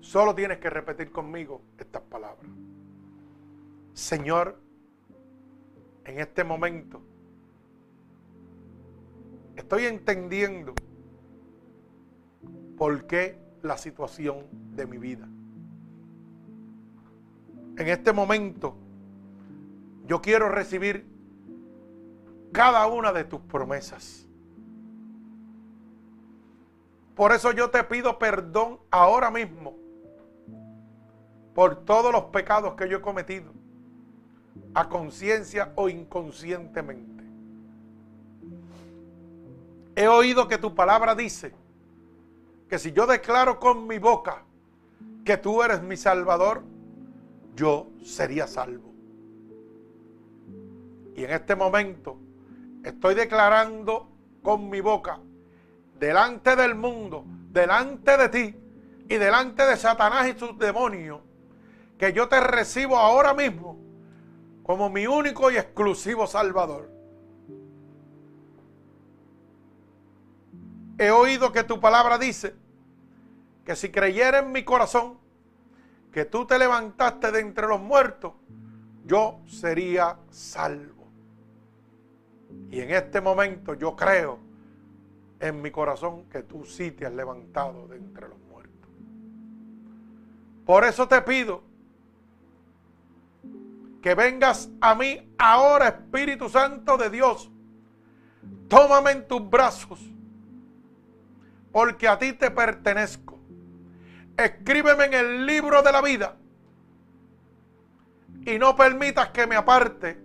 solo 0.00 0.34
tienes 0.34 0.58
que 0.58 0.68
repetir 0.68 1.10
conmigo 1.10 1.62
estas 1.78 2.02
palabras. 2.02 2.50
Señor, 3.94 4.58
en 6.04 6.18
este 6.20 6.44
momento 6.44 7.00
estoy 9.56 9.86
entendiendo 9.86 10.74
por 12.76 13.06
qué 13.06 13.38
la 13.62 13.78
situación 13.78 14.46
de 14.74 14.86
mi 14.86 14.98
vida. 14.98 15.26
En 17.78 17.88
este 17.88 18.12
momento 18.12 18.76
yo 20.06 20.20
quiero 20.20 20.48
recibir 20.48 21.11
cada 22.52 22.86
una 22.86 23.12
de 23.12 23.24
tus 23.24 23.40
promesas. 23.40 24.26
Por 27.14 27.32
eso 27.32 27.52
yo 27.52 27.70
te 27.70 27.82
pido 27.84 28.18
perdón 28.18 28.78
ahora 28.90 29.30
mismo 29.30 29.76
por 31.54 31.84
todos 31.84 32.12
los 32.12 32.24
pecados 32.24 32.74
que 32.74 32.88
yo 32.88 32.98
he 32.98 33.00
cometido, 33.00 33.52
a 34.74 34.88
conciencia 34.88 35.72
o 35.76 35.88
inconscientemente. 35.88 37.24
He 39.94 40.08
oído 40.08 40.48
que 40.48 40.56
tu 40.56 40.74
palabra 40.74 41.14
dice 41.14 41.54
que 42.68 42.78
si 42.78 42.92
yo 42.92 43.06
declaro 43.06 43.60
con 43.60 43.86
mi 43.86 43.98
boca 43.98 44.44
que 45.24 45.36
tú 45.36 45.62
eres 45.62 45.82
mi 45.82 45.96
salvador, 45.98 46.62
yo 47.54 47.88
sería 48.02 48.46
salvo. 48.46 48.90
Y 51.14 51.24
en 51.24 51.30
este 51.30 51.54
momento 51.54 52.16
estoy 52.84 53.14
declarando 53.14 54.08
con 54.42 54.68
mi 54.68 54.80
boca, 54.80 55.20
delante 55.98 56.56
del 56.56 56.74
mundo, 56.74 57.24
delante 57.50 58.16
de 58.16 58.28
ti 58.28 58.56
y 59.08 59.16
delante 59.16 59.64
de 59.64 59.76
Satanás 59.76 60.28
y 60.28 60.38
sus 60.38 60.58
demonios, 60.58 61.20
que 61.98 62.12
yo 62.12 62.28
te 62.28 62.40
recibo 62.40 62.96
ahora 62.96 63.34
mismo 63.34 63.78
como 64.62 64.88
mi 64.88 65.06
único 65.06 65.50
y 65.50 65.56
exclusivo 65.56 66.26
Salvador. 66.26 66.90
He 70.98 71.10
oído 71.10 71.52
que 71.52 71.64
tu 71.64 71.80
palabra 71.80 72.18
dice 72.18 72.54
que 73.64 73.76
si 73.76 73.90
creyera 73.90 74.38
en 74.38 74.52
mi 74.52 74.64
corazón 74.64 75.18
que 76.12 76.24
tú 76.24 76.46
te 76.46 76.58
levantaste 76.58 77.32
de 77.32 77.40
entre 77.40 77.66
los 77.66 77.80
muertos, 77.80 78.34
yo 79.04 79.40
sería 79.46 80.18
salvo. 80.30 81.01
Y 82.70 82.80
en 82.80 82.90
este 82.90 83.20
momento 83.20 83.74
yo 83.74 83.94
creo 83.94 84.38
en 85.40 85.60
mi 85.60 85.70
corazón 85.70 86.24
que 86.30 86.42
tú 86.42 86.64
sí 86.64 86.90
te 86.92 87.04
has 87.04 87.12
levantado 87.12 87.86
de 87.88 87.96
entre 87.96 88.28
los 88.28 88.38
muertos. 88.38 88.90
Por 90.64 90.84
eso 90.84 91.06
te 91.08 91.20
pido 91.22 91.62
que 94.00 94.14
vengas 94.14 94.70
a 94.80 94.94
mí 94.94 95.32
ahora, 95.38 95.88
Espíritu 95.88 96.48
Santo 96.48 96.96
de 96.96 97.10
Dios. 97.10 97.50
Tómame 98.68 99.12
en 99.12 99.28
tus 99.28 99.48
brazos, 99.48 100.00
porque 101.70 102.08
a 102.08 102.18
ti 102.18 102.32
te 102.32 102.50
pertenezco. 102.50 103.38
Escríbeme 104.36 105.04
en 105.04 105.14
el 105.14 105.46
libro 105.46 105.82
de 105.82 105.92
la 105.92 106.00
vida 106.00 106.36
y 108.44 108.58
no 108.58 108.74
permitas 108.74 109.28
que 109.28 109.46
me 109.46 109.56
aparte 109.56 110.18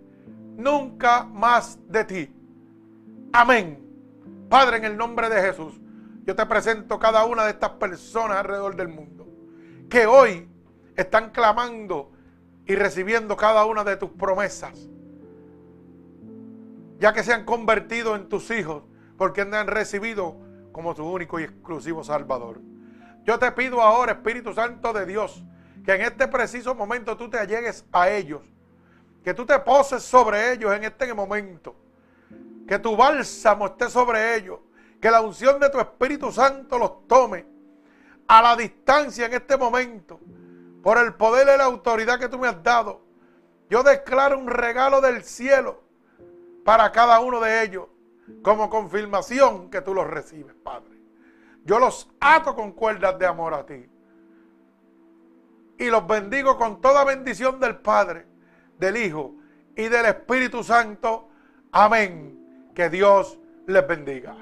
nunca 0.58 1.24
más 1.24 1.78
de 1.88 2.04
ti. 2.04 2.34
Amén. 3.32 3.78
Padre, 4.50 4.78
en 4.78 4.84
el 4.84 4.96
nombre 4.96 5.30
de 5.30 5.40
Jesús, 5.40 5.80
yo 6.24 6.34
te 6.34 6.44
presento 6.44 6.98
cada 6.98 7.24
una 7.24 7.44
de 7.44 7.52
estas 7.52 7.70
personas 7.70 8.38
alrededor 8.38 8.76
del 8.76 8.88
mundo 8.88 9.26
que 9.88 10.06
hoy 10.06 10.48
están 10.96 11.30
clamando 11.30 12.12
y 12.66 12.74
recibiendo 12.74 13.36
cada 13.36 13.64
una 13.64 13.84
de 13.84 13.96
tus 13.96 14.10
promesas. 14.10 14.88
Ya 16.98 17.12
que 17.12 17.22
se 17.22 17.32
han 17.32 17.44
convertido 17.44 18.16
en 18.16 18.28
tus 18.28 18.50
hijos 18.50 18.82
porque 19.16 19.42
han 19.42 19.66
recibido 19.68 20.36
como 20.72 20.94
tu 20.94 21.04
único 21.04 21.40
y 21.40 21.44
exclusivo 21.44 22.02
Salvador. 22.02 22.60
Yo 23.24 23.38
te 23.38 23.50
pido 23.52 23.80
ahora, 23.80 24.12
Espíritu 24.12 24.52
Santo 24.52 24.92
de 24.92 25.06
Dios, 25.06 25.44
que 25.84 25.94
en 25.94 26.02
este 26.02 26.26
preciso 26.28 26.74
momento 26.74 27.16
tú 27.16 27.30
te 27.30 27.38
allegues 27.38 27.86
a 27.92 28.10
ellos, 28.10 28.42
que 29.22 29.34
tú 29.34 29.44
te 29.44 29.58
poses 29.58 30.02
sobre 30.02 30.52
ellos 30.52 30.72
en 30.74 30.84
este 30.84 31.12
momento, 31.12 31.74
que 32.66 32.78
tu 32.78 32.96
bálsamo 32.96 33.66
esté 33.66 33.90
sobre 33.90 34.36
ellos, 34.36 34.60
que 35.00 35.10
la 35.10 35.20
unción 35.20 35.58
de 35.60 35.70
tu 35.70 35.78
Espíritu 35.78 36.32
Santo 36.32 36.78
los 36.78 37.06
tome 37.06 37.46
a 38.26 38.42
la 38.42 38.56
distancia 38.56 39.26
en 39.26 39.34
este 39.34 39.56
momento, 39.56 40.20
por 40.82 40.98
el 40.98 41.14
poder 41.14 41.48
y 41.54 41.58
la 41.58 41.64
autoridad 41.64 42.18
que 42.18 42.28
tú 42.28 42.38
me 42.38 42.48
has 42.48 42.62
dado. 42.62 43.02
Yo 43.68 43.82
declaro 43.82 44.38
un 44.38 44.48
regalo 44.48 45.00
del 45.00 45.22
cielo 45.24 45.82
para 46.64 46.92
cada 46.92 47.20
uno 47.20 47.40
de 47.40 47.62
ellos, 47.62 47.86
como 48.42 48.68
confirmación 48.68 49.70
que 49.70 49.80
tú 49.80 49.94
los 49.94 50.06
recibes, 50.06 50.54
Padre. 50.62 50.98
Yo 51.64 51.78
los 51.78 52.10
ato 52.20 52.54
con 52.54 52.72
cuerdas 52.72 53.18
de 53.18 53.26
amor 53.26 53.54
a 53.54 53.66
ti. 53.66 53.88
Y 55.78 55.90
los 55.90 56.06
bendigo 56.06 56.56
con 56.56 56.80
toda 56.80 57.04
bendición 57.04 57.60
del 57.60 57.76
Padre, 57.78 58.26
del 58.78 58.96
Hijo 58.96 59.34
y 59.76 59.88
del 59.88 60.06
Espíritu 60.06 60.62
Santo. 60.62 61.28
Amén. 61.72 62.70
Que 62.74 62.88
Dios 62.88 63.38
les 63.66 63.86
bendiga. 63.86 64.36